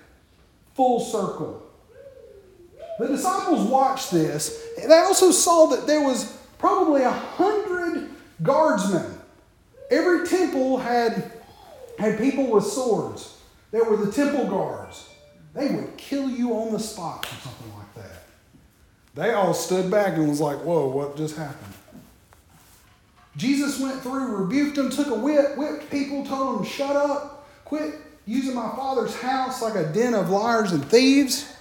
Full 0.75 1.01
circle. 1.01 1.66
The 2.99 3.07
disciples 3.07 3.67
watched 3.67 4.11
this. 4.11 4.65
They 4.75 4.97
also 4.97 5.31
saw 5.31 5.67
that 5.67 5.85
there 5.85 6.01
was 6.01 6.37
probably 6.57 7.03
a 7.03 7.11
hundred 7.11 8.09
guardsmen. 8.41 9.19
Every 9.91 10.27
temple 10.27 10.77
had, 10.77 11.31
had 11.99 12.17
people 12.17 12.47
with 12.47 12.65
swords. 12.65 13.37
They 13.71 13.79
were 13.79 13.97
the 13.97 14.11
temple 14.11 14.47
guards. 14.47 15.09
They 15.53 15.67
would 15.67 15.97
kill 15.97 16.29
you 16.29 16.53
on 16.53 16.73
the 16.73 16.79
spot 16.79 17.25
or 17.25 17.35
something 17.41 17.73
like 17.75 17.93
that. 17.95 18.23
They 19.15 19.33
all 19.33 19.53
stood 19.53 19.89
back 19.89 20.13
and 20.13 20.29
was 20.29 20.39
like, 20.39 20.57
whoa, 20.57 20.87
what 20.87 21.17
just 21.17 21.35
happened? 21.35 21.73
Jesus 23.35 23.79
went 23.79 24.01
through, 24.01 24.35
rebuked 24.35 24.75
them, 24.75 24.89
took 24.89 25.07
a 25.07 25.15
whip, 25.15 25.57
whipped 25.57 25.89
people, 25.91 26.25
told 26.25 26.59
them, 26.59 26.65
shut 26.65 26.95
up, 26.95 27.47
quit 27.65 27.95
using 28.25 28.55
my 28.55 28.69
father's 28.75 29.15
house 29.15 29.61
like 29.61 29.75
a 29.75 29.91
den 29.93 30.13
of 30.13 30.29
liars 30.29 30.71
and 30.71 30.83
thieves. 30.85 31.53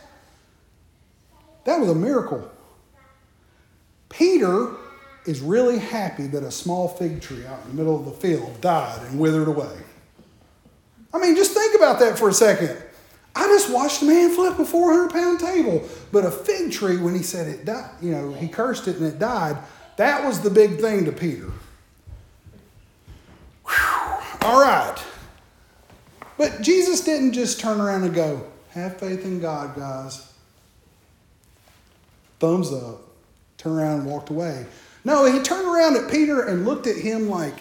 That 1.67 1.81
was 1.81 1.91
a 1.91 1.95
miracle. 1.95 2.49
Peter 4.09 4.71
is 5.27 5.41
really 5.41 5.79
happy 5.79 6.29
that 6.29 6.45
a 6.45 6.51
small 6.51 6.89
fig 6.89 7.21
tree 7.21 7.45
out 7.45 7.61
in 7.65 7.71
the 7.71 7.75
middle 7.75 7.99
of 7.99 8.05
the 8.05 8.13
field 8.13 8.61
died 8.61 9.03
and 9.09 9.19
withered 9.19 9.49
away. 9.49 9.77
I 11.13 11.19
mean, 11.19 11.35
just 11.35 11.53
think 11.53 11.75
about 11.75 11.99
that 11.99 12.19
for 12.19 12.29
a 12.29 12.33
second. 12.33 12.77
I 13.35 13.47
just 13.49 13.69
watched 13.71 14.03
a 14.03 14.05
man 14.05 14.31
flip 14.33 14.59
a 14.61 14.65
400 14.65 15.11
pound 15.11 15.41
table, 15.41 15.87
but 16.13 16.25
a 16.25 16.31
fig 16.31 16.71
tree, 16.71 16.99
when 16.99 17.15
he 17.15 17.23
said 17.23 17.49
it 17.49 17.65
died, 17.65 17.91
you 18.01 18.13
know, 18.13 18.33
he 18.33 18.47
cursed 18.47 18.87
it 18.87 18.97
and 18.97 19.07
it 19.07 19.19
died, 19.19 19.59
that 19.97 20.25
was 20.25 20.41
the 20.41 20.51
big 20.51 20.81
thing 20.81 21.05
to 21.05 21.13
Peter. 21.13 21.51
Whew. 23.67 24.19
All 24.43 24.61
right. 24.61 24.97
But 26.39 26.63
Jesus 26.63 27.01
didn't 27.01 27.33
just 27.33 27.59
turn 27.59 27.81
around 27.81 28.05
and 28.05 28.15
go, 28.15 28.47
Have 28.71 28.99
faith 29.01 29.25
in 29.25 29.41
God, 29.41 29.75
guys 29.75 30.26
thumbs 32.39 32.73
up, 32.73 33.01
turned 33.57 33.79
around 33.79 34.01
and 34.01 34.11
walked 34.11 34.31
away. 34.31 34.67
No, 35.05 35.31
he 35.31 35.41
turned 35.41 35.69
around 35.69 35.97
at 35.97 36.11
Peter 36.11 36.43
and 36.43 36.65
looked 36.65 36.87
at 36.87 36.97
him 36.97 37.29
like, 37.29 37.55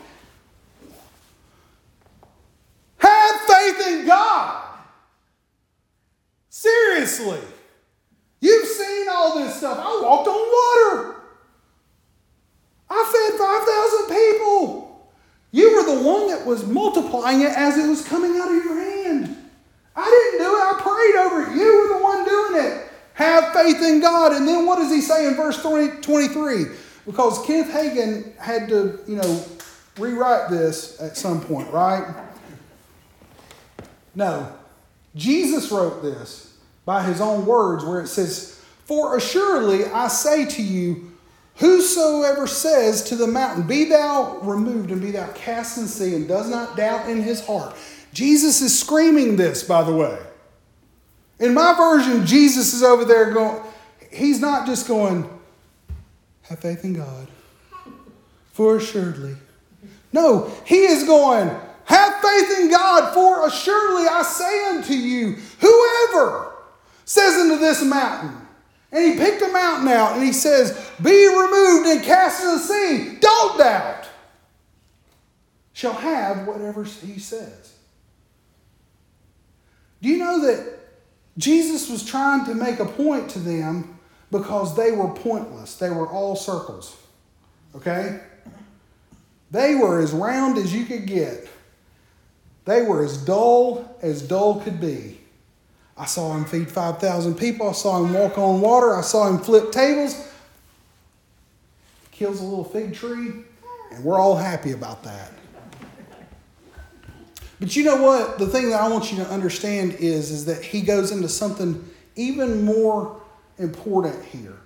Have 2.97 3.41
faith 3.41 3.87
in 3.87 4.05
God. 4.05 4.63
Seriously. 6.49 7.39
You've 8.39 8.67
seen 8.67 9.07
all 9.09 9.39
this 9.39 9.55
stuff. 9.57 9.77
I 9.79 10.01
walked 10.01 10.27
on 10.27 10.33
water. 10.33 11.15
I 12.89 13.29
fed 13.29 13.39
5,000 13.39 14.15
people. 14.15 15.11
You 15.51 15.75
were 15.75 15.83
the 15.83 16.03
one 16.03 16.27
that 16.27 16.45
was 16.45 16.65
multiplying 16.65 17.41
it 17.41 17.51
as 17.55 17.77
it 17.77 17.87
was 17.87 18.05
coming 18.07 18.37
out 18.39 18.49
of 18.49 18.55
your 18.55 18.75
hand. 18.75 19.37
I 19.95 20.03
didn't 20.03 20.45
do 20.45 20.53
it. 20.53 20.59
I 20.59 20.73
prayed 20.81 21.15
over 21.15 21.41
it. 21.43 21.57
You 21.57 21.81
were 21.81 21.97
the 21.97 22.03
one 22.03 22.25
doing 22.25 22.65
it. 22.65 22.89
Have 23.15 23.53
faith 23.53 23.81
in 23.81 23.99
God. 23.99 24.33
And 24.33 24.47
then 24.47 24.65
what 24.65 24.77
does 24.77 24.91
he 24.91 25.01
say 25.01 25.27
in 25.27 25.35
verse 25.35 25.61
20, 25.61 26.01
23? 26.01 26.65
Because 27.05 27.45
Kenneth 27.45 27.71
Hagin 27.71 28.37
had 28.37 28.69
to, 28.69 28.99
you 29.07 29.15
know, 29.15 29.45
rewrite 29.97 30.49
this 30.49 30.99
at 31.01 31.17
some 31.17 31.41
point, 31.41 31.71
right? 31.71 32.15
No. 34.13 34.53
Jesus 35.15 35.71
wrote 35.71 36.01
this 36.01 36.57
by 36.83 37.03
his 37.03 37.21
own 37.21 37.45
words, 37.45 37.83
where 37.83 38.01
it 38.01 38.07
says, 38.07 38.61
For 38.85 39.17
assuredly 39.17 39.85
I 39.85 40.07
say 40.07 40.45
to 40.45 40.61
you, 40.61 41.11
Whosoever 41.57 42.47
says 42.47 43.01
to 43.05 43.15
the 43.15 43.27
mountain, 43.27 43.65
Be 43.65 43.85
thou 43.85 44.39
removed 44.39 44.91
and 44.91 45.01
be 45.01 45.11
thou 45.11 45.31
cast 45.31 45.77
in 45.77 45.87
sea, 45.87 46.15
and 46.15 46.27
does 46.27 46.49
not 46.49 46.75
doubt 46.75 47.09
in 47.09 47.21
his 47.21 47.45
heart. 47.45 47.75
Jesus 48.13 48.61
is 48.61 48.77
screaming 48.77 49.37
this, 49.37 49.63
by 49.63 49.83
the 49.83 49.93
way. 49.93 50.17
In 51.39 51.53
my 51.53 51.73
version, 51.75 52.25
Jesus 52.25 52.73
is 52.73 52.83
over 52.83 53.03
there 53.03 53.31
going, 53.31 53.61
he's 54.11 54.39
not 54.39 54.65
just 54.65 54.87
going, 54.87 55.29
have 56.43 56.59
faith 56.59 56.83
in 56.85 56.93
God, 56.93 57.27
for 58.53 58.77
assuredly. 58.77 59.35
No, 60.13 60.51
he 60.65 60.85
is 60.85 61.03
going, 61.03 61.49
have 61.85 62.21
faith 62.21 62.59
in 62.59 62.71
God, 62.71 63.13
for 63.13 63.47
assuredly 63.47 64.07
I 64.07 64.23
say 64.23 64.69
unto 64.69 64.93
you, 64.93 65.35
whoever 65.59 66.53
says 67.03 67.35
unto 67.35 67.57
this 67.57 67.83
mountain, 67.83 68.35
and 68.91 69.03
he 69.03 69.19
picked 69.19 69.41
a 69.41 69.49
mountain 69.49 69.89
out 69.89 70.13
and 70.13 70.23
he 70.23 70.31
says, 70.31 70.89
Be 71.03 71.27
removed 71.27 71.87
and 71.87 72.01
cast 72.01 72.41
in 72.43 72.51
the 72.51 72.59
sea, 72.59 73.17
don't 73.19 73.57
doubt, 73.57 74.07
shall 75.73 75.93
have 75.93 76.47
whatever 76.47 76.83
he 76.83 77.19
says. 77.19 77.73
Do 80.01 80.07
you 80.07 80.17
know 80.17 80.39
that 80.45 80.84
Jesus 81.37 81.89
was 81.89 82.03
trying 82.05 82.45
to 82.45 82.55
make 82.55 82.79
a 82.79 82.85
point 82.85 83.29
to 83.31 83.39
them 83.39 83.99
because 84.31 84.75
they 84.75 84.91
were 84.91 85.09
pointless. 85.09 85.75
They 85.75 85.89
were 85.89 86.07
all 86.07 86.35
circles. 86.35 86.95
Okay? 87.75 88.19
They 89.51 89.75
were 89.75 89.99
as 89.99 90.11
round 90.11 90.57
as 90.57 90.73
you 90.73 90.85
could 90.85 91.05
get. 91.05 91.47
They 92.65 92.81
were 92.81 93.03
as 93.03 93.17
dull 93.17 93.97
as 94.01 94.21
dull 94.21 94.61
could 94.61 94.81
be. 94.81 95.19
I 95.97 96.05
saw 96.05 96.35
him 96.35 96.45
feed 96.45 96.69
5,000 96.69 97.35
people. 97.35 97.69
I 97.69 97.73
saw 97.73 98.03
him 98.03 98.13
walk 98.13 98.37
on 98.37 98.59
water. 98.59 98.95
I 98.95 99.01
saw 99.01 99.29
him 99.29 99.37
flip 99.39 99.71
tables. 99.71 100.27
Kills 102.11 102.41
a 102.41 102.43
little 102.43 102.63
fig 102.63 102.93
tree, 102.93 103.43
and 103.91 104.03
we're 104.03 104.17
all 104.19 104.35
happy 104.35 104.71
about 104.71 105.03
that. 105.03 105.31
But 107.59 107.75
you 107.75 107.83
know 107.83 108.01
what? 108.01 108.37
The 108.37 108.47
thing 108.47 108.69
that 108.69 108.81
I 108.81 108.89
want 108.89 109.11
you 109.11 109.17
to 109.23 109.29
understand 109.29 109.93
is, 109.93 110.31
is 110.31 110.45
that 110.45 110.63
he 110.63 110.81
goes 110.81 111.11
into 111.11 111.29
something 111.29 111.87
even 112.15 112.63
more 112.65 113.21
important 113.57 114.23
here 114.25 114.57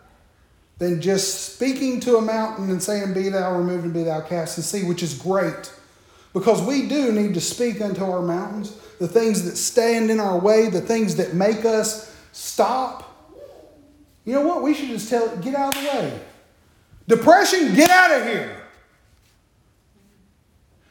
than 0.80 1.02
just 1.02 1.54
speaking 1.54 2.00
to 2.00 2.18
a 2.18 2.22
mountain 2.22 2.72
and 2.72 2.82
saying, 2.82 3.14
Be 3.14 3.30
thou 3.30 3.58
removed 3.58 3.84
and 3.84 3.94
be 3.94 4.04
thou 4.04 4.22
cast 4.22 4.56
the 4.56 4.64
sea, 4.64 4.84
which 4.84 5.04
is 5.04 5.14
great. 5.14 5.72
Because 6.34 6.62
we 6.62 6.88
do 6.88 7.12
need 7.12 7.34
to 7.34 7.42
speak 7.42 7.82
unto 7.82 8.04
our 8.04 8.22
mountains, 8.22 8.76
the 9.00 9.08
things 9.08 9.44
that 9.46 9.58
stand 9.58 10.10
in 10.10 10.20
our 10.20 10.40
way, 10.40 10.70
the 10.70 10.82
things 10.82 11.16
that 11.16 11.34
make 11.34 11.66
us 11.66 12.16
stop. 12.32 13.06
You 14.26 14.34
know 14.34 14.42
what? 14.42 14.62
We 14.62 14.74
should 14.74 14.90
just 14.90 15.10
tell 15.10 15.28
it, 15.30 15.42
get 15.42 15.56
out 15.56 15.76
of 15.76 15.84
the 15.84 15.90
way. 15.90 16.20
Depression, 17.08 17.74
get 17.76 17.90
out 17.90 18.20
of 18.20 18.28
here. 18.28 18.59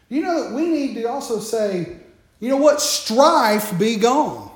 You 0.09 0.23
know 0.23 0.45
that 0.45 0.55
we 0.55 0.69
need 0.69 0.95
to 0.95 1.05
also 1.05 1.39
say, 1.39 1.99
you 2.41 2.49
know 2.49 2.57
what? 2.57 2.81
Strife 2.81 3.79
be 3.79 3.97
gone. 3.97 4.51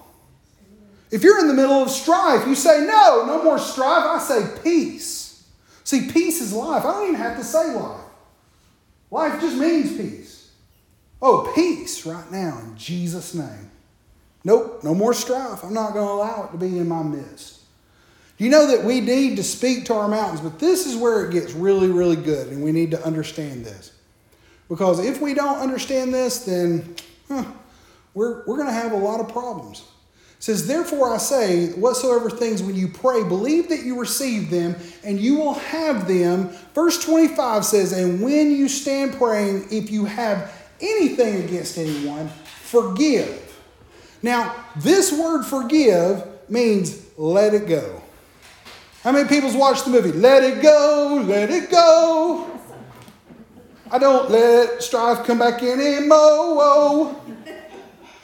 If 1.10 1.22
you're 1.22 1.40
in 1.40 1.48
the 1.48 1.54
middle 1.54 1.82
of 1.82 1.90
strife, 1.90 2.46
you 2.46 2.54
say, 2.54 2.86
no, 2.86 3.24
no 3.26 3.42
more 3.44 3.58
strife. 3.58 4.04
I 4.04 4.18
say 4.18 4.62
peace. 4.62 5.46
See, 5.84 6.10
peace 6.10 6.40
is 6.40 6.54
life. 6.54 6.84
I 6.86 6.92
don't 6.92 7.08
even 7.08 7.14
have 7.16 7.36
to 7.36 7.44
say 7.44 7.74
life. 7.74 8.00
Life 9.10 9.40
just 9.40 9.56
means 9.58 9.94
peace. 9.94 10.50
Oh, 11.20 11.52
peace 11.54 12.06
right 12.06 12.30
now 12.32 12.58
in 12.64 12.76
Jesus' 12.78 13.34
name. 13.34 13.70
Nope, 14.42 14.82
no 14.82 14.94
more 14.94 15.12
strife. 15.12 15.62
I'm 15.62 15.74
not 15.74 15.92
going 15.92 16.06
to 16.06 16.12
allow 16.12 16.44
it 16.44 16.52
to 16.52 16.58
be 16.58 16.78
in 16.78 16.88
my 16.88 17.02
midst. 17.02 17.60
You 18.38 18.48
know 18.48 18.66
that 18.68 18.84
we 18.84 19.00
need 19.00 19.36
to 19.36 19.44
speak 19.44 19.84
to 19.84 19.94
our 19.94 20.08
mountains, 20.08 20.40
but 20.40 20.58
this 20.58 20.86
is 20.86 20.96
where 20.96 21.26
it 21.28 21.32
gets 21.32 21.52
really, 21.52 21.88
really 21.88 22.16
good, 22.16 22.48
and 22.48 22.64
we 22.64 22.72
need 22.72 22.90
to 22.92 23.06
understand 23.06 23.64
this. 23.64 23.92
Because 24.72 25.04
if 25.04 25.20
we 25.20 25.34
don't 25.34 25.58
understand 25.58 26.14
this, 26.14 26.46
then 26.46 26.96
huh, 27.28 27.44
we're, 28.14 28.42
we're 28.46 28.56
going 28.56 28.68
to 28.68 28.72
have 28.72 28.92
a 28.92 28.96
lot 28.96 29.20
of 29.20 29.28
problems. 29.28 29.80
It 30.38 30.44
says, 30.44 30.66
Therefore 30.66 31.12
I 31.12 31.18
say, 31.18 31.72
whatsoever 31.72 32.30
things 32.30 32.62
when 32.62 32.74
you 32.74 32.88
pray, 32.88 33.22
believe 33.22 33.68
that 33.68 33.82
you 33.82 34.00
receive 34.00 34.48
them 34.48 34.74
and 35.04 35.20
you 35.20 35.36
will 35.36 35.52
have 35.52 36.08
them. 36.08 36.48
Verse 36.74 37.04
25 37.04 37.66
says, 37.66 37.92
And 37.92 38.22
when 38.22 38.50
you 38.50 38.66
stand 38.66 39.12
praying, 39.12 39.66
if 39.70 39.90
you 39.90 40.06
have 40.06 40.50
anything 40.80 41.44
against 41.44 41.76
anyone, 41.76 42.30
forgive. 42.62 43.62
Now, 44.22 44.56
this 44.76 45.12
word 45.12 45.44
forgive 45.44 46.26
means 46.48 46.98
let 47.18 47.52
it 47.52 47.66
go. 47.68 48.00
How 49.02 49.12
many 49.12 49.28
people's 49.28 49.54
watched 49.54 49.84
the 49.84 49.90
movie? 49.90 50.12
Let 50.12 50.42
it 50.42 50.62
go, 50.62 51.22
let 51.26 51.50
it 51.50 51.70
go. 51.70 52.51
I 53.92 53.98
don't 53.98 54.30
let 54.30 54.82
strife 54.82 55.26
come 55.26 55.38
back 55.38 55.62
anymore. 55.62 57.14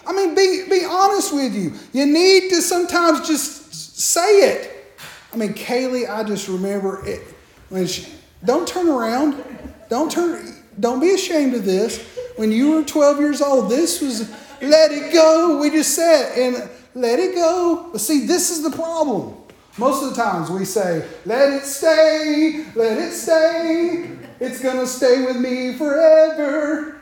I 0.06 0.12
mean, 0.14 0.34
be, 0.34 0.64
be 0.70 0.86
honest 0.88 1.34
with 1.34 1.54
you. 1.54 1.74
You 1.92 2.06
need 2.06 2.48
to 2.48 2.62
sometimes 2.62 3.28
just 3.28 4.00
say 4.00 4.50
it. 4.50 4.94
I 5.30 5.36
mean, 5.36 5.52
Kaylee, 5.52 6.08
I 6.08 6.24
just 6.24 6.48
remember 6.48 7.06
it 7.06 7.20
when 7.68 7.86
she, 7.86 8.06
don't 8.46 8.66
turn 8.66 8.88
around. 8.88 9.44
Don't 9.90 10.10
turn, 10.10 10.54
don't 10.80 11.00
be 11.00 11.10
ashamed 11.10 11.54
of 11.54 11.66
this. 11.66 12.02
When 12.36 12.50
you 12.50 12.70
were 12.70 12.82
12 12.82 13.18
years 13.18 13.42
old, 13.42 13.70
this 13.70 14.00
was 14.00 14.30
let 14.62 14.90
it 14.90 15.12
go. 15.12 15.58
We 15.60 15.68
just 15.68 15.94
said, 15.94 16.38
and 16.38 16.70
let 16.94 17.18
it 17.18 17.34
go. 17.34 17.90
But 17.92 18.00
see, 18.00 18.26
this 18.26 18.50
is 18.50 18.62
the 18.62 18.70
problem. 18.70 19.34
Most 19.76 20.02
of 20.02 20.16
the 20.16 20.16
times 20.16 20.50
we 20.50 20.64
say, 20.64 21.06
let 21.26 21.52
it 21.52 21.64
stay, 21.64 22.64
let 22.74 22.96
it 22.96 23.12
stay. 23.12 24.27
It's 24.40 24.62
going 24.62 24.78
to 24.78 24.86
stay 24.86 25.24
with 25.24 25.36
me 25.36 25.74
forever. 25.74 27.00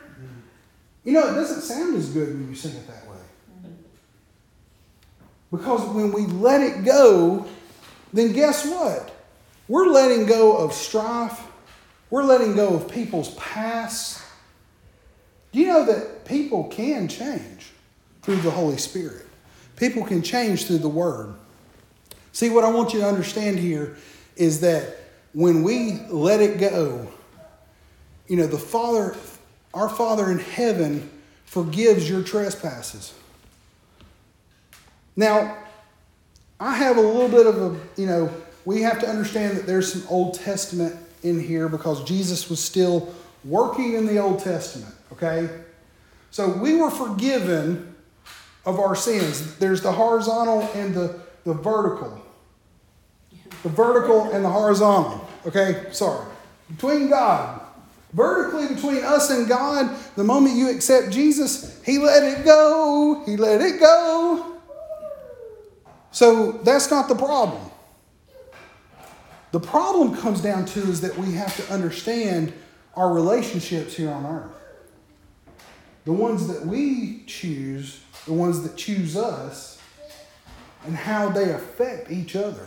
You 1.04 1.12
know, 1.12 1.28
it 1.28 1.34
doesn't 1.34 1.62
sound 1.62 1.96
as 1.96 2.08
good 2.10 2.28
when 2.28 2.48
you 2.48 2.54
sing 2.54 2.74
it 2.74 2.86
that 2.88 3.06
way. 3.06 3.16
Because 5.50 5.88
when 5.94 6.12
we 6.12 6.26
let 6.26 6.60
it 6.60 6.84
go, 6.84 7.46
then 8.12 8.32
guess 8.32 8.66
what? 8.66 9.14
We're 9.68 9.86
letting 9.86 10.26
go 10.26 10.56
of 10.56 10.72
strife. 10.72 11.40
We're 12.10 12.24
letting 12.24 12.54
go 12.56 12.74
of 12.74 12.90
people's 12.90 13.34
past. 13.34 14.22
Do 15.52 15.60
you 15.60 15.66
know 15.66 15.84
that 15.86 16.24
people 16.24 16.64
can 16.64 17.08
change 17.08 17.72
through 18.22 18.36
the 18.36 18.50
Holy 18.50 18.76
Spirit? 18.76 19.26
People 19.76 20.04
can 20.04 20.22
change 20.22 20.66
through 20.66 20.78
the 20.78 20.88
Word. 20.88 21.34
See, 22.32 22.50
what 22.50 22.64
I 22.64 22.70
want 22.70 22.92
you 22.92 23.00
to 23.00 23.06
understand 23.06 23.58
here 23.58 23.96
is 24.36 24.60
that 24.60 24.96
when 25.32 25.62
we 25.62 26.00
let 26.08 26.40
it 26.40 26.58
go, 26.58 27.08
you 28.28 28.36
know, 28.36 28.46
the 28.46 28.58
Father, 28.58 29.16
our 29.74 29.88
Father 29.88 30.30
in 30.30 30.38
heaven, 30.38 31.10
forgives 31.44 32.08
your 32.08 32.22
trespasses. 32.22 33.14
Now, 35.14 35.56
I 36.58 36.74
have 36.74 36.96
a 36.96 37.00
little 37.00 37.28
bit 37.28 37.46
of 37.46 37.56
a, 37.60 38.00
you 38.00 38.06
know, 38.06 38.30
we 38.64 38.82
have 38.82 39.00
to 39.00 39.08
understand 39.08 39.56
that 39.56 39.66
there's 39.66 39.92
some 39.92 40.02
Old 40.08 40.34
Testament 40.34 40.96
in 41.22 41.40
here 41.40 41.68
because 41.68 42.04
Jesus 42.04 42.50
was 42.50 42.62
still 42.62 43.14
working 43.44 43.94
in 43.94 44.06
the 44.06 44.18
Old 44.18 44.40
Testament, 44.40 44.94
okay? 45.12 45.48
So 46.30 46.48
we 46.48 46.76
were 46.76 46.90
forgiven 46.90 47.94
of 48.64 48.80
our 48.80 48.96
sins. 48.96 49.56
There's 49.56 49.80
the 49.80 49.92
horizontal 49.92 50.62
and 50.74 50.94
the, 50.94 51.20
the 51.44 51.54
vertical. 51.54 52.20
The 53.62 53.68
vertical 53.68 54.32
and 54.32 54.44
the 54.44 54.50
horizontal, 54.50 55.26
okay? 55.46 55.86
Sorry. 55.92 56.26
Between 56.68 57.08
God. 57.08 57.65
Vertically 58.16 58.74
between 58.74 59.04
us 59.04 59.28
and 59.28 59.46
God, 59.46 59.94
the 60.16 60.24
moment 60.24 60.56
you 60.56 60.70
accept 60.70 61.10
Jesus, 61.10 61.82
He 61.84 61.98
let 61.98 62.22
it 62.22 62.46
go. 62.46 63.22
He 63.26 63.36
let 63.36 63.60
it 63.60 63.78
go. 63.78 64.56
So 66.12 66.52
that's 66.52 66.90
not 66.90 67.08
the 67.08 67.14
problem. 67.14 67.62
The 69.52 69.60
problem 69.60 70.16
comes 70.16 70.40
down 70.40 70.64
to 70.64 70.80
is 70.80 71.02
that 71.02 71.18
we 71.18 71.34
have 71.34 71.54
to 71.56 71.72
understand 71.72 72.54
our 72.94 73.12
relationships 73.12 73.94
here 73.94 74.10
on 74.10 74.24
earth. 74.24 74.52
The 76.06 76.12
ones 76.12 76.48
that 76.48 76.64
we 76.64 77.22
choose, 77.26 78.00
the 78.24 78.32
ones 78.32 78.62
that 78.62 78.78
choose 78.78 79.14
us, 79.14 79.78
and 80.86 80.96
how 80.96 81.28
they 81.28 81.50
affect 81.52 82.10
each 82.10 82.34
other. 82.34 82.66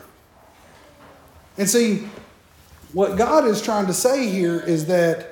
And 1.58 1.68
see, 1.68 2.08
what 2.94 3.18
God 3.18 3.46
is 3.46 3.62
trying 3.62 3.88
to 3.88 3.94
say 3.94 4.30
here 4.30 4.60
is 4.60 4.86
that, 4.88 5.29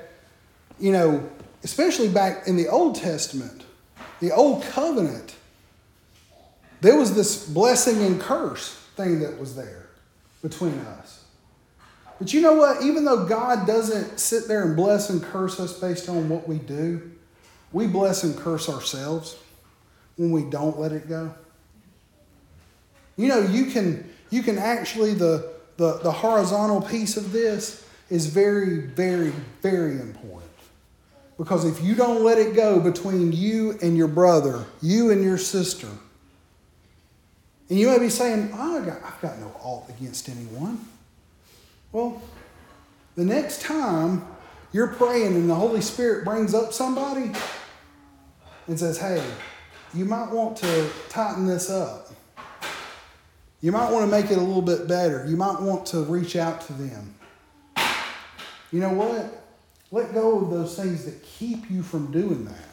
you 0.80 0.92
know, 0.92 1.28
especially 1.64 2.10
back 2.10 2.48
in 2.48 2.58
the 2.58 2.68
Old 2.68 2.96
Testament, 2.96 3.64
the 4.20 4.32
Old 4.32 4.64
Covenant, 4.64 5.36
there 6.82 6.98
was 6.98 7.16
this 7.16 7.48
blessing 7.48 8.04
and 8.04 8.20
curse 8.20 8.76
thing 8.96 9.20
that 9.20 9.40
was 9.40 9.56
there 9.56 9.88
between 10.42 10.78
us. 10.80 11.24
But 12.20 12.34
you 12.34 12.42
know 12.42 12.54
what? 12.54 12.84
Even 12.84 13.06
though 13.06 13.26
God 13.26 13.68
doesn't 13.68 14.20
sit 14.20 14.48
there 14.48 14.64
and 14.64 14.76
bless 14.76 15.10
and 15.10 15.22
curse 15.22 15.60
us 15.60 15.80
based 15.80 16.10
on 16.10 16.30
what 16.30 16.48
we 16.48 16.58
do, 16.58 17.12
we 17.72 17.88
bless 17.88 18.24
and 18.24 18.36
curse 18.36 18.70
ourselves 18.70 19.38
when 20.16 20.32
we 20.32 20.44
don't 20.44 20.80
let 20.80 20.92
it 20.92 21.08
go. 21.08 21.34
You 23.18 23.28
know, 23.28 23.40
you 23.40 23.68
can 23.68 24.10
you 24.30 24.44
can 24.44 24.58
actually 24.58 25.14
the 25.14 25.58
the, 25.78 26.00
the 26.00 26.12
horizontal 26.12 26.82
piece 26.82 27.18
of 27.18 27.32
this 27.32 27.86
is 28.10 28.28
very, 28.28 28.80
very, 28.80 29.32
very 29.62 30.00
important. 30.00 30.47
Because 31.38 31.66
if 31.66 31.84
you 31.84 31.94
don't 31.94 32.24
let 32.24 32.40
it 32.40 32.56
go 32.56 32.80
between 32.80 33.32
you 33.32 33.78
and 33.82 33.96
your 33.96 34.08
brother, 34.08 34.66
you 34.82 35.12
and 35.12 35.24
your 35.24 35.38
sister, 35.38 35.88
and 37.70 37.78
you 37.78 37.88
may 37.88 38.00
be 38.00 38.10
saying, 38.10 38.52
oh, 38.54 38.82
got, 38.84 39.04
I've 39.04 39.22
got 39.22 39.38
no 39.40 39.54
alt 39.62 39.90
against 39.90 40.30
anyone. 40.30 40.86
Well, 41.92 42.22
the 43.16 43.26
next 43.26 43.62
time 43.62 44.26
you're 44.72 44.88
praying 44.88 45.36
and 45.36 45.50
the 45.50 45.56
Holy 45.56 45.82
Spirit 45.82 46.24
brings 46.24 46.54
up 46.54 46.74
somebody 46.74 47.32
and 48.68 48.80
says, 48.80 48.98
hey, 48.98 49.24
you 49.94 50.06
might 50.06 50.32
want 50.32 50.58
to 50.58 50.90
tighten 51.10 51.46
this 51.46 51.70
up. 51.70 52.12
You 53.62 53.72
might 53.72 53.92
want 53.92 54.06
to 54.06 54.12
make 54.12 54.30
it 54.32 54.38
a 54.38 54.42
little 54.42 54.62
bit 54.62 54.88
better. 54.88 55.26
You 55.28 55.36
might 55.36 55.60
want 55.62 55.86
to 55.88 56.02
reach 56.04 56.36
out 56.36 56.62
to 56.62 56.74
them. 56.74 57.16
You 58.72 58.80
know 58.80 58.94
what? 58.94 59.47
Let 59.92 60.14
go 60.14 60.40
of 60.40 60.50
those 60.50 60.76
things 60.76 61.06
that 61.06 61.24
keep 61.24 61.70
you 61.72 61.82
from 61.82 62.12
doing 62.12 62.46
that. 62.46 62.66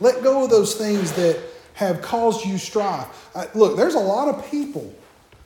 Let 0.00 0.22
go 0.22 0.44
of 0.44 0.50
those 0.50 0.76
things 0.76 1.12
that 1.12 1.38
have 1.74 2.00
caused 2.02 2.44
you 2.44 2.58
strife. 2.58 3.30
Uh, 3.34 3.46
look, 3.54 3.76
there's 3.76 3.94
a 3.94 4.00
lot 4.00 4.28
of 4.28 4.48
people 4.50 4.94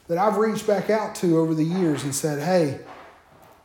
that 0.08 0.18
I've 0.18 0.36
reached 0.36 0.66
back 0.66 0.90
out 0.90 1.14
to 1.16 1.38
over 1.38 1.54
the 1.54 1.64
years 1.64 2.04
and 2.04 2.14
said, 2.14 2.42
hey, 2.42 2.80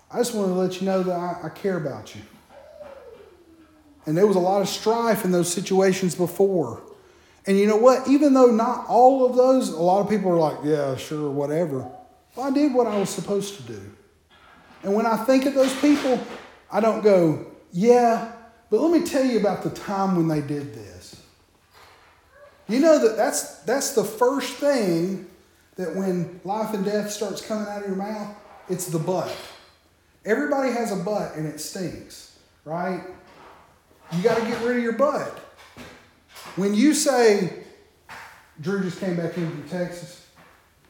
I 0.09 0.17
just 0.17 0.34
want 0.34 0.47
to 0.47 0.53
let 0.53 0.80
you 0.80 0.88
know 0.88 1.03
that 1.03 1.13
I, 1.13 1.47
I 1.47 1.49
care 1.49 1.78
about 1.78 2.15
you. 2.15 2.21
And 4.05 4.17
there 4.17 4.25
was 4.25 4.38
a 4.38 4.39
lot 4.39 4.61
of 4.61 4.69
strife 4.69 5.25
in 5.25 5.32
those 5.32 5.51
situations 5.51 6.15
before. 6.15 6.82
And 7.45 7.57
you 7.57 7.67
know 7.67 7.75
what? 7.75 8.07
Even 8.07 8.34
though 8.34 8.51
not 8.51 8.86
all 8.88 9.25
of 9.25 9.36
those, 9.36 9.69
a 9.69 9.82
lot 9.82 9.99
of 9.99 10.09
people 10.09 10.32
are 10.32 10.38
like, 10.38 10.57
yeah, 10.63 10.95
sure, 10.95 11.30
whatever. 11.30 11.89
Well, 12.36 12.47
I 12.47 12.51
did 12.51 12.73
what 12.73 12.88
I 12.88 12.97
was 12.97 13.09
supposed 13.09 13.57
to 13.57 13.63
do. 13.63 13.82
And 14.84 14.93
when 14.93 15.05
I 15.05 15.17
think 15.17 15.45
of 15.45 15.53
those 15.53 15.75
people, 15.82 16.19
I 16.72 16.80
don't 16.80 17.01
go, 17.03 17.45
yeah, 17.72 18.32
but 18.70 18.82
let 18.82 18.91
me 18.99 19.07
tell 19.07 19.24
you 19.24 19.39
about 19.39 19.63
the 19.63 19.70
time 19.70 20.15
when 20.15 20.28
they 20.28 20.41
did 20.41 20.74
this. 20.74 21.22
You 22.68 22.80
know 22.80 22.99
that 22.99 23.15
that's, 23.15 23.59
that's 23.59 23.93
the 23.93 24.03
first 24.03 24.55
thing 24.55 25.28
that 25.76 25.95
when 25.95 26.41
life 26.43 26.74
and 26.74 26.84
death 26.84 27.11
starts 27.11 27.45
coming 27.45 27.68
out 27.68 27.82
of 27.82 27.88
your 27.88 27.95
mouth, 27.95 28.36
it's 28.70 28.88
the 28.88 28.99
butt. 28.99 29.34
Everybody 30.26 30.72
has 30.72 30.91
a 30.91 31.01
butt 31.01 31.36
and 31.36 31.47
it 31.47 31.59
stinks, 31.59 32.38
right? 32.65 33.01
You 34.11 34.24
got 34.24 34.38
to 34.38 34.45
get 34.45 34.61
rid 34.61 34.78
of 34.78 34.84
your 34.84 34.93
butt. 34.93 35.39
When 36.55 36.74
you 36.74 36.93
say, 36.93 37.63
Drew 38.59 38.82
just 38.82 38.99
came 38.99 39.15
back 39.15 39.38
in 39.38 39.49
from 39.49 39.70
Texas, 39.70 40.26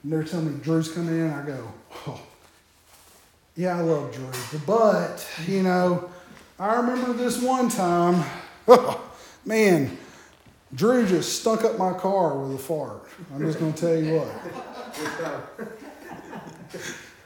and 0.01 0.11
they're 0.11 0.23
telling 0.23 0.53
me 0.53 0.63
Drew's 0.63 0.91
coming 0.91 1.19
in, 1.19 1.31
I 1.31 1.45
go, 1.45 1.71
yeah, 3.57 3.77
I 3.77 3.81
love 3.81 4.13
Drew. 4.13 4.59
But, 4.65 5.27
you 5.47 5.63
know, 5.63 6.09
I 6.59 6.75
remember 6.75 7.11
this 7.13 7.41
one 7.41 7.69
time, 7.69 8.23
man, 9.45 9.97
Drew 10.73 11.07
just 11.07 11.41
stunk 11.41 11.63
up 11.63 11.77
my 11.77 11.93
car 11.93 12.37
with 12.37 12.55
a 12.55 12.57
fart. 12.59 13.03
I'm 13.33 13.41
just 13.41 13.59
to 13.59 13.73
tell 13.73 13.95
you 13.95 14.19
what. 14.19 14.29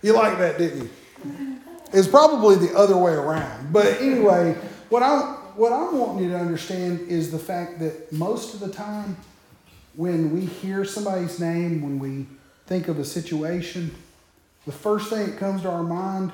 You 0.02 0.14
like 0.14 0.38
that, 0.38 0.58
didn't 0.58 0.84
you? 0.84 1.60
It's 1.94 2.08
probably 2.08 2.56
the 2.56 2.76
other 2.76 2.98
way 2.98 3.12
around. 3.12 3.74
But 3.74 4.02
anyway, 4.02 4.54
what 4.90 5.04
I 5.04 5.38
what 5.56 5.74
I'm 5.74 5.98
wanting 5.98 6.24
you 6.24 6.30
to 6.32 6.40
understand 6.40 7.02
is 7.02 7.30
the 7.32 7.38
fact 7.40 7.80
that 7.80 8.12
most 8.12 8.54
of 8.54 8.62
the 8.62 8.70
time, 8.70 9.18
when 9.96 10.32
we 10.34 10.46
hear 10.46 10.86
somebody's 10.86 11.40
name, 11.40 11.82
when 11.82 12.00
we 12.00 12.26
think 12.68 12.88
of 12.88 12.98
a 13.00 13.06
situation, 13.06 13.94
the 14.66 14.72
first 14.72 15.10
thing 15.10 15.32
that 15.32 15.40
comes 15.40 15.64
to 15.64 15.70
our 15.70 15.84
mind 15.84 16.32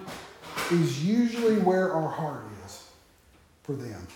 is 0.71 1.03
usually 1.03 1.57
where 1.59 1.93
our 1.93 2.09
heart 2.09 2.45
is 2.65 2.83
for 3.63 3.73
them. 3.73 4.07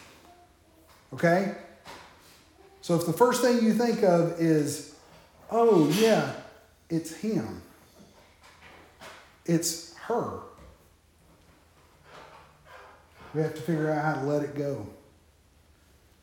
Okay? 1.14 1.56
So 2.82 2.96
if 2.96 3.06
the 3.06 3.14
first 3.14 3.42
thing 3.42 3.64
you 3.64 3.74
think 3.74 4.04
of 4.04 4.40
is, 4.40 4.96
oh, 5.50 5.90
yeah, 6.00 6.34
it's 6.90 7.14
him, 7.14 7.62
it's 9.46 9.96
her, 9.96 10.40
we 13.34 13.42
have 13.42 13.56
to 13.56 13.62
figure 13.62 13.92
out 13.92 14.04
how 14.04 14.22
to 14.22 14.28
let 14.28 14.44
it 14.44 14.56
go. 14.56 14.86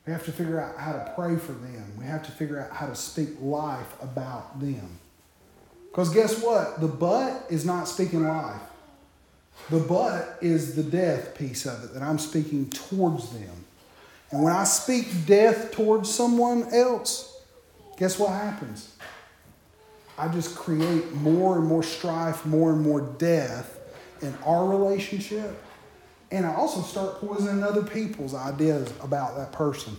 We 0.06 0.12
have 0.12 0.24
to 0.24 0.32
figure 0.32 0.60
out 0.60 0.76
how 0.78 0.92
to 0.92 1.12
pray 1.14 1.36
for 1.36 1.52
them. 1.52 1.92
We 1.98 2.04
have 2.04 2.24
to 2.26 2.32
figure 2.32 2.60
out 2.60 2.74
how 2.74 2.86
to 2.86 2.94
speak 2.94 3.30
life 3.40 3.94
about 4.02 4.60
them. 4.60 4.98
Because 5.98 6.14
guess 6.14 6.40
what? 6.40 6.80
The 6.80 6.86
but 6.86 7.46
is 7.50 7.64
not 7.64 7.88
speaking 7.88 8.22
life. 8.22 8.60
The 9.68 9.80
but 9.80 10.38
is 10.40 10.76
the 10.76 10.84
death 10.84 11.36
piece 11.36 11.66
of 11.66 11.82
it 11.82 11.92
that 11.92 12.04
I'm 12.04 12.20
speaking 12.20 12.70
towards 12.70 13.30
them. 13.30 13.64
And 14.30 14.44
when 14.44 14.52
I 14.52 14.62
speak 14.62 15.26
death 15.26 15.72
towards 15.72 16.08
someone 16.08 16.72
else, 16.72 17.42
guess 17.96 18.16
what 18.16 18.30
happens? 18.30 18.94
I 20.16 20.28
just 20.28 20.54
create 20.54 21.12
more 21.14 21.58
and 21.58 21.66
more 21.66 21.82
strife, 21.82 22.46
more 22.46 22.70
and 22.70 22.80
more 22.80 23.00
death 23.00 23.76
in 24.22 24.32
our 24.46 24.68
relationship. 24.68 25.60
And 26.30 26.46
I 26.46 26.54
also 26.54 26.80
start 26.82 27.20
poisoning 27.20 27.64
other 27.64 27.82
people's 27.82 28.36
ideas 28.36 28.88
about 29.02 29.36
that 29.36 29.50
person. 29.50 29.96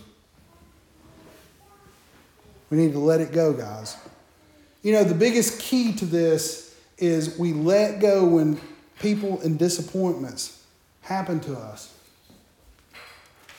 We 2.70 2.78
need 2.78 2.92
to 2.92 3.00
let 3.00 3.20
it 3.20 3.32
go, 3.32 3.52
guys. 3.52 3.98
You 4.82 4.92
know, 4.92 5.04
the 5.04 5.14
biggest 5.14 5.60
key 5.60 5.92
to 5.94 6.06
this 6.06 6.74
is 6.98 7.38
we 7.38 7.52
let 7.52 8.00
go 8.00 8.24
when 8.24 8.60
people 9.00 9.40
and 9.42 9.58
disappointments 9.58 10.62
happen 11.02 11.40
to 11.40 11.54
us. 11.54 11.94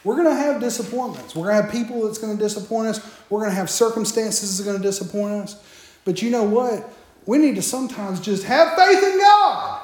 We're 0.04 0.16
going 0.16 0.28
to 0.28 0.36
have 0.36 0.60
disappointments. 0.60 1.36
We're 1.36 1.46
going 1.46 1.58
to 1.58 1.62
have 1.64 1.72
people 1.72 2.06
that's 2.06 2.18
going 2.18 2.36
to 2.36 2.42
disappoint 2.42 2.88
us. 2.88 3.22
We're 3.30 3.40
going 3.40 3.52
to 3.52 3.56
have 3.56 3.70
circumstances 3.70 4.58
that's 4.58 4.68
going 4.68 4.82
to 4.82 4.88
disappoint 4.88 5.34
us. 5.34 5.98
But 6.06 6.22
you 6.22 6.32
know 6.32 6.44
what? 6.44 6.92
We 7.28 7.38
need 7.38 7.56
to 7.56 7.62
sometimes 7.62 8.20
just 8.20 8.44
have 8.46 8.76
faith 8.76 9.04
in 9.04 9.20
God. 9.20 9.82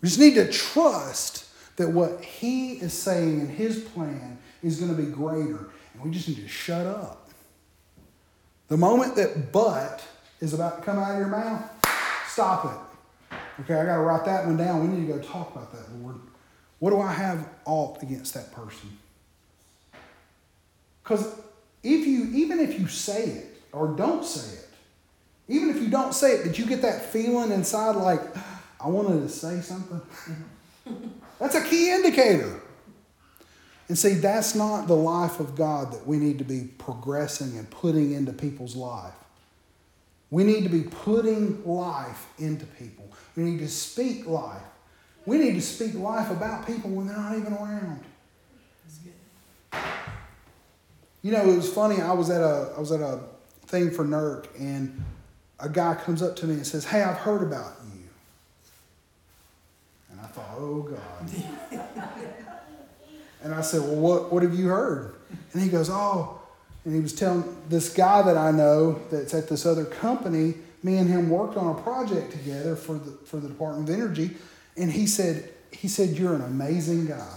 We 0.00 0.08
just 0.08 0.18
need 0.18 0.34
to 0.34 0.50
trust 0.50 1.46
that 1.76 1.88
what 1.88 2.24
He 2.24 2.72
is 2.72 2.92
saying 2.92 3.40
in 3.40 3.48
His 3.48 3.78
plan 3.78 4.38
is 4.62 4.80
going 4.80 4.94
to 4.94 5.00
be 5.00 5.08
greater. 5.08 5.68
And 5.94 6.02
we 6.02 6.10
just 6.10 6.26
need 6.26 6.38
to 6.38 6.48
shut 6.48 6.86
up. 6.86 7.29
The 8.70 8.76
moment 8.76 9.16
that 9.16 9.50
but 9.50 10.00
is 10.40 10.54
about 10.54 10.78
to 10.78 10.84
come 10.84 10.96
out 10.96 11.10
of 11.10 11.18
your 11.18 11.26
mouth, 11.26 11.68
stop 12.28 12.64
it. 12.64 13.36
Okay, 13.62 13.74
I 13.74 13.84
got 13.84 13.96
to 13.96 14.00
write 14.00 14.24
that 14.26 14.46
one 14.46 14.56
down. 14.56 14.80
We 14.88 14.96
need 14.96 15.08
to 15.08 15.12
go 15.12 15.18
talk 15.18 15.54
about 15.54 15.72
that, 15.72 15.92
Lord. 15.96 16.20
What 16.78 16.90
do 16.90 17.00
I 17.00 17.12
have 17.12 17.46
alt 17.66 18.00
against 18.00 18.32
that 18.34 18.52
person? 18.52 18.96
Because 21.02 21.36
if 21.82 22.06
you, 22.06 22.30
even 22.32 22.60
if 22.60 22.78
you 22.78 22.86
say 22.86 23.24
it 23.24 23.62
or 23.72 23.88
don't 23.88 24.24
say 24.24 24.58
it, 24.58 24.68
even 25.48 25.70
if 25.70 25.82
you 25.82 25.88
don't 25.88 26.14
say 26.14 26.36
it, 26.36 26.44
did 26.44 26.56
you 26.56 26.64
get 26.64 26.80
that 26.82 27.04
feeling 27.06 27.50
inside 27.50 27.96
like, 27.96 28.22
I 28.80 28.86
wanted 28.86 29.20
to 29.22 29.28
say 29.28 29.60
something? 29.62 30.00
That's 31.40 31.56
a 31.56 31.64
key 31.64 31.90
indicator. 31.90 32.59
And 33.90 33.98
see, 33.98 34.14
that's 34.14 34.54
not 34.54 34.86
the 34.86 34.94
life 34.94 35.40
of 35.40 35.56
God 35.56 35.92
that 35.92 36.06
we 36.06 36.18
need 36.18 36.38
to 36.38 36.44
be 36.44 36.68
progressing 36.78 37.58
and 37.58 37.68
putting 37.68 38.12
into 38.12 38.32
people's 38.32 38.76
life. 38.76 39.12
We 40.30 40.44
need 40.44 40.62
to 40.62 40.68
be 40.68 40.82
putting 40.82 41.66
life 41.66 42.28
into 42.38 42.66
people. 42.66 43.10
We 43.34 43.42
need 43.42 43.58
to 43.58 43.68
speak 43.68 44.26
life. 44.26 44.62
We 45.26 45.38
need 45.38 45.54
to 45.54 45.60
speak 45.60 45.94
life 45.94 46.30
about 46.30 46.68
people 46.68 46.90
when 46.90 47.08
they're 47.08 47.16
not 47.16 47.36
even 47.36 47.52
around. 47.52 48.04
You 51.22 51.32
know, 51.32 51.42
it 51.50 51.56
was 51.56 51.72
funny. 51.72 52.00
I 52.00 52.12
was 52.12 52.30
at 52.30 52.42
a 52.42 52.72
I 52.76 52.78
was 52.78 52.92
at 52.92 53.00
a 53.00 53.18
thing 53.66 53.90
for 53.90 54.04
NERC, 54.04 54.46
and 54.56 55.02
a 55.58 55.68
guy 55.68 55.96
comes 55.96 56.22
up 56.22 56.36
to 56.36 56.46
me 56.46 56.54
and 56.54 56.66
says, 56.66 56.84
"Hey, 56.84 57.02
I've 57.02 57.16
heard 57.16 57.42
about 57.42 57.72
you." 57.92 58.04
And 60.12 60.20
I 60.20 60.26
thought, 60.28 60.54
"Oh 60.56 60.82
God." 60.82 61.44
And 63.42 63.54
I 63.54 63.60
said, 63.60 63.80
"Well, 63.80 63.96
what 63.96 64.32
what 64.32 64.42
have 64.42 64.54
you 64.54 64.68
heard?" 64.68 65.14
And 65.52 65.62
he 65.62 65.68
goes, 65.68 65.88
"Oh." 65.90 66.36
And 66.84 66.94
he 66.94 67.00
was 67.00 67.12
telling 67.12 67.44
this 67.68 67.92
guy 67.92 68.22
that 68.22 68.38
I 68.38 68.50
know 68.50 69.00
that's 69.10 69.34
at 69.34 69.48
this 69.48 69.66
other 69.66 69.84
company. 69.84 70.54
Me 70.82 70.96
and 70.96 71.10
him 71.10 71.28
worked 71.28 71.58
on 71.58 71.76
a 71.76 71.82
project 71.82 72.32
together 72.32 72.74
for 72.74 72.94
the 72.94 73.12
for 73.26 73.36
the 73.36 73.48
Department 73.48 73.88
of 73.88 73.94
Energy, 73.94 74.36
and 74.76 74.90
he 74.90 75.06
said 75.06 75.50
he 75.72 75.88
said 75.88 76.10
you're 76.10 76.34
an 76.34 76.42
amazing 76.42 77.06
guy. 77.06 77.28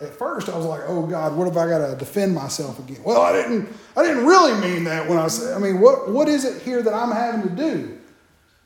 At 0.00 0.16
first, 0.16 0.48
I 0.48 0.56
was 0.56 0.64
like, 0.64 0.82
"Oh 0.86 1.06
God, 1.06 1.36
what 1.36 1.46
have 1.46 1.56
I 1.56 1.68
got 1.68 1.84
to 1.90 1.96
defend 1.96 2.32
myself 2.34 2.78
again?" 2.78 3.00
Well, 3.02 3.20
I 3.20 3.32
didn't. 3.32 3.68
I 3.96 4.02
didn't 4.02 4.26
really 4.26 4.54
mean 4.60 4.84
that 4.84 5.08
when 5.08 5.18
I 5.18 5.26
said. 5.26 5.56
I 5.56 5.58
mean, 5.58 5.80
what 5.80 6.08
what 6.08 6.28
is 6.28 6.44
it 6.44 6.62
here 6.62 6.82
that 6.82 6.94
I'm 6.94 7.10
having 7.10 7.42
to 7.42 7.54
do? 7.54 7.98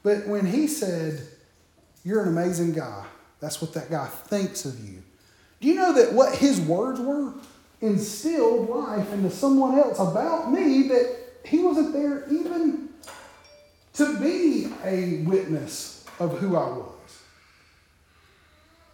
But 0.02 0.26
when 0.26 0.44
he 0.44 0.66
said, 0.66 1.26
"You're 2.04 2.22
an 2.22 2.28
amazing 2.28 2.72
guy," 2.72 3.06
that's 3.42 3.60
what 3.60 3.74
that 3.74 3.90
guy 3.90 4.06
thinks 4.06 4.64
of 4.64 4.80
you. 4.88 5.02
Do 5.60 5.68
you 5.68 5.74
know 5.74 5.92
that 5.94 6.14
what 6.14 6.34
his 6.36 6.60
words 6.60 6.98
were 6.98 7.34
instilled 7.82 8.70
life 8.70 9.12
into 9.12 9.30
someone 9.30 9.78
else 9.78 9.98
about 9.98 10.50
me 10.50 10.88
that 10.88 11.16
he 11.44 11.58
wasn't 11.58 11.92
there 11.92 12.24
even 12.30 12.88
to 13.94 14.18
be 14.18 14.72
a 14.84 15.22
witness 15.24 16.04
of 16.18 16.38
who 16.38 16.56
I 16.56 16.68
was. 16.68 16.88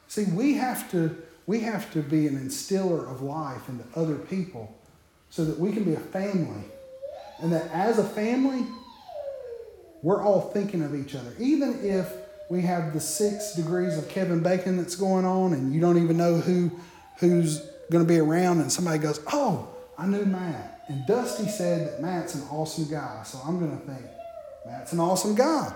See, 0.08 0.24
we 0.24 0.54
have 0.54 0.90
to 0.90 1.16
we 1.46 1.60
have 1.60 1.90
to 1.92 2.02
be 2.02 2.26
an 2.26 2.36
instiller 2.36 3.06
of 3.06 3.22
life 3.22 3.68
into 3.68 3.84
other 3.96 4.16
people 4.16 4.74
so 5.30 5.44
that 5.44 5.58
we 5.58 5.72
can 5.72 5.84
be 5.84 5.94
a 5.94 6.00
family. 6.00 6.64
And 7.40 7.52
that 7.52 7.70
as 7.70 7.98
a 7.98 8.04
family, 8.04 8.66
we're 10.02 10.22
all 10.22 10.50
thinking 10.50 10.82
of 10.82 10.94
each 10.94 11.14
other. 11.14 11.32
Even 11.38 11.78
if 11.82 12.12
we 12.48 12.62
have 12.62 12.92
the 12.92 13.00
six 13.00 13.54
degrees 13.54 13.96
of 13.98 14.08
Kevin 14.08 14.42
Bacon 14.42 14.76
that's 14.76 14.96
going 14.96 15.24
on 15.24 15.52
and 15.52 15.72
you 15.72 15.80
don't 15.80 16.02
even 16.02 16.16
know 16.16 16.36
who 16.36 16.70
who's 17.18 17.60
going 17.90 18.04
to 18.04 18.08
be 18.08 18.18
around 18.18 18.60
and 18.60 18.70
somebody 18.70 18.98
goes, 18.98 19.20
"Oh, 19.32 19.68
I 19.96 20.06
knew 20.06 20.24
Matt." 20.24 20.84
And 20.88 21.06
Dusty 21.06 21.48
said 21.48 21.88
that 21.88 22.02
Matt's 22.02 22.34
an 22.34 22.42
awesome 22.50 22.88
guy. 22.90 23.22
So 23.24 23.38
I'm 23.44 23.58
going 23.58 23.78
to 23.78 23.86
think 23.86 24.06
Matt's 24.66 24.92
an 24.92 25.00
awesome 25.00 25.34
guy. 25.34 25.72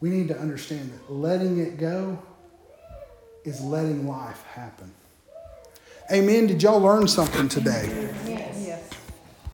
We 0.00 0.10
need 0.10 0.28
to 0.28 0.38
understand 0.38 0.92
that 0.92 1.12
letting 1.12 1.58
it 1.58 1.78
go 1.78 2.18
is 3.44 3.60
letting 3.60 4.06
life 4.06 4.44
happen. 4.52 4.92
Amen. 6.12 6.46
Did 6.46 6.62
y'all 6.62 6.80
learn 6.80 7.08
something 7.08 7.48
today? 7.48 8.12